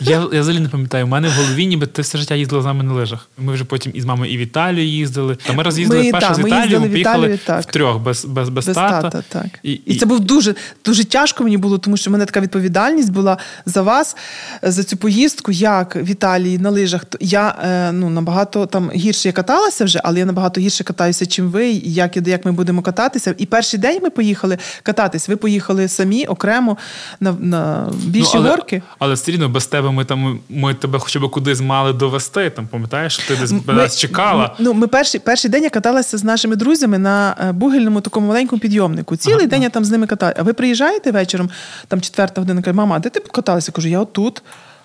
Я 0.00 0.28
я 0.32 0.40
взагалі 0.40 0.60
не 0.62 0.68
пам'ятаю. 0.68 1.04
У 1.04 1.08
мене 1.08 1.28
в 1.28 1.32
голові, 1.32 1.66
ніби 1.66 1.86
ти 1.86 2.02
все 2.02 2.18
життя 2.18 2.34
їздила 2.34 2.62
з 2.62 2.64
нами 2.64 2.84
на 2.84 2.92
лижах. 2.92 3.28
Ми 3.38 3.52
вже 3.52 3.64
потім 3.64 3.92
із 3.94 4.04
мамою 4.04 4.32
і 4.32 4.36
в 4.36 4.40
Італію 4.40 4.86
їздили. 4.86 5.36
Та 5.46 5.52
ми 5.52 5.62
роз'їздили 5.62 6.10
перше 6.12 6.28
та, 6.28 6.34
з 6.34 6.38
Італії, 6.38 6.78
ми 6.78 6.88
поїхали 6.88 7.38
втрьох 7.60 7.98
без 7.98 8.24
без, 8.24 8.48
без, 8.48 8.66
без 8.66 8.74
тата. 8.74 9.02
тата 9.02 9.22
так. 9.28 9.46
І, 9.62 9.72
і, 9.72 9.82
і 9.86 9.98
це 9.98 10.06
був 10.06 10.20
дуже 10.20 10.54
дуже 10.84 11.04
тяжко 11.04 11.44
мені 11.44 11.56
було, 11.56 11.78
тому 11.78 11.96
що 11.96 12.10
в 12.10 12.12
мене 12.12 12.24
така 12.24 12.40
відповідальність 12.40 13.12
була 13.12 13.38
за 13.66 13.82
вас, 13.82 14.16
за 14.62 14.84
цю 14.84 14.96
поїздку, 14.96 15.52
як 15.52 15.96
в 15.96 16.08
Італії 16.10 16.58
на 16.58 16.70
лижах. 16.70 17.04
Я 17.20 17.58
е, 17.64 17.92
ну, 17.92 18.10
набагато 18.10 18.66
там 18.66 18.90
гірше 18.90 19.28
я 19.28 19.32
каталася 19.32 19.84
вже, 19.84 20.00
але 20.04 20.18
я 20.18 20.24
набагато 20.24 20.60
гірше 20.60 20.84
катаюся, 20.84 21.26
чим 21.26 21.50
ви. 21.50 21.68
І 21.68 21.92
як, 21.92 22.16
як 22.16 22.44
ми 22.44 22.52
будемо 22.52 22.82
кататися. 22.82 23.34
І 23.38 23.46
перший 23.46 23.80
день 23.80 24.00
ми 24.02 24.10
поїхали 24.10 24.58
кататись. 24.82 25.28
Ви 25.28 25.36
поїхали 25.36 25.88
самі 25.88 26.26
окремо 26.26 26.76
на 27.20 27.32
на 27.32 27.92
більші 28.04 28.30
ну, 28.34 28.40
але, 28.40 28.50
горки. 28.50 28.82
Але 28.98 29.14
все 29.14 29.32
рівно 29.32 29.48
без 29.48 29.66
тебе 29.72 29.90
ми 29.90 30.04
там 30.04 30.40
ми 30.48 30.74
тебе 30.74 30.98
хоча 30.98 31.20
б 31.20 31.30
кудись 31.30 31.60
мали 31.60 31.92
довести. 31.92 32.50
Там 32.50 32.66
пам'ятаєш, 32.66 33.18
ти 33.18 33.36
десь 33.36 33.52
ми, 33.52 33.74
нас 33.74 33.98
чекала. 33.98 34.56
Ну 34.58 34.74
ми 34.74 34.86
перший 34.86 35.20
перший 35.20 35.50
день 35.50 35.62
я 35.62 35.70
каталася 35.70 36.18
з 36.18 36.24
нашими 36.24 36.56
друзями 36.56 36.98
на 36.98 37.36
е, 37.48 37.52
бугельному 37.52 38.00
такому 38.00 38.28
маленькому 38.28 38.60
підйомнику. 38.60 39.16
Цілий 39.16 39.38
ага, 39.38 39.46
день 39.46 39.62
я 39.62 39.68
там 39.68 39.84
з 39.84 39.90
ними 39.90 40.06
каталася. 40.06 40.36
А 40.40 40.42
ви 40.42 40.52
приїжджаєте 40.52 41.10
вечором, 41.10 41.50
там 41.88 42.00
четверта 42.00 42.40
година, 42.40 42.62
каже, 42.62 42.74
мама, 42.74 42.96
а 42.96 42.98
де 42.98 43.08
ти 43.08 43.20
каталася? 43.20 43.72
Кажу, 43.72 43.88
я 43.88 44.00
отут. 44.00 44.42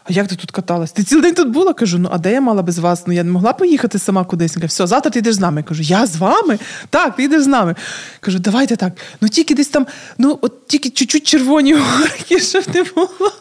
А 0.10 0.14
як 0.14 0.28
ти 0.28 0.36
тут 0.36 0.52
каталась? 0.52 0.92
Ти 0.92 1.04
цілий 1.04 1.24
день 1.24 1.34
тут 1.34 1.50
була? 1.50 1.74
Кажу, 1.74 2.00
ну 2.00 2.10
а 2.12 2.18
де 2.18 2.32
я 2.32 2.42
мала 2.42 2.62
без 2.62 2.80
вас? 2.80 3.08
Ну 3.08 3.14
я 3.14 3.24
не 3.24 3.32
могла 3.32 3.54
поїхати 3.54 4.00
сама 4.00 4.24
кудись. 4.24 4.54
Каже, 4.54 4.68
все, 4.68 4.88
завтра 4.88 5.12
ти 5.12 5.20
йдеш 5.20 5.34
з 5.36 5.40
нами. 5.40 5.64
Кажу, 5.64 5.84
я 5.84 6.06
з 6.06 6.16
вами? 6.16 6.60
Так, 6.90 7.16
ти 7.16 7.24
йдеш 7.24 7.44
з 7.44 7.48
нами. 7.48 7.76
Кажу, 8.20 8.40
давайте 8.40 8.76
так. 8.76 8.94
Ну 9.22 9.30
тільки 9.30 9.56
десь 9.56 9.68
там, 9.68 9.88
ну 10.18 10.40
от 10.42 10.68
тільки 10.68 10.90
чуть-чуть 10.90 11.24
червоні 11.24 11.74
горки, 11.74 12.40
щоб 12.40 12.64
не 12.74 12.84
було. 12.84 13.32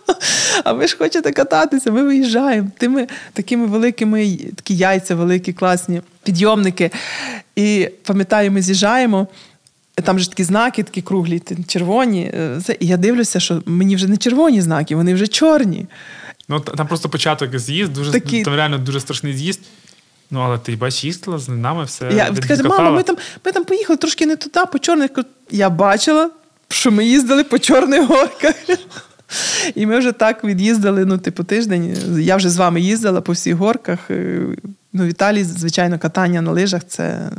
А 0.64 0.72
ви 0.72 0.86
ж 0.86 0.96
хочете 0.98 1.32
кататися, 1.32 1.92
ми 1.92 2.02
виїжджаємо 2.02 2.68
тими 2.78 3.06
такими 3.32 3.66
великими, 3.66 4.38
такі 4.54 4.76
яйця, 4.76 5.14
великі, 5.14 5.52
класні 5.52 6.02
підйомники. 6.22 6.90
І 7.56 7.88
пам'ятаю, 8.02 8.52
ми 8.52 8.62
з'їжджаємо. 8.62 9.26
Там 10.04 10.18
же 10.18 10.28
такі 10.28 10.44
знаки, 10.44 10.82
такі 10.82 11.02
круглі, 11.02 11.42
червоні. 11.66 12.30
Е, 12.34 12.60
і 12.80 12.86
я 12.86 12.96
дивлюся, 12.96 13.40
що 13.40 13.62
мені 13.66 13.96
вже 13.96 14.08
не 14.08 14.16
червоні 14.16 14.60
знаки, 14.60 14.96
вони 14.96 15.14
вже 15.14 15.26
чорні. 15.26 15.86
Ну 16.48 16.60
там 16.60 16.86
просто 16.86 17.08
початок 17.08 17.58
з'їзд, 17.58 17.92
дуже 17.92 18.12
Такі... 18.12 18.42
там 18.42 18.54
реально 18.54 18.78
дуже 18.78 19.00
страшний 19.00 19.36
з'їзд. 19.36 19.60
Ну, 20.30 20.40
але 20.40 20.58
ти 20.58 20.76
бачиш, 20.76 21.04
їздила 21.04 21.38
з 21.38 21.48
нами 21.48 21.84
все. 21.84 22.12
Я 22.12 22.34
каже, 22.48 22.62
мама, 22.62 22.90
ми 22.90 23.02
там 23.02 23.16
ми 23.44 23.52
там 23.52 23.64
поїхали 23.64 23.96
трошки 23.96 24.26
не 24.26 24.36
туди, 24.36 24.60
по 24.72 24.78
чорних. 24.78 25.10
Я 25.50 25.70
бачила, 25.70 26.30
що 26.68 26.90
ми 26.90 27.04
їздили 27.06 27.44
по 27.44 27.58
чорних 27.58 28.08
горках. 28.08 28.54
І 29.74 29.86
ми 29.86 29.98
вже 29.98 30.12
так 30.12 30.44
від'їздили 30.44 31.04
ну, 31.04 31.18
типу, 31.18 31.44
тиждень. 31.44 31.96
Я 32.20 32.36
вже 32.36 32.50
з 32.50 32.56
вами 32.56 32.80
їздила 32.80 33.20
по 33.20 33.32
всіх 33.32 33.54
горках. 33.54 33.98
Ну, 34.92 35.04
в 35.04 35.06
Італії, 35.06 35.44
звичайно, 35.44 35.98
катання 35.98 36.42
на 36.42 36.52
лижах 36.52 36.82
це 36.88 37.30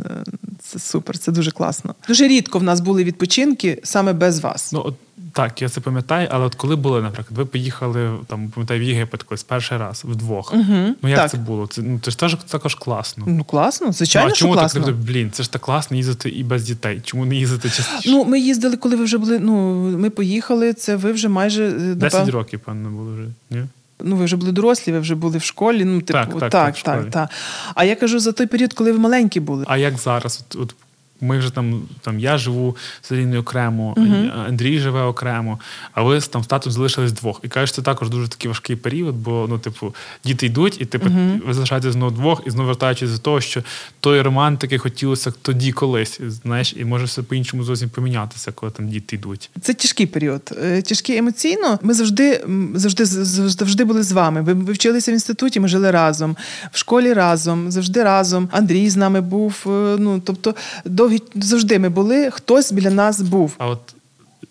це 0.60 0.80
супер, 0.80 1.18
це 1.18 1.32
дуже 1.32 1.52
класно. 1.52 1.96
Дуже 2.08 2.28
рідко 2.28 2.60
в 2.60 2.64
нас 2.64 2.80
були 2.80 3.04
відпочинки 3.04 3.80
саме 3.84 4.14
без 4.14 4.40
вас. 4.40 4.72
Ну, 4.74 4.82
от 4.86 4.96
так, 5.38 5.62
я 5.62 5.70
це 5.70 5.82
пам'ятаю, 5.82 6.28
але 6.32 6.46
от 6.46 6.56
коли 6.56 6.76
були, 6.76 7.02
наприклад, 7.02 7.38
ви 7.38 7.46
поїхали 7.46 8.12
там, 8.28 8.50
пам'ятаю, 8.50 8.80
в 8.80 8.84
Єгипет 8.84 9.24
колись 9.24 9.44
перший 9.44 9.78
раз 9.78 10.04
вдвох. 10.06 10.54
Угу, 10.54 10.96
Ну 11.02 11.10
як 11.10 11.20
так. 11.20 11.32
це 11.32 11.38
було? 11.38 11.68
Це 11.68 11.82
ну 11.82 12.00
це 12.00 12.12
ж 12.12 12.20
теж 12.20 12.36
також 12.36 12.76
класно. 12.76 13.24
Ну 13.28 13.44
класно, 13.44 13.92
звичайно. 13.92 14.28
Ну, 14.28 14.32
а 14.32 14.36
що 14.36 14.46
чому 14.46 14.54
класно? 14.54 14.86
так 14.86 14.96
блін? 14.96 15.32
Це 15.32 15.44
ж 15.44 15.52
так 15.52 15.62
класно 15.62 15.98
їздити 15.98 16.30
і 16.30 16.44
без 16.44 16.64
дітей. 16.64 17.02
Чому 17.04 17.26
не 17.26 17.36
їздити 17.36 17.70
частіше? 17.70 18.10
Ну 18.12 18.26
ми 18.26 18.40
їздили, 18.40 18.78
коли 18.78 18.96
ви 18.96 19.04
вже 19.04 19.18
були. 19.18 19.40
Ну 19.40 19.74
ми 19.98 20.10
поїхали. 20.10 20.74
Це 20.74 20.96
ви 20.96 21.12
вже 21.12 21.30
майже 21.30 21.68
е, 21.68 21.96
десять 21.96 22.30
років, 22.30 22.60
певно, 22.60 22.90
було 22.90 23.14
вже. 23.14 23.26
Ні? 23.50 23.66
Ну, 24.04 24.16
ви 24.16 24.26
вже 24.26 24.36
були 24.36 24.52
дорослі, 24.52 24.92
ви 24.92 25.00
вже 25.00 25.16
були 25.16 25.38
в 25.38 25.44
школі. 25.44 25.86
Ну, 25.86 26.02
типу, 26.02 26.14
так, 26.14 26.40
так, 26.40 26.50
так, 26.50 26.76
так, 26.76 27.10
так. 27.10 27.30
А 27.76 27.84
я 27.84 27.96
кажу 27.96 28.20
за 28.20 28.32
той 28.32 28.48
період, 28.48 28.74
коли 28.74 28.92
ви 28.92 29.00
маленькі 29.00 29.40
були. 29.40 29.66
А 29.68 29.78
як 29.78 29.98
зараз? 29.98 30.44
От, 30.50 30.62
от 30.62 30.76
ми 31.22 31.40
вже 31.40 31.52
там, 31.52 31.82
там 32.02 32.20
я 32.20 32.38
живу 32.38 32.76
з 33.02 33.12
Аліною 33.12 33.42
окремо, 33.42 33.94
uh-huh. 33.98 34.48
Андрій 34.48 34.80
живе 34.80 35.02
окремо, 35.02 35.60
а 35.94 36.04
ви 36.04 36.20
там 36.22 36.44
з 36.44 36.48
татом 36.48 36.72
залишились 36.72 37.12
двох. 37.12 37.40
І 37.44 37.48
кажуть, 37.48 37.76
це 37.76 37.82
також 37.82 38.10
дуже 38.10 38.28
такий 38.28 38.48
важкий 38.48 38.76
період, 38.76 39.16
бо 39.16 39.46
ну, 39.50 39.60
типу, 39.60 39.96
діти 40.26 40.46
йдуть, 40.46 40.82
і 40.82 40.86
типу, 40.86 41.10
uh-huh. 41.10 41.48
ви 41.48 41.54
залишаєтесь 41.54 41.94
знову 41.94 42.12
двох, 42.12 42.44
і 42.46 42.50
знову 42.50 42.68
вертаючись 42.68 43.12
до 43.12 43.18
того, 43.18 43.42
що 43.42 43.64
той 44.00 44.22
романтики 44.22 44.78
хотілося 44.78 45.34
тоді 45.42 45.72
колись. 45.72 46.22
Знаєш, 46.28 46.74
і 46.78 46.86
може 46.86 47.06
все 47.06 47.22
по-іншому 47.22 47.64
зовсім 47.64 47.90
помінятися, 47.90 48.52
коли 48.52 48.72
там 48.72 48.90
діти 48.90 49.16
йдуть. 49.16 49.50
Це 49.62 49.74
тяжкий 49.74 50.06
період. 50.06 50.52
Е, 50.64 50.82
тяжкий 50.82 51.18
емоційно. 51.18 51.80
Ми 51.82 51.94
завжди 51.94 52.46
завжди 52.74 53.06
завжди 53.06 53.84
були 53.84 54.04
з 54.04 54.12
вами. 54.12 54.42
Ви, 54.42 54.54
ви 54.54 54.74
вчилися 54.74 55.12
в 55.12 55.14
інституті, 55.14 55.60
ми 55.60 55.68
жили 55.68 55.92
разом, 55.92 56.38
в 56.72 56.78
школі 56.78 57.14
разом, 57.14 57.72
завжди 57.72 58.04
разом. 58.04 58.50
Андрій 58.52 58.90
з 58.90 58.96
нами 58.96 59.22
був. 59.22 59.64
Е, 59.66 59.70
ну 60.00 60.22
тобто 60.26 60.56
до 60.86 61.07
довгі 61.08 61.24
завжди 61.36 61.80
ми 61.80 61.90
були, 61.90 62.32
хтось 62.32 62.72
біля 62.72 62.90
нас 62.90 63.22
був. 63.22 63.56
А 63.58 63.68
от 63.68 63.96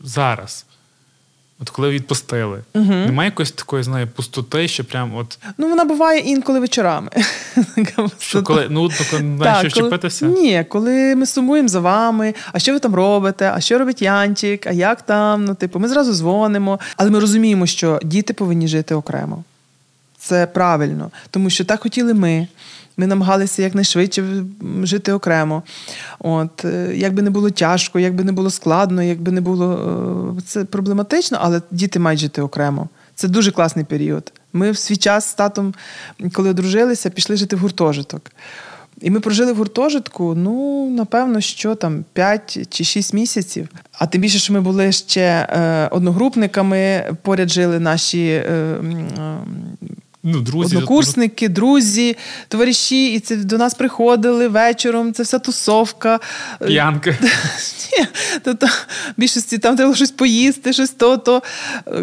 зараз 0.01 0.65
От 1.61 1.71
коли 1.71 1.91
відпустили, 1.91 2.61
угу. 2.75 2.93
немає 2.93 3.29
якоїсь 3.29 3.53
такої, 3.53 3.83
знаю, 3.83 4.09
пустоти, 4.17 4.69
що 4.69 4.85
прям 4.85 5.15
от. 5.15 5.39
Ну, 5.59 5.69
вона 5.69 5.85
буває 5.85 6.21
інколи 6.21 6.61
вечорами. 6.61 7.11
Що 8.19 8.43
коли 8.43 8.67
ну 8.71 8.91
на 9.21 9.59
що 9.59 9.69
вчепитися? 9.69 10.27
Ні, 10.27 10.65
коли 10.69 11.17
ми 11.17 11.27
сумуємо 11.27 11.69
за 11.69 11.81
вами, 11.81 12.35
а 12.53 12.59
що 12.59 12.73
ви 12.73 12.79
там 12.79 12.95
робите, 12.95 13.53
а 13.55 13.61
що 13.61 13.79
робить 13.79 14.03
Янчик, 14.03 14.67
а 14.67 14.73
як 14.73 15.03
там? 15.03 15.45
Ну, 15.45 15.55
типу, 15.55 15.79
ми 15.79 15.89
зразу 15.89 16.15
дзвонимо, 16.15 16.81
але 16.97 17.11
ми 17.11 17.21
розуміємо, 17.21 17.67
що 17.67 18.01
діти 18.03 18.33
повинні 18.33 18.69
жити 18.69 18.95
окремо. 18.95 19.45
Це 20.27 20.47
правильно, 20.47 21.11
тому 21.31 21.51
що 21.51 21.65
так 21.65 21.81
хотіли 21.81 22.15
ми. 22.15 22.49
Ми 22.99 23.07
намагалися 23.07 23.63
якнайшвидше 23.63 24.25
жити 24.83 25.13
окремо. 25.13 25.63
От, 26.19 26.65
е, 26.65 26.93
Як 26.95 27.15
би 27.15 27.23
не 27.23 27.31
було 27.31 27.51
тяжко, 27.51 27.99
як 27.99 28.15
би 28.15 28.25
не 28.25 28.33
було 28.33 28.51
складно, 28.51 29.03
як 29.03 29.21
би 29.21 29.33
не 29.33 29.41
було 29.41 29.73
е, 30.39 30.43
це 30.47 30.65
проблематично, 30.65 31.39
але 31.41 31.63
діти 31.71 31.99
мають 31.99 32.21
жити 32.21 32.43
окремо. 32.43 32.89
Це 33.15 33.29
дуже 33.29 33.51
класний 33.51 33.85
період. 33.85 34.33
Ми 34.53 34.71
в 34.71 34.79
свій 34.79 34.97
час 34.97 35.27
з 35.27 35.35
татом, 35.35 35.75
коли 36.33 36.51
одружилися, 36.51 37.11
пішли 37.11 37.37
жити 37.37 37.57
в 37.57 37.59
гуртожиток. 37.59 38.31
І 39.01 39.11
ми 39.11 39.21
прожили 39.21 39.53
в 39.53 39.57
гуртожитку, 39.57 40.35
ну, 40.35 40.91
напевно, 40.91 41.41
що 41.41 41.75
там 41.75 42.05
5 42.13 42.69
чи 42.71 42.85
6 42.85 43.15
місяців. 43.15 43.69
А 43.93 44.07
тим 44.07 44.21
більше, 44.21 44.39
що 44.39 44.53
ми 44.53 44.61
були 44.61 44.93
ще 44.93 45.21
е, 45.21 45.89
одногрупниками, 45.91 47.05
поряд 47.23 47.49
жили 47.49 47.81
наші 47.81 48.27
е, 48.29 48.51
е, 48.51 48.81
ну, 50.27 50.41
друзі, 50.41 50.77
однокурсники, 50.77 51.49
друзі, 51.49 52.17
товариші, 52.49 53.13
і 53.13 53.21
це 53.21 53.37
до 53.37 53.59
нас 53.59 53.75
приходили 53.75 54.49
вечором. 54.49 55.13
Це 55.13 55.23
вся 55.23 55.39
тусовка. 55.39 56.21
П'янки. 56.67 57.19
Ні, 57.99 58.07
тобто 58.43 58.67
більшості 59.17 59.59
там 59.59 59.77
треба 59.77 59.95
щось 59.95 60.11
поїсти, 60.11 60.73
щось 60.73 60.91
то, 60.91 61.17
то 61.17 61.43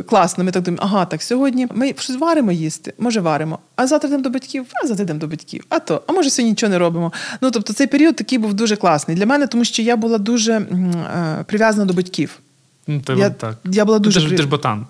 класно. 0.09 0.43
Ми 0.43 0.51
так 0.51 0.63
думаємо, 0.63 0.87
ага, 0.91 1.05
так 1.05 1.23
сьогодні 1.23 1.67
ми 1.73 1.93
щось 1.99 2.17
варимо 2.17 2.51
їсти, 2.51 2.93
може 2.97 3.21
варимо. 3.21 3.59
А 3.75 3.87
завтра 3.87 4.07
йдемо 4.07 4.23
до 4.23 4.29
батьків, 4.29 4.65
а 4.83 4.87
завтра 4.87 5.03
йдемо 5.03 5.19
до 5.19 5.27
батьків. 5.27 5.63
А 5.69 5.79
то, 5.79 6.03
а 6.07 6.13
може 6.13 6.29
сьогодні 6.29 6.51
нічого 6.51 6.69
не 6.69 6.77
робимо. 6.77 7.13
Ну 7.41 7.51
тобто 7.51 7.73
цей 7.73 7.87
період 7.87 8.15
такий 8.15 8.37
був 8.37 8.53
дуже 8.53 8.75
класний 8.75 9.17
для 9.17 9.25
мене, 9.25 9.47
тому 9.47 9.65
що 9.65 9.81
я 9.81 9.95
була 9.95 10.17
дуже 10.17 10.53
е, 10.53 11.43
прив'язана 11.47 11.85
до 11.85 11.93
батьків. 11.93 12.39
Ну, 12.87 13.01
ти, 13.01 13.13
я 13.13 13.29
так. 13.29 13.57
я 13.65 13.85
була 13.85 13.99
дуже 13.99 14.21
ти, 14.21 14.27
ж, 14.27 14.35
ти 14.35 14.41
ж 14.41 14.47
ботан. 14.47 14.85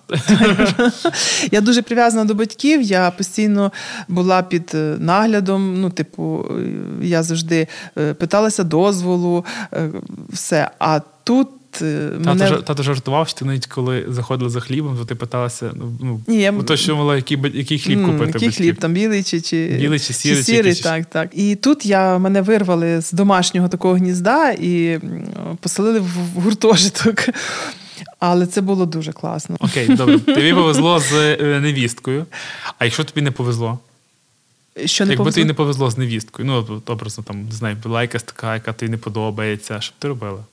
Я 1.52 1.62
дуже 1.62 1.82
прив'язана 1.82 2.26
до 2.26 2.34
батьків. 2.34 2.82
Я 2.82 3.12
постійно 3.12 3.72
була 4.08 4.44
під 4.44 4.72
е, 4.76 4.96
наглядом. 5.00 5.82
Ну, 5.82 5.90
типу, 5.90 6.46
е, 7.02 7.06
я 7.06 7.24
завжди 7.24 7.68
е, 7.98 8.14
питалася 8.14 8.64
дозволу, 8.64 9.46
все. 10.30 10.70
А 10.80 11.02
тут. 11.24 11.48
Мене... 11.82 12.50
Тато, 12.50 12.62
тато 12.62 12.84
жартував, 12.84 13.28
що 13.28 13.40
ти 13.40 13.46
навіть 13.46 13.68
коли 13.68 14.06
заходила 14.08 14.50
за 14.50 14.60
хлібом, 14.60 14.98
то 14.98 15.06
ти 15.06 15.16
питалася, 15.16 15.72
ну, 16.02 16.22
Ні, 16.28 16.42
я... 16.42 16.52
то 16.52 16.78
що 16.78 16.96
мала, 16.96 17.16
який 17.16 17.38
який 17.54 17.80
хліб 17.80 18.00
mm, 18.00 18.06
купити. 18.06 18.32
Який 18.34 18.52
хліб, 18.52 18.78
там 18.78 18.94
білий 18.94 19.24
чи 19.24 19.42
чи, 19.42 19.78
білий, 19.80 20.00
чи 20.00 20.14
сірий. 20.14 20.38
Чи 20.38 20.44
сірий 20.44 20.76
чи... 20.76 20.84
так, 20.84 21.06
так. 21.06 21.30
І 21.34 21.56
тут 21.56 21.86
я 21.86 22.18
мене 22.18 22.42
вирвали 22.42 23.02
з 23.02 23.12
домашнього 23.12 23.68
такого 23.68 23.94
гнізда 23.94 24.52
і 24.52 25.00
поселили 25.62 26.00
в 26.00 26.42
гуртожиток. 26.42 27.16
Але 28.26 28.48
це 28.48 28.62
було 28.62 28.86
дуже 28.86 29.12
класно. 29.12 29.56
Окей, 29.60 29.88
добре. 29.88 30.20
Тобі 30.20 30.54
повезло 30.54 31.00
з 31.00 31.14
е, 31.14 31.60
невісткою. 31.60 32.26
А 32.80 32.86
якщо 32.86 33.04
тобі 33.04 33.22
не 33.22 33.32
повезло? 33.32 33.80
Що 34.86 35.06
не 35.06 35.12
Якби 35.12 35.18
повезло? 35.18 35.36
тобі 35.36 35.48
не 35.48 35.54
повезло 35.54 35.92
з 35.92 35.98
невісткою, 35.98 36.48
ну 36.48 36.82
образно 36.86 37.24
там, 37.24 37.46
не 37.46 37.52
знаю, 37.52 37.78
була 37.84 38.02
якась 38.02 38.24
така, 38.24 38.54
яка 38.54 38.74
тобі 38.74 38.92
не 38.92 38.98
подобається. 38.98 39.82
Що 39.82 39.92
б 39.92 39.96
ти 40.00 40.08
робила? 40.08 40.44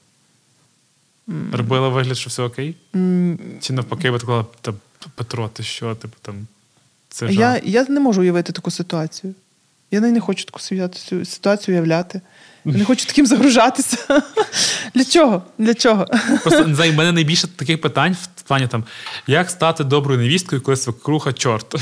Mm. 1.28 1.56
Робила 1.56 1.88
вигляд, 1.88 2.16
що 2.16 2.30
все 2.30 2.42
окей? 2.42 2.74
Mm. 2.94 3.38
Чи 3.60 3.72
навпаки, 3.72 4.12
та 4.60 4.74
Петро, 5.14 5.48
ти 5.48 5.62
що? 5.62 5.94
Типу 5.94 6.14
там 6.22 6.46
це. 7.08 7.32
Я 7.32 7.60
я 7.64 7.84
не 7.88 8.00
можу 8.00 8.20
уявити 8.20 8.52
таку 8.52 8.70
ситуацію. 8.70 9.34
Я 9.90 10.00
не 10.00 10.20
хочу 10.20 10.44
таку 10.44 10.60
ситуацію 11.24 11.74
уявляти. 11.74 12.20
Не 12.64 12.84
хочу 12.84 13.06
таким 13.06 13.26
загружатися. 13.26 14.22
Для 14.94 15.04
чого? 15.04 15.42
Для 15.58 15.74
чого? 15.74 16.06
Просто 16.42 16.66
не 16.66 16.74
знаю, 16.74 16.92
в 16.92 16.94
мене 16.94 17.12
найбільше 17.12 17.48
таких 17.48 17.80
питань 17.80 18.16
в 18.36 18.42
плані 18.42 18.66
там, 18.66 18.84
як 19.26 19.50
стати 19.50 19.84
доброю 19.84 20.20
невісткою, 20.20 20.62
коли 20.62 20.76
свекруха 20.76 21.32
чорт. 21.32 21.74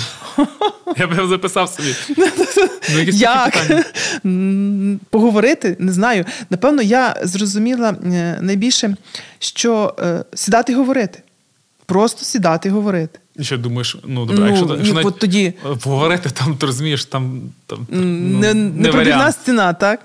Я 0.97 1.07
б 1.07 1.29
записав 1.29 1.68
собі. 1.68 1.95
Ну, 2.95 3.01
Як? 3.12 3.85
Поговорити, 5.11 5.76
не 5.79 5.93
знаю. 5.93 6.24
Напевно, 6.51 6.83
я 6.83 7.16
зрозуміла 7.22 7.91
е, 7.91 8.39
найбільше, 8.41 8.97
що 9.39 9.95
е, 9.99 10.24
сідати 10.35 10.72
і 10.72 10.74
говорити. 10.74 11.22
Просто 11.87 12.24
сідати 12.24 12.68
і 12.68 12.72
говорити. 12.72 13.18
І 13.37 13.45
що 13.45 13.59
думаєш, 13.59 13.97
ну 14.07 14.26
добре, 14.26 14.45
ну, 14.45 14.47
якщо, 14.47 14.74
якщо 14.76 14.95
навіть 14.95 15.18
тоді... 15.18 15.53
поговорити, 15.83 16.31
там 16.31 16.57
ти 16.57 16.66
розумієш, 16.66 17.05
там, 17.05 17.41
там 17.66 17.87
ну, 17.91 18.05
не, 18.39 18.55
не, 18.55 18.70
не 18.70 18.89
пробігна 18.89 19.33
стіна, 19.33 19.72
так? 19.72 20.01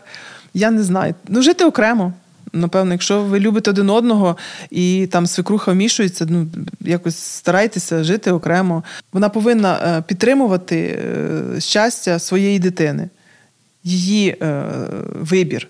Я 0.54 0.72
не 0.72 0.84
знаю. 0.84 1.16
Ну, 1.28 1.42
жити 1.42 1.66
окремо. 1.66 2.14
Напевно, 2.54 2.92
якщо 2.92 3.24
ви 3.24 3.40
любите 3.40 3.70
один 3.70 3.90
одного 3.90 4.38
і 4.70 5.08
там 5.12 5.28
свекруха 5.28 5.72
вмішується, 5.72 6.26
ну 6.30 6.48
якось 6.82 7.18
старайтеся 7.18 8.04
жити 8.04 8.32
окремо. 8.32 8.84
Вона 9.14 9.30
повинна 9.30 9.98
е, 9.98 10.02
підтримувати 10.02 10.78
е, 10.78 11.62
щастя 11.62 12.20
своєї 12.20 12.60
дитини, 12.60 13.10
її 13.84 14.30
е, 14.30 14.64
вибір. 15.20 15.68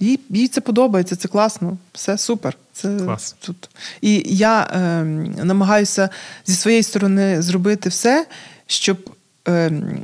Їй, 0.00 0.20
їй 0.30 0.48
це 0.48 0.60
подобається, 0.60 1.16
це 1.16 1.28
класно, 1.28 1.78
все 1.92 2.18
супер. 2.18 2.56
Це 2.72 2.96
Клас. 2.96 3.36
тут. 3.40 3.68
І 4.00 4.22
я 4.26 4.60
е, 4.60 5.04
намагаюся 5.44 6.08
зі 6.46 6.54
своєї 6.54 6.82
сторони 6.82 7.42
зробити 7.42 7.88
все, 7.88 8.26
щоб 8.66 9.10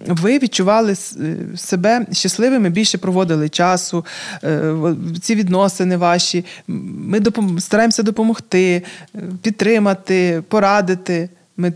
ви 0.06 0.38
відчували 0.38 0.92
е, 0.92 1.36
себе 1.56 2.06
щасливими, 2.12 2.70
більше 2.70 2.98
проводили 2.98 3.48
часу, 3.48 4.06
е, 4.44 4.74
ці 5.20 5.34
відносини 5.34 5.96
ваші. 5.96 6.44
Ми 6.66 7.20
допом... 7.20 7.60
стараємося 7.60 8.02
допомогти, 8.02 8.82
е, 9.14 9.18
підтримати, 9.42 10.42
порадити. 10.48 11.28
Ми 11.56 11.72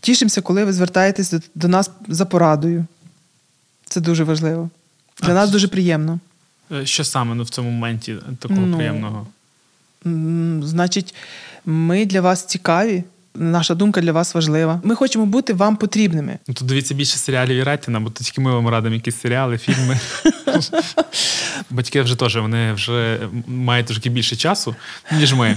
тішимося, 0.00 0.40
коли 0.40 0.64
ви 0.64 0.72
звертаєтесь 0.72 1.30
до, 1.30 1.40
до 1.54 1.68
нас 1.68 1.90
за 2.08 2.26
порадою. 2.26 2.84
Це 3.84 4.00
дуже 4.00 4.24
важливо. 4.24 4.70
Для 5.22 5.32
а, 5.32 5.34
нас 5.34 5.50
дуже 5.50 5.68
приємно. 5.68 6.18
Що 6.84 7.04
саме 7.04 7.34
ну, 7.34 7.42
в 7.42 7.50
цьому 7.50 7.70
моменті 7.70 8.16
такого 8.38 8.66
ну, 8.66 8.76
приємного? 8.76 9.26
Значить, 10.66 11.14
ми 11.66 12.06
для 12.06 12.20
вас 12.20 12.44
цікаві. 12.44 13.04
Наша 13.34 13.74
думка 13.74 14.00
для 14.00 14.12
вас 14.12 14.34
важлива. 14.34 14.80
Ми 14.84 14.94
хочемо 14.94 15.26
бути 15.26 15.52
вам 15.52 15.76
потрібними. 15.76 16.38
Ну, 16.48 16.54
Тут 16.54 16.68
дивіться 16.68 16.94
більше 16.94 17.16
серіалів 17.16 17.56
і 17.56 17.62
Ратіна, 17.62 18.00
бо 18.00 18.10
тільки 18.10 18.40
ми 18.40 18.52
вам 18.52 18.68
радимо 18.68 18.94
якісь 18.94 19.20
серіали, 19.20 19.58
фільми. 19.58 20.00
Батьки 21.70 22.02
вже 22.02 22.16
теж 22.16 22.36
вони 22.36 22.72
вже 22.72 23.18
мають 23.46 23.86
трошки 23.86 24.10
більше 24.10 24.36
часу, 24.36 24.76
ніж 25.12 25.34
ми. 25.34 25.56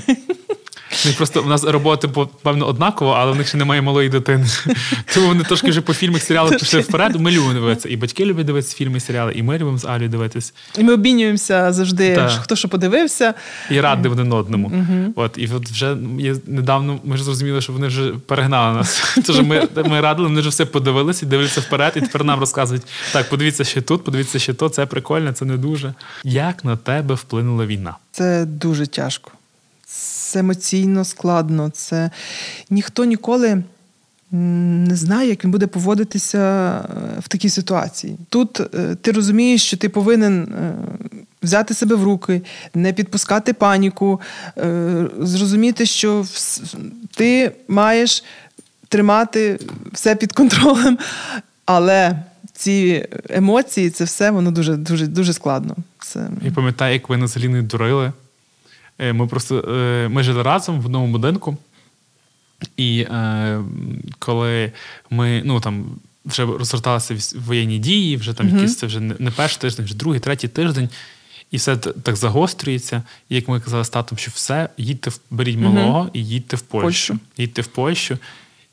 Просто 1.18 1.42
у 1.42 1.46
нас 1.46 1.64
роботи 1.64 2.10
певно 2.42 2.68
однаково, 2.68 3.12
але 3.12 3.32
в 3.32 3.36
них 3.36 3.48
ще 3.48 3.58
немає 3.58 3.82
малої 3.82 4.10
дитини. 4.10 4.46
Тому 5.14 5.28
вони 5.28 5.44
трошки 5.44 5.70
вже 5.70 5.82
по 5.82 5.94
фільмах, 5.94 6.22
серіалах 6.22 6.60
пішли 6.60 6.80
вперед. 6.80 7.16
Ми 7.16 7.32
любимо 7.32 7.54
дивитися. 7.54 7.90
І 7.90 7.98
батьки 7.98 8.26
люблять 8.26 8.46
дивитися 8.46 8.76
фільми, 8.76 8.98
і 8.98 9.00
серіали, 9.00 9.34
і 9.34 9.44
ми 9.44 9.58
любимо 9.58 9.78
з 9.78 9.86
Алю 9.86 10.08
дивитись. 10.08 10.54
І 10.78 10.84
ми 10.84 10.94
обмінюємося 10.94 11.74
завжди, 11.74 12.16
так. 12.16 12.32
хто 12.32 12.56
що 12.56 12.68
подивився. 12.68 13.34
І 13.70 13.82
ради 13.82 14.10
один 14.10 14.34
одному. 14.34 14.68
Угу. 14.68 15.14
От, 15.16 15.38
І 15.38 15.50
от 15.56 15.70
вже 15.70 15.98
є 16.20 16.36
недавно 16.48 17.00
ми 17.04 17.18
ж 17.18 17.24
зрозуміли, 17.24 17.62
що 17.62 17.74
вони 17.74 17.88
вже 17.88 18.14
перегнали 18.28 18.78
нас. 18.78 19.18
Тож 19.26 19.40
ми 19.40 19.68
ми 19.86 20.02
радили, 20.02 20.28
вони 20.28 20.40
вже 20.40 20.50
все 20.50 20.66
подивилися 20.66 21.26
дивляться 21.26 21.62
вперед, 21.62 21.94
і 21.96 22.02
тепер 22.02 22.24
нам 22.24 22.40
розказують: 22.40 22.84
так, 23.14 23.30
подивіться 23.30 23.64
ще 23.64 23.82
тут, 23.82 24.04
подивіться 24.04 24.40
ще 24.40 24.54
то, 24.54 24.70
це 24.70 24.86
прикольно, 24.86 25.32
це 25.32 25.46
не 25.46 25.58
дуже. 25.58 25.94
Як 26.24 26.66
на 26.66 26.78
тебе 26.78 27.16
вплинула 27.16 27.66
війна? 27.66 27.96
Це 28.12 28.46
дуже 28.46 28.88
тяжко 28.88 29.32
це 30.34 30.40
емоційно 30.40 31.06
складно. 31.06 31.70
Це 31.70 32.10
ніхто 32.70 33.06
ніколи 33.06 33.64
не 34.32 34.96
знає, 34.96 35.30
як 35.30 35.44
він 35.44 35.52
буде 35.52 35.68
поводитися 35.68 36.40
е, 36.40 37.20
в 37.20 37.28
такій 37.28 37.50
ситуації. 37.50 38.18
Тут 38.30 38.60
е, 38.60 38.96
ти 39.02 39.12
розумієш, 39.12 39.64
що 39.64 39.78
ти 39.78 39.90
повинен 39.90 40.44
е, 40.44 40.74
взяти 41.44 41.74
себе 41.74 41.96
в 41.96 42.04
руки, 42.04 42.42
не 42.74 42.94
підпускати 42.94 43.54
паніку, 43.54 44.22
зрозуміти, 45.20 45.86
що 45.86 46.26
ти 47.16 47.52
маєш 47.68 48.24
тримати 48.88 49.60
все 49.92 50.16
під 50.16 50.32
контролем, 50.32 50.98
але 51.66 52.20
ці 52.54 53.08
емоції, 53.30 53.90
це 53.90 54.04
все 54.04 54.32
воно 54.32 54.52
дуже 54.52 54.76
дуже 54.76 55.08
дуже 55.08 55.34
складно. 55.34 55.76
Це... 56.00 56.28
Я 56.42 56.52
пам'ятаю, 56.52 56.94
як 56.94 57.10
ви 57.10 57.18
на 57.18 57.28
Заліною 57.28 57.64
дурили. 57.64 58.12
Е, 59.00 59.14
ми 59.14 59.28
просто 59.28 59.60
е, 59.60 60.10
ми 60.10 60.24
жили 60.24 60.44
разом 60.44 60.82
в 60.82 60.86
одному 60.86 61.08
будинку, 61.08 61.58
і 62.78 63.00
е, 63.00 63.62
коли 64.20 64.72
ми 65.10 65.42
ну 65.46 65.60
там 65.60 65.86
вже 66.26 66.46
розгорталися 66.46 67.40
воєнні 67.40 67.80
дії, 67.80 68.18
вже 68.18 68.34
там 68.34 68.48
mm-hmm. 68.48 68.56
якісь 68.56 68.78
це 68.78 68.88
вже 68.88 69.00
не 69.00 69.32
перший 69.32 69.62
тиждень, 69.62 69.86
вже 69.86 69.96
другий, 69.96 70.20
третій 70.20 70.48
тиждень. 70.48 70.90
І 71.52 71.58
все 71.58 71.78
так 71.78 72.16
загострюється. 72.16 73.04
І 73.30 73.36
як 73.36 73.48
ми 73.48 73.60
казали 73.60 73.86
з 73.86 73.90
татом, 73.90 74.18
що 74.18 74.32
все, 74.36 74.70
їдьте 74.78 75.12
беріть 75.32 75.58
малого 75.58 76.00
угу. 76.00 76.10
і 76.14 76.26
їдьте 76.26 76.56
в 76.56 76.62
Польщу. 76.62 76.86
Польщу. 77.14 77.20
Їдьте 77.38 77.62
в 77.62 77.68
Польщу. 77.68 78.18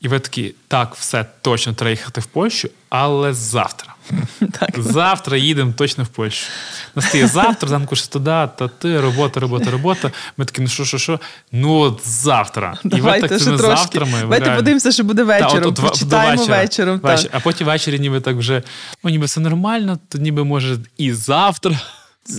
І 0.01 0.07
ви 0.07 0.19
такі, 0.19 0.53
так, 0.67 0.95
все 0.95 1.25
точно 1.41 1.73
треба 1.73 1.89
їхати 1.89 2.21
в 2.21 2.25
Польщу, 2.25 2.69
але 2.89 3.33
завтра. 3.33 3.95
Так. 4.59 4.69
Завтра 4.77 5.37
їдемо 5.37 5.73
точно 5.77 6.03
в 6.03 6.07
Польщу. 6.07 6.47
Настає 6.95 7.27
завтра, 7.27 7.69
зранку 7.69 7.95
ще 7.95 8.07
туди, 8.07 8.25
та 8.25 8.69
ти, 8.79 9.01
робота, 9.01 9.39
робота, 9.39 9.71
робота. 9.71 10.11
Ми 10.37 10.45
такі, 10.45 10.61
ну 10.61 10.67
що, 10.67 10.85
що, 10.85 10.97
що? 10.97 11.19
Ну 11.51 11.73
от 11.79 12.01
завтра. 12.05 12.77
Давайте, 12.83 13.19
І 13.19 13.21
ви 13.21 13.27
так 13.27 13.39
цими 13.41 13.57
завтрами. 13.57 14.19
Давайте 14.21 14.55
подивимося, 14.55 14.91
що 14.91 15.03
буде 15.03 15.23
вечором. 15.23 15.61
Та, 15.61 15.69
от, 15.69 15.79
от, 15.79 15.89
Почитаємо 15.89 16.41
вечора, 16.41 16.61
вечором. 16.61 16.99
Вечір. 17.03 17.29
А 17.33 17.39
потім 17.39 17.67
ввечері 17.67 17.99
ніби 17.99 18.21
так 18.21 18.37
вже, 18.37 18.63
ну 19.03 19.09
ніби 19.09 19.25
все 19.25 19.39
нормально, 19.39 19.99
то 20.09 20.17
ніби 20.17 20.43
може 20.43 20.77
і 20.97 21.13
завтра. 21.13 21.79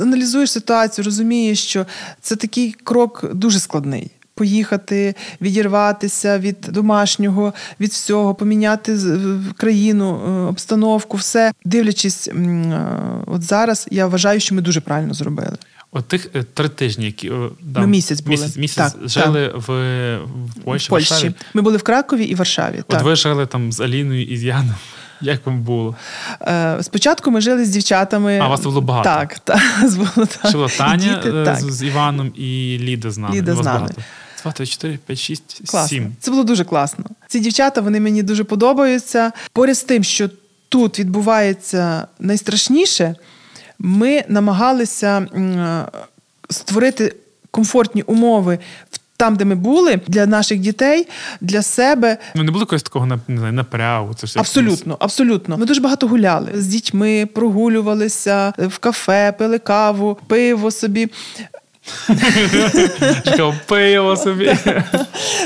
Аналізуєш 0.00 0.50
ситуацію, 0.50 1.04
розумієш, 1.04 1.62
що 1.64 1.86
це 2.20 2.36
такий 2.36 2.72
крок 2.72 3.34
дуже 3.34 3.60
складний 3.60 4.10
поїхати, 4.42 5.14
відірватися 5.40 6.38
від 6.38 6.60
домашнього, 6.60 7.54
від 7.80 7.90
всього, 7.90 8.34
поміняти 8.34 8.98
країну, 9.56 10.20
е, 10.26 10.30
обстановку, 10.48 11.16
все 11.16 11.52
в 11.64 11.76
е, 12.28 12.86
от 13.26 13.42
зараз, 13.42 13.88
я 13.90 14.06
вважаю, 14.06 14.40
що 14.40 14.54
ми 14.54 14.62
дуже 14.62 14.80
правильно 14.80 15.14
зробили. 15.14 15.56
От 15.92 16.04
тих 16.08 16.30
е, 16.34 16.42
три 16.42 16.68
тижні, 16.68 17.04
які 17.04 17.32
да, 17.60 17.80
ми 17.80 17.86
місяць 17.86 18.20
були 18.20 18.36
місяць, 18.36 18.56
місяць 18.56 18.92
так, 18.92 19.08
жили 19.08 19.48
так. 19.48 19.68
В, 19.68 19.70
в 20.16 20.54
Польщі. 20.64 20.86
В 20.86 20.90
Польщі. 20.90 21.14
Варшаві. 21.14 21.34
Ми 21.54 21.62
були 21.62 21.76
в 21.76 21.82
Кракові 21.82 22.24
і 22.24 22.34
Варшаві. 22.34 22.78
От 22.78 22.86
так. 22.86 23.02
ви 23.02 23.16
жили 23.16 23.46
там 23.46 23.72
з 23.72 23.80
Аліною 23.80 24.26
і 24.26 24.36
з 24.36 24.44
Яном. 24.44 24.74
Як 25.20 25.46
вам 25.46 25.62
було? 25.62 25.96
Спочатку 26.80 27.30
ми 27.30 27.40
жили 27.40 27.64
з 27.64 27.68
дівчатами. 27.68 28.38
А 28.42 28.48
вас 28.48 28.60
було 28.60 28.80
багато? 28.80 29.08
Так, 29.08 29.38
так. 29.38 29.60
було, 29.96 30.26
так. 30.42 30.52
Було 30.52 30.68
Таня 30.68 31.20
Діти, 31.24 31.56
з, 31.60 31.72
з 31.72 31.82
Іваном 31.82 32.32
і 32.34 32.78
Ліда 32.80 33.10
з 33.10 33.18
нами. 33.18 33.36
Ліда 33.36 33.54
з 33.54 33.64
нами. 33.64 33.78
Багато. 33.78 34.02
2, 34.42 34.52
3, 34.52 34.66
4, 34.66 34.98
5, 35.06 35.18
6, 35.18 35.60
класно. 35.70 35.88
7. 35.88 36.16
Це 36.20 36.30
було 36.30 36.44
дуже 36.44 36.64
класно. 36.64 37.04
Ці 37.28 37.40
дівчата 37.40 37.80
вони 37.80 38.00
мені 38.00 38.22
дуже 38.22 38.44
подобаються. 38.44 39.32
Поряд 39.52 39.76
з 39.78 39.82
тим, 39.82 40.04
що 40.04 40.30
тут 40.68 40.98
відбувається 40.98 42.06
найстрашніше, 42.18 43.14
ми 43.78 44.24
намагалися 44.28 45.26
створити 46.50 47.14
комфортні 47.50 48.02
умови 48.02 48.58
в. 48.90 48.98
Там, 49.16 49.36
де 49.36 49.44
ми 49.44 49.54
були, 49.54 50.00
для 50.08 50.26
наших 50.26 50.58
дітей, 50.58 51.08
для 51.40 51.62
себе. 51.62 52.18
Ну, 52.34 52.42
не 52.42 52.50
було 52.50 52.62
якогось 52.62 52.82
такого 52.82 53.06
не 53.06 53.38
знаю, 53.38 53.52
напрягу. 53.52 54.14
Це 54.14 54.26
все 54.26 54.40
абсолютно, 54.40 54.96
абсолютно. 55.00 55.58
Ми 55.58 55.66
дуже 55.66 55.80
багато 55.80 56.08
гуляли 56.08 56.48
з 56.54 56.66
дітьми, 56.66 57.28
прогулювалися 57.34 58.52
в 58.58 58.78
кафе, 58.78 59.34
пили 59.38 59.58
каву, 59.58 60.18
пиво 60.26 60.70
собі. 60.70 61.08
Пиво 63.66 64.16
собі. 64.16 64.56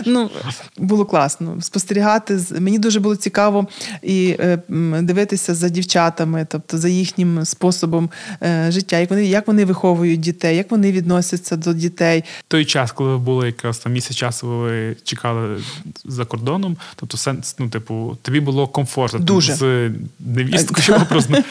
Ну, 0.07 0.31
Було 0.79 1.05
класно 1.05 1.57
спостерігати. 1.61 2.39
Мені 2.59 2.79
дуже 2.79 3.01
було 3.01 3.17
цікаво 3.17 3.67
і 4.03 4.37
е, 4.41 4.59
дивитися 5.03 5.55
за 5.55 5.69
дівчатами, 5.69 6.47
тобто 6.51 6.79
за 6.79 6.89
їхнім 6.89 7.45
способом 7.45 8.11
е, 8.43 8.67
життя, 8.71 8.99
як 8.99 9.11
вони 9.11 9.27
як 9.27 9.47
вони 9.47 9.65
виховують 9.65 10.21
дітей, 10.21 10.57
як 10.57 10.71
вони 10.71 10.93
відносяться 10.93 11.57
до 11.57 11.73
дітей. 11.73 12.25
Той 12.49 12.65
час, 12.65 12.93
коли 12.93 13.11
ви 13.11 13.19
були 13.19 13.47
якраз 13.47 13.79
там 13.79 13.93
місяць 13.93 14.17
часу, 14.17 14.49
ви 14.49 14.97
чекали 15.05 15.57
за 16.05 16.25
кордоном, 16.25 16.77
тобто 16.97 17.17
сенс, 17.17 17.57
ну, 17.59 17.69
типу, 17.69 18.19
тобі 18.23 18.41
було 18.41 18.67
комфортно 18.67 19.19
Дуже. 19.19 19.55
з 19.55 19.91
невісткою 20.21 21.01
образно. 21.03 21.39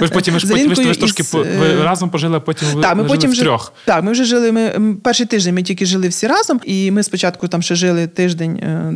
Ви 0.00 0.06
ж 0.06 0.12
потім 0.12 0.34
ви 0.34 0.40
ж 0.40 0.46
потім 0.46 0.86
ви 0.86 0.92
ж 0.94 0.98
трошки 1.00 1.22
ви 1.32 1.82
разом 1.82 2.10
пожили, 2.10 2.36
а 2.36 2.40
потім 2.40 2.68
ви 2.74 2.82
так, 2.82 2.96
ми 2.96 3.04
потім 3.04 3.32
трьох. 3.32 3.72
Так, 3.84 4.04
ми 4.04 4.15
вже 4.16 4.24
жили. 4.24 4.52
Ми 4.52 4.96
перший 5.02 5.26
тиждень 5.26 5.54
ми 5.54 5.62
тільки 5.62 5.86
жили 5.86 6.08
всі 6.08 6.26
разом, 6.26 6.60
і 6.64 6.90
ми 6.90 7.02
спочатку 7.02 7.48
там 7.48 7.62
ще 7.62 7.74
жили 7.74 8.06
тиждень 8.06 8.56
е, 8.56 8.92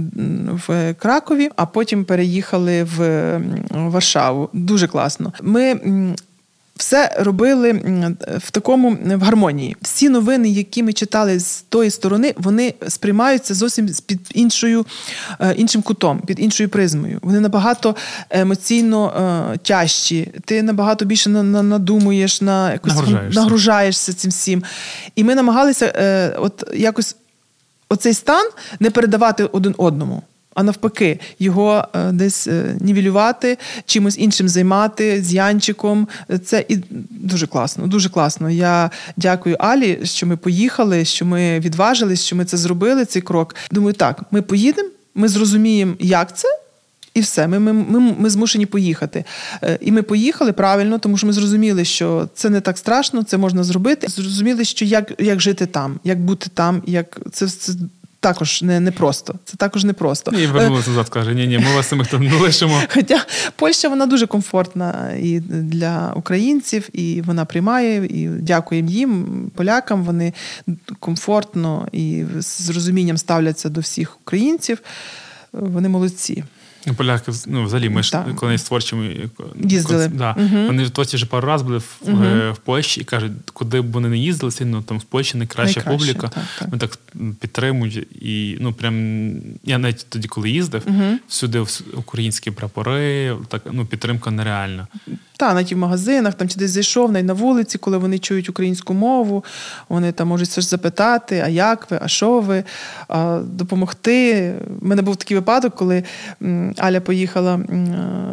в 0.66 0.94
Кракові, 0.94 1.50
а 1.56 1.66
потім 1.66 2.04
переїхали 2.04 2.84
в 2.84 3.40
Варшаву. 3.70 4.48
Дуже 4.52 4.86
класно. 4.86 5.32
Ми 5.42 5.80
все 6.80 7.16
робили 7.18 7.72
в 8.38 8.50
такому 8.50 8.98
в 9.04 9.22
гармонії. 9.22 9.76
Всі 9.82 10.08
новини, 10.08 10.48
які 10.48 10.82
ми 10.82 10.92
читали 10.92 11.38
з 11.38 11.62
тої 11.62 11.90
сторони, 11.90 12.34
вони 12.36 12.74
сприймаються 12.88 13.54
зовсім 13.54 13.88
під 14.06 14.20
іншою 14.34 14.86
е, 15.40 15.54
іншим 15.54 15.82
кутом, 15.82 16.20
під 16.26 16.40
іншою 16.40 16.68
призмою. 16.68 17.18
Вони 17.22 17.40
набагато 17.40 17.96
емоційно 18.30 19.12
е, 19.54 19.58
тяжчі. 19.58 20.32
Ти 20.44 20.62
набагато 20.62 21.04
більше 21.04 21.30
надумуєш, 21.30 22.40
на 22.40 22.72
якось 22.72 22.94
нагружаєшся. 22.94 23.40
нагружаєшся 23.40 24.12
цим 24.12 24.30
всім. 24.30 24.62
І 25.16 25.24
ми 25.24 25.34
намагалися 25.34 25.92
е, 25.96 26.36
от 26.38 26.64
якось 26.74 27.16
оцей 27.88 28.14
стан 28.14 28.50
не 28.80 28.90
передавати 28.90 29.44
один 29.44 29.74
одному 29.78 30.22
а 30.54 30.62
навпаки, 30.62 31.20
його 31.38 31.84
е, 31.94 32.12
десь 32.12 32.46
е, 32.46 32.76
нівелювати, 32.80 33.58
чимось 33.86 34.18
іншим 34.18 34.48
займати 34.48 35.22
з 35.22 35.32
Янчиком. 35.32 36.08
Це 36.44 36.64
і 36.68 36.78
дуже 37.10 37.46
класно. 37.46 37.86
Дуже 37.86 38.08
класно. 38.08 38.50
Я 38.50 38.90
дякую 39.16 39.56
Алі, 39.58 39.98
що 40.04 40.26
ми 40.26 40.36
поїхали, 40.36 41.04
що 41.04 41.24
ми 41.24 41.60
відважились, 41.60 42.24
що 42.24 42.36
ми 42.36 42.44
це 42.44 42.56
зробили. 42.56 43.04
Цей 43.04 43.22
крок. 43.22 43.54
Думаю, 43.70 43.94
так, 43.94 44.22
ми 44.30 44.42
поїдемо, 44.42 44.88
ми 45.14 45.28
зрозуміємо, 45.28 45.94
як 45.98 46.36
це. 46.36 46.48
І 47.14 47.20
все, 47.20 47.48
ми 47.48 47.58
ми, 47.58 47.72
ми, 47.72 48.14
ми 48.18 48.30
змушені 48.30 48.66
поїхати. 48.66 49.24
Е, 49.62 49.78
і 49.80 49.92
ми 49.92 50.02
поїхали 50.02 50.52
правильно, 50.52 50.98
тому 50.98 51.16
що 51.16 51.26
ми 51.26 51.32
зрозуміли, 51.32 51.84
що 51.84 52.28
це 52.34 52.50
не 52.50 52.60
так 52.60 52.78
страшно, 52.78 53.22
це 53.22 53.36
можна 53.36 53.64
зробити. 53.64 54.06
Зрозуміли, 54.08 54.64
що 54.64 54.84
як 54.84 55.12
як 55.18 55.40
жити 55.40 55.66
там, 55.66 56.00
як 56.04 56.20
бути 56.20 56.50
там, 56.54 56.82
як 56.86 57.20
це 57.32 57.48
це 57.48 57.72
також 58.20 58.62
не 58.62 58.80
не 58.80 58.92
просто. 58.92 59.34
Це 59.44 59.56
також 59.56 59.84
не 59.84 59.92
просто. 59.92 60.30
І 60.30 60.46
вернулися 60.46 60.90
назад, 60.90 61.08
каже, 61.08 61.34
ні, 61.34 61.46
ні, 61.46 61.58
ми 61.58 61.74
вас 61.74 61.88
самих 61.88 62.06
там 62.06 62.24
не 62.24 62.34
лишимо. 62.34 62.82
Хоча 62.94 63.24
Польща 63.56 63.88
вона 63.88 64.06
дуже 64.06 64.26
комфортна 64.26 65.12
і 65.20 65.40
для 65.40 66.12
українців, 66.16 66.88
і 66.92 67.22
вона 67.22 67.44
приймає, 67.44 68.04
і 68.06 68.28
дякуємо 68.28 68.90
їм, 68.90 69.26
полякам. 69.54 70.04
Вони 70.04 70.32
комфортно 70.98 71.88
і 71.92 72.24
з 72.38 72.70
розумінням 72.70 73.18
ставляться 73.18 73.68
до 73.68 73.80
всіх 73.80 74.16
українців. 74.20 74.78
Вони 75.52 75.88
молодці. 75.88 76.44
Поляки 76.96 77.32
ну, 77.46 77.64
взагалі, 77.64 77.88
ми 77.88 78.02
ж 78.02 78.24
коли 78.36 78.58
з 78.58 78.62
творчими 78.62 79.28
їздили. 79.64 80.08
Да, 80.08 80.36
угу. 80.38 80.66
Вони 80.66 80.84
в 80.84 80.90
творці 80.90 81.16
вже 81.16 81.26
пару 81.26 81.48
разів 81.48 81.66
були 81.66 81.78
в, 81.78 81.98
угу. 82.02 82.52
в 82.52 82.56
Польщі 82.56 83.00
і 83.00 83.04
кажуть, 83.04 83.32
куди 83.52 83.80
б 83.80 83.92
вони 83.92 84.08
не 84.08 84.18
їздили, 84.18 84.52
сильно 84.52 84.82
там 84.82 84.98
в 84.98 85.02
Польщі 85.02 85.38
найкраща 85.38 85.80
Найкраще, 85.80 86.12
публіка. 86.12 86.28
Так, 86.28 86.70
так. 86.70 86.80
Так 86.80 86.98
підтримують. 87.40 87.96
І 88.22 88.56
ну 88.60 88.72
прям 88.72 89.30
я 89.64 89.78
навіть 89.78 90.06
тоді, 90.08 90.28
коли 90.28 90.50
їздив, 90.50 90.82
угу. 90.86 91.18
всюди 91.28 91.64
українські 91.94 92.50
прапори, 92.50 93.36
так 93.48 93.62
ну 93.72 93.86
підтримка 93.86 94.30
нереальна. 94.30 94.86
Та, 95.40 95.54
навіть 95.54 95.72
в 95.72 95.76
магазинах, 95.76 96.34
там 96.34 96.48
чи 96.48 96.58
десь 96.58 96.70
зайшов, 96.70 97.12
навіть 97.12 97.26
на 97.26 97.32
вулиці, 97.32 97.78
коли 97.78 97.98
вони 97.98 98.18
чують 98.18 98.48
українську 98.48 98.94
мову, 98.94 99.44
вони 99.88 100.12
там 100.12 100.28
можуть 100.28 100.52
щось 100.52 100.70
запитати, 100.70 101.42
а 101.44 101.48
як 101.48 101.90
ви, 101.90 101.98
а 102.02 102.08
що 102.08 102.40
ви, 102.40 102.64
а, 103.08 103.40
допомогти. 103.44 104.52
У 104.82 104.86
мене 104.86 105.02
був 105.02 105.16
такий 105.16 105.36
випадок, 105.36 105.74
коли 105.74 106.04
Аля 106.76 107.00
поїхала 107.00 107.56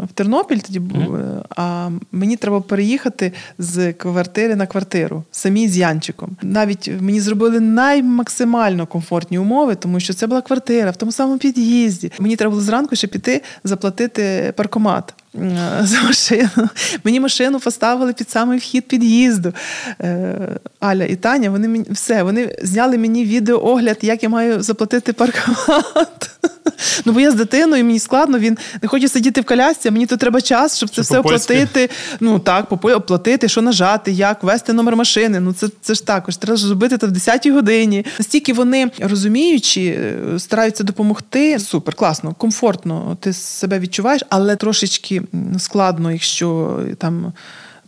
в 0.03 0.13
Тернопіль, 0.13 0.57
тоді 0.57 0.79
був, 0.79 1.15
mm-hmm. 1.15 1.43
а 1.55 1.89
мені 2.11 2.35
треба 2.35 2.61
переїхати 2.61 3.33
з 3.57 3.93
квартири 3.93 4.55
на 4.55 4.67
квартиру, 4.67 5.23
самі 5.31 5.67
з 5.67 5.77
Янчиком. 5.77 6.37
Навіть 6.41 6.91
мені 6.99 7.19
зробили 7.21 7.59
наймаксимально 7.59 8.87
комфортні 8.87 9.39
умови, 9.39 9.75
тому 9.75 9.99
що 9.99 10.13
це 10.13 10.27
була 10.27 10.41
квартира 10.41 10.91
в 10.91 10.95
тому 10.95 11.11
самому 11.11 11.39
під'їзді. 11.39 12.11
Мені 12.19 12.35
треба 12.35 12.49
було 12.49 12.61
зранку 12.61 12.95
ще 12.95 13.07
піти 13.07 13.41
заплатити 13.63 14.53
паркомат. 14.55 15.13
За 15.81 16.01
машину. 16.01 16.69
Мені 17.03 17.19
машину 17.19 17.59
поставили 17.59 18.13
під 18.13 18.29
самий 18.29 18.59
вхід 18.59 18.87
під'їзду. 18.87 19.53
Е, 20.01 20.35
Аля 20.79 21.03
і 21.03 21.15
Таня, 21.15 21.49
вони 21.49 21.67
мені 21.67 21.85
все, 21.89 22.23
вони 22.23 22.55
зняли 22.63 22.97
мені 22.97 23.25
відеоогляд, 23.25 23.97
як 24.01 24.23
я 24.23 24.29
маю 24.29 24.61
заплатити 24.61 25.13
паркомат. 25.13 26.29
Ну, 27.05 27.13
бо 27.13 27.19
я 27.19 27.31
з 27.31 27.35
дитиною, 27.35 27.85
мені 27.85 27.99
складно, 27.99 28.39
він 28.39 28.57
не 28.81 28.87
хоче 28.87 29.07
сидіти 29.07 29.41
в 29.41 29.45
колясці, 29.45 29.87
а 29.87 29.91
мені 29.91 30.05
то 30.05 30.17
треба 30.17 30.41
час, 30.41 30.77
щоб 30.77 30.89
це 30.89 31.01
все 31.01 31.19
оплатити. 31.19 31.89
Ну 32.19 32.39
так, 32.39 32.71
оплатити, 32.71 33.47
що 33.49 33.61
нажати, 33.61 34.11
як 34.11 34.43
ввести 34.43 34.73
номер 34.73 34.95
машини. 34.95 35.39
Ну 35.39 35.53
це 35.53 35.67
це 35.81 35.93
ж 35.93 36.05
також 36.05 36.37
треба 36.37 36.57
зробити 36.57 36.97
це 36.97 37.07
в 37.07 37.11
10-й 37.11 37.51
годині. 37.51 38.05
Настільки 38.19 38.53
вони 38.53 38.91
розуміючи, 38.99 39.81
е, 39.81 40.39
стараються 40.39 40.83
допомогти. 40.83 41.59
Супер, 41.59 41.95
класно, 41.95 42.33
комфортно. 42.33 43.17
Ти 43.19 43.33
себе 43.33 43.79
відчуваєш, 43.79 44.21
але 44.29 44.55
трошечки 44.55 45.21
складно, 45.57 46.11
якщо 46.11 46.79
там 46.97 47.33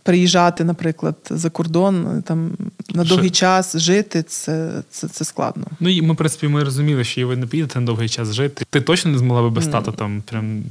переїжджати, 0.02 0.64
наприклад, 0.64 1.16
за 1.30 1.50
кордон 1.50 2.22
там 2.26 2.50
на 2.94 3.04
довгий 3.04 3.30
час 3.30 3.76
жити, 3.76 4.22
це 4.22 4.70
це, 4.90 5.08
це 5.08 5.24
складно. 5.24 5.64
Ну 5.80 5.88
і 5.88 6.02
ми, 6.02 6.14
в 6.14 6.16
принципі, 6.16 6.48
ми 6.48 6.64
розуміли, 6.64 7.04
що 7.04 7.20
і 7.20 7.24
ви 7.24 7.36
не 7.36 7.46
поїдете 7.46 7.80
на 7.80 7.86
довгий 7.86 8.08
час 8.08 8.32
жити. 8.32 8.64
Ти 8.70 8.80
точно 8.80 9.10
не 9.10 9.18
змогла 9.18 9.42
би 9.42 9.50
без 9.50 9.66
тата 9.66 9.92
там 9.92 10.22
прям. 10.26 10.62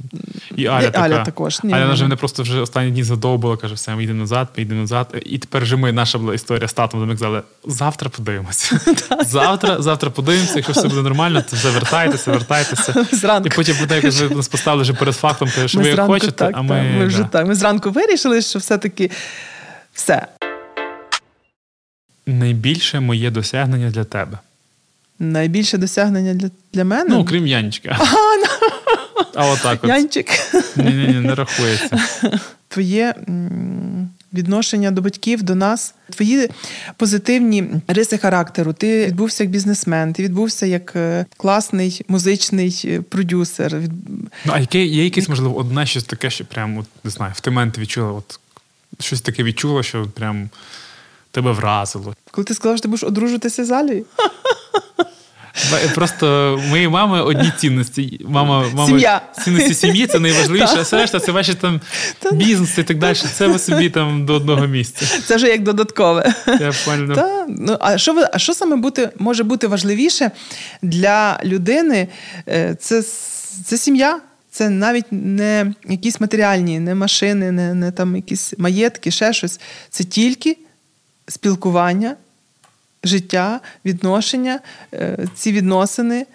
І 0.56 0.66
Аля, 0.66 0.82
І 0.82 0.92
така. 0.92 1.00
Аля 1.04 1.24
також. 1.24 1.60
Ні, 1.64 1.72
Аля 1.72 1.82
вона 1.82 1.94
вже 1.94 2.02
мене 2.02 2.16
просто 2.16 2.42
вже 2.42 2.60
останні 2.60 2.90
дні 2.90 3.02
задовбила, 3.02 3.56
каже, 3.56 3.74
все, 3.74 3.94
ми 3.94 4.04
йдемо 4.04 4.20
назад, 4.20 4.48
ми 4.56 4.62
йдемо 4.62 4.80
назад. 4.80 5.22
І 5.26 5.38
тепер 5.38 5.66
же 5.66 5.76
ми, 5.76 5.92
наша 5.92 6.18
була 6.18 6.34
історія 6.34 6.68
з 6.68 6.72
татом, 6.72 7.06
ми 7.06 7.12
казали, 7.12 7.42
завтра 7.66 8.10
подивимося. 8.10 8.80
завтра, 9.26 9.82
завтра 9.82 10.10
подивимося, 10.10 10.52
якщо 10.56 10.72
все 10.72 10.88
буде 10.88 11.02
нормально, 11.02 11.44
то 11.50 11.56
вже 11.56 11.70
вертайтеся, 11.70 12.32
вертайтеся. 12.32 13.06
Зранку. 13.12 13.48
І 13.48 13.50
потім 13.50 13.76
буде, 13.80 13.96
якось 13.96 14.20
ви 14.20 14.34
нас 14.34 14.48
поставили 14.48 14.82
вже 14.82 14.92
перед 14.92 15.16
фактом, 15.16 15.48
каже, 15.54 15.68
що 15.68 15.78
Ми 15.78 15.84
ви 15.84 15.92
зранку 15.92 16.12
хочете, 16.12 16.32
так, 16.32 16.50
а 16.54 16.62
ми. 16.62 16.82
ми 16.98 17.06
вже 17.06 17.24
так. 17.30 17.46
Ми 17.46 17.54
зранку 17.54 17.90
вирішили, 17.90 18.42
що 18.42 18.58
все-таки 18.58 19.10
все. 19.92 20.26
Найбільше 22.26 23.00
моє 23.00 23.30
досягнення 23.30 23.90
для 23.90 24.04
тебе. 24.04 24.38
Найбільше 25.18 25.78
досягнення 25.78 26.34
для, 26.34 26.50
для 26.72 26.84
мене. 26.84 27.10
Ну, 27.10 27.20
окрім 27.20 27.46
Янечка. 27.46 27.98
А 29.34 29.50
отак 29.50 29.84
от. 29.84 29.88
Янчик. 29.88 30.26
Ні-ні, 30.76 31.20
не 31.20 31.34
рахується. 31.34 31.98
Твоє 32.68 33.14
відношення 34.32 34.90
до 34.90 35.02
батьків, 35.02 35.42
до 35.42 35.54
нас, 35.54 35.94
твої 36.10 36.48
позитивні 36.96 37.64
риси 37.88 38.18
характеру. 38.18 38.72
Ти 38.72 39.06
відбувся 39.06 39.44
як 39.44 39.50
бізнесмен, 39.50 40.12
ти 40.12 40.22
відбувся 40.22 40.66
як 40.66 40.92
е, 40.96 41.26
класний 41.36 42.04
музичний 42.08 42.82
е, 42.84 43.00
продюсер. 43.00 43.82
Ну, 44.44 44.52
а 44.52 44.60
яке, 44.60 44.84
є 44.84 45.04
якесь, 45.04 45.28
можливо, 45.28 45.56
одне 45.56 45.86
щось 45.86 46.04
таке, 46.04 46.30
що 46.30 46.44
прям, 46.44 46.78
от, 46.78 46.86
не 47.04 47.10
знаю, 47.10 47.32
в 47.36 47.40
ти 47.40 47.80
відчула, 47.80 48.12
от, 48.12 48.40
щось 49.00 49.20
таке 49.20 49.42
відчула, 49.42 49.82
що 49.82 50.06
прям 50.14 50.50
тебе 51.30 51.52
вразило. 51.52 52.14
Коли 52.30 52.44
ти 52.44 52.54
сказав, 52.54 52.76
що 52.76 52.82
ти 52.82 52.88
будеш 52.88 53.04
одружуватися 53.04 53.64
з 53.64 53.70
Алією? 53.70 54.04
Просто 55.94 56.54
у 56.64 56.68
моєї 56.68 56.88
мами 56.88 57.22
одні 57.22 57.52
цінності. 57.58 58.20
Мама, 58.28 58.64
мама 58.74 58.86
Сім'я. 58.86 59.20
цінності 59.44 59.74
сім'ї 59.74 60.06
це 60.06 60.18
найважливіше, 60.18 60.74
а 60.78 60.82
все 60.82 60.96
решта 60.96 61.20
це 61.20 61.32
ваші 61.32 61.54
там 61.54 61.80
бізнес 62.32 62.78
і 62.78 62.82
так 62.82 62.98
далі. 62.98 63.14
Це 63.14 63.46
ви 63.46 63.58
собі 63.58 63.90
там 63.90 64.26
до 64.26 64.34
одного 64.34 64.66
місця. 64.66 65.20
Це 65.26 65.36
вже 65.36 65.48
як 65.48 65.62
додаткове. 65.62 66.34
Я. 66.46 66.72
Та, 67.14 67.46
ну, 67.48 67.76
а 67.80 67.98
що 67.98 68.12
ви, 68.12 68.28
а 68.32 68.38
що 68.38 68.54
саме 68.54 68.76
бути, 68.76 69.10
може 69.18 69.44
бути 69.44 69.66
важливіше 69.66 70.30
для 70.82 71.40
людини? 71.44 72.08
Е, 72.48 72.76
Це, 72.80 73.02
це 73.64 73.78
сім'я. 73.78 74.20
Це 74.50 74.70
навіть 74.70 75.06
не 75.10 75.74
якісь 75.88 76.20
матеріальні, 76.20 76.80
не 76.80 76.94
машини, 76.94 77.52
не, 77.52 77.74
не 77.74 77.92
там 77.92 78.16
якісь 78.16 78.54
маєтки, 78.58 79.10
ще 79.10 79.32
щось. 79.32 79.60
Це 79.90 80.04
тільки 80.04 80.56
спілкування, 81.28 82.16
життя, 83.04 83.60
відношення, 83.84 84.60
е, 84.94 85.18
ці 85.34 85.52
відносини, 85.52 86.26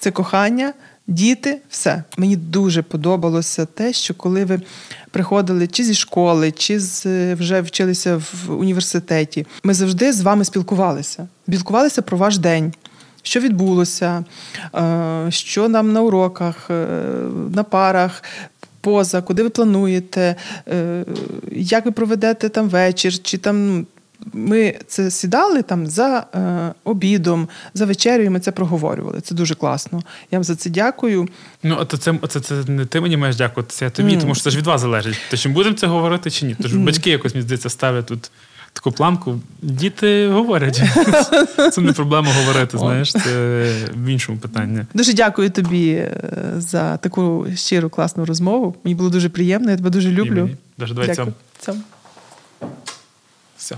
це 0.00 0.10
кохання, 0.10 0.72
діти, 1.06 1.60
все. 1.70 2.04
Мені 2.16 2.36
дуже 2.36 2.82
подобалося 2.82 3.66
те, 3.66 3.92
що 3.92 4.14
коли 4.14 4.44
ви 4.44 4.60
приходили 5.10 5.66
чи 5.66 5.84
зі 5.84 5.94
школи, 5.94 6.52
чи 6.52 6.80
з, 6.80 7.06
е, 7.06 7.34
вже 7.34 7.60
вчилися 7.60 8.16
в 8.16 8.50
університеті, 8.50 9.46
ми 9.62 9.74
завжди 9.74 10.12
з 10.12 10.20
вами 10.20 10.44
спілкувалися. 10.44 11.28
Спілкувалися 11.48 12.02
про 12.02 12.18
ваш 12.18 12.38
день. 12.38 12.72
Що 13.26 13.40
відбулося, 13.40 14.24
е, 14.74 15.26
що 15.30 15.68
нам 15.68 15.92
на 15.92 16.02
уроках, 16.02 16.70
е, 16.70 16.86
на 17.54 17.62
парах, 17.62 18.22
поза, 18.80 19.22
куди 19.22 19.42
ви 19.42 19.48
плануєте, 19.48 20.36
е, 20.68 21.04
як 21.52 21.84
ви 21.84 21.90
проведете 21.90 22.48
там 22.48 22.68
вечір, 22.68 23.18
чи 23.22 23.38
там 23.38 23.76
ну, 23.76 23.86
ми 24.32 24.74
це 24.86 25.10
сідали 25.10 25.62
там 25.62 25.86
за 25.86 26.26
обідом, 26.84 27.48
за 27.74 27.86
вечерею, 27.86 28.24
і 28.26 28.30
ми 28.30 28.40
це 28.40 28.52
проговорювали. 28.52 29.20
Це 29.20 29.34
дуже 29.34 29.54
класно. 29.54 30.02
Я 30.30 30.38
вам 30.38 30.44
за 30.44 30.56
це 30.56 30.70
дякую. 30.70 31.28
Ну, 31.62 31.76
а 31.80 31.84
то 31.84 31.96
це, 31.96 32.18
це, 32.28 32.40
це 32.40 32.54
не 32.54 32.86
ти 32.86 33.00
мені 33.00 33.16
маєш 33.16 33.36
дякувати, 33.36 33.72
це 33.72 33.84
я 33.84 33.90
тобі, 33.90 34.16
тому 34.16 34.34
що 34.34 34.44
це 34.44 34.50
ж 34.50 34.58
від 34.58 34.66
вас 34.66 34.80
залежить. 34.80 35.18
То 35.30 35.36
чи 35.36 35.48
будемо 35.48 35.76
це 35.76 35.86
говорити, 35.86 36.30
чи 36.30 36.46
ні? 36.46 36.56
Тож 36.62 36.74
батьки 36.76 37.10
якось, 37.10 37.34
мені 37.34 37.42
здається, 37.42 37.70
ставлять 37.70 38.06
тут 38.06 38.30
таку 38.74 38.92
планку. 38.92 39.40
Діти 39.62 40.28
говорять. 40.28 40.82
Це 41.72 41.80
не 41.80 41.92
проблема 41.92 42.32
говорити, 42.32 42.78
знаєш, 42.78 43.12
це 43.12 43.66
в 43.94 44.06
іншому 44.06 44.38
питання. 44.38 44.86
Дуже 44.94 45.12
дякую 45.12 45.50
тобі 45.50 45.90
е, 45.90 46.20
за 46.58 46.96
таку 46.96 47.46
щиру 47.54 47.90
класну 47.90 48.24
розмову. 48.24 48.74
Мені 48.84 48.94
було 48.94 49.10
дуже 49.10 49.28
приємно, 49.28 49.70
я 49.70 49.76
тебе 49.76 49.90
дуже 49.90 50.10
люблю. 50.10 50.50
Дуже 50.78 50.94
давай. 50.94 51.14
Цьому. 51.14 51.82
Все. 53.56 53.76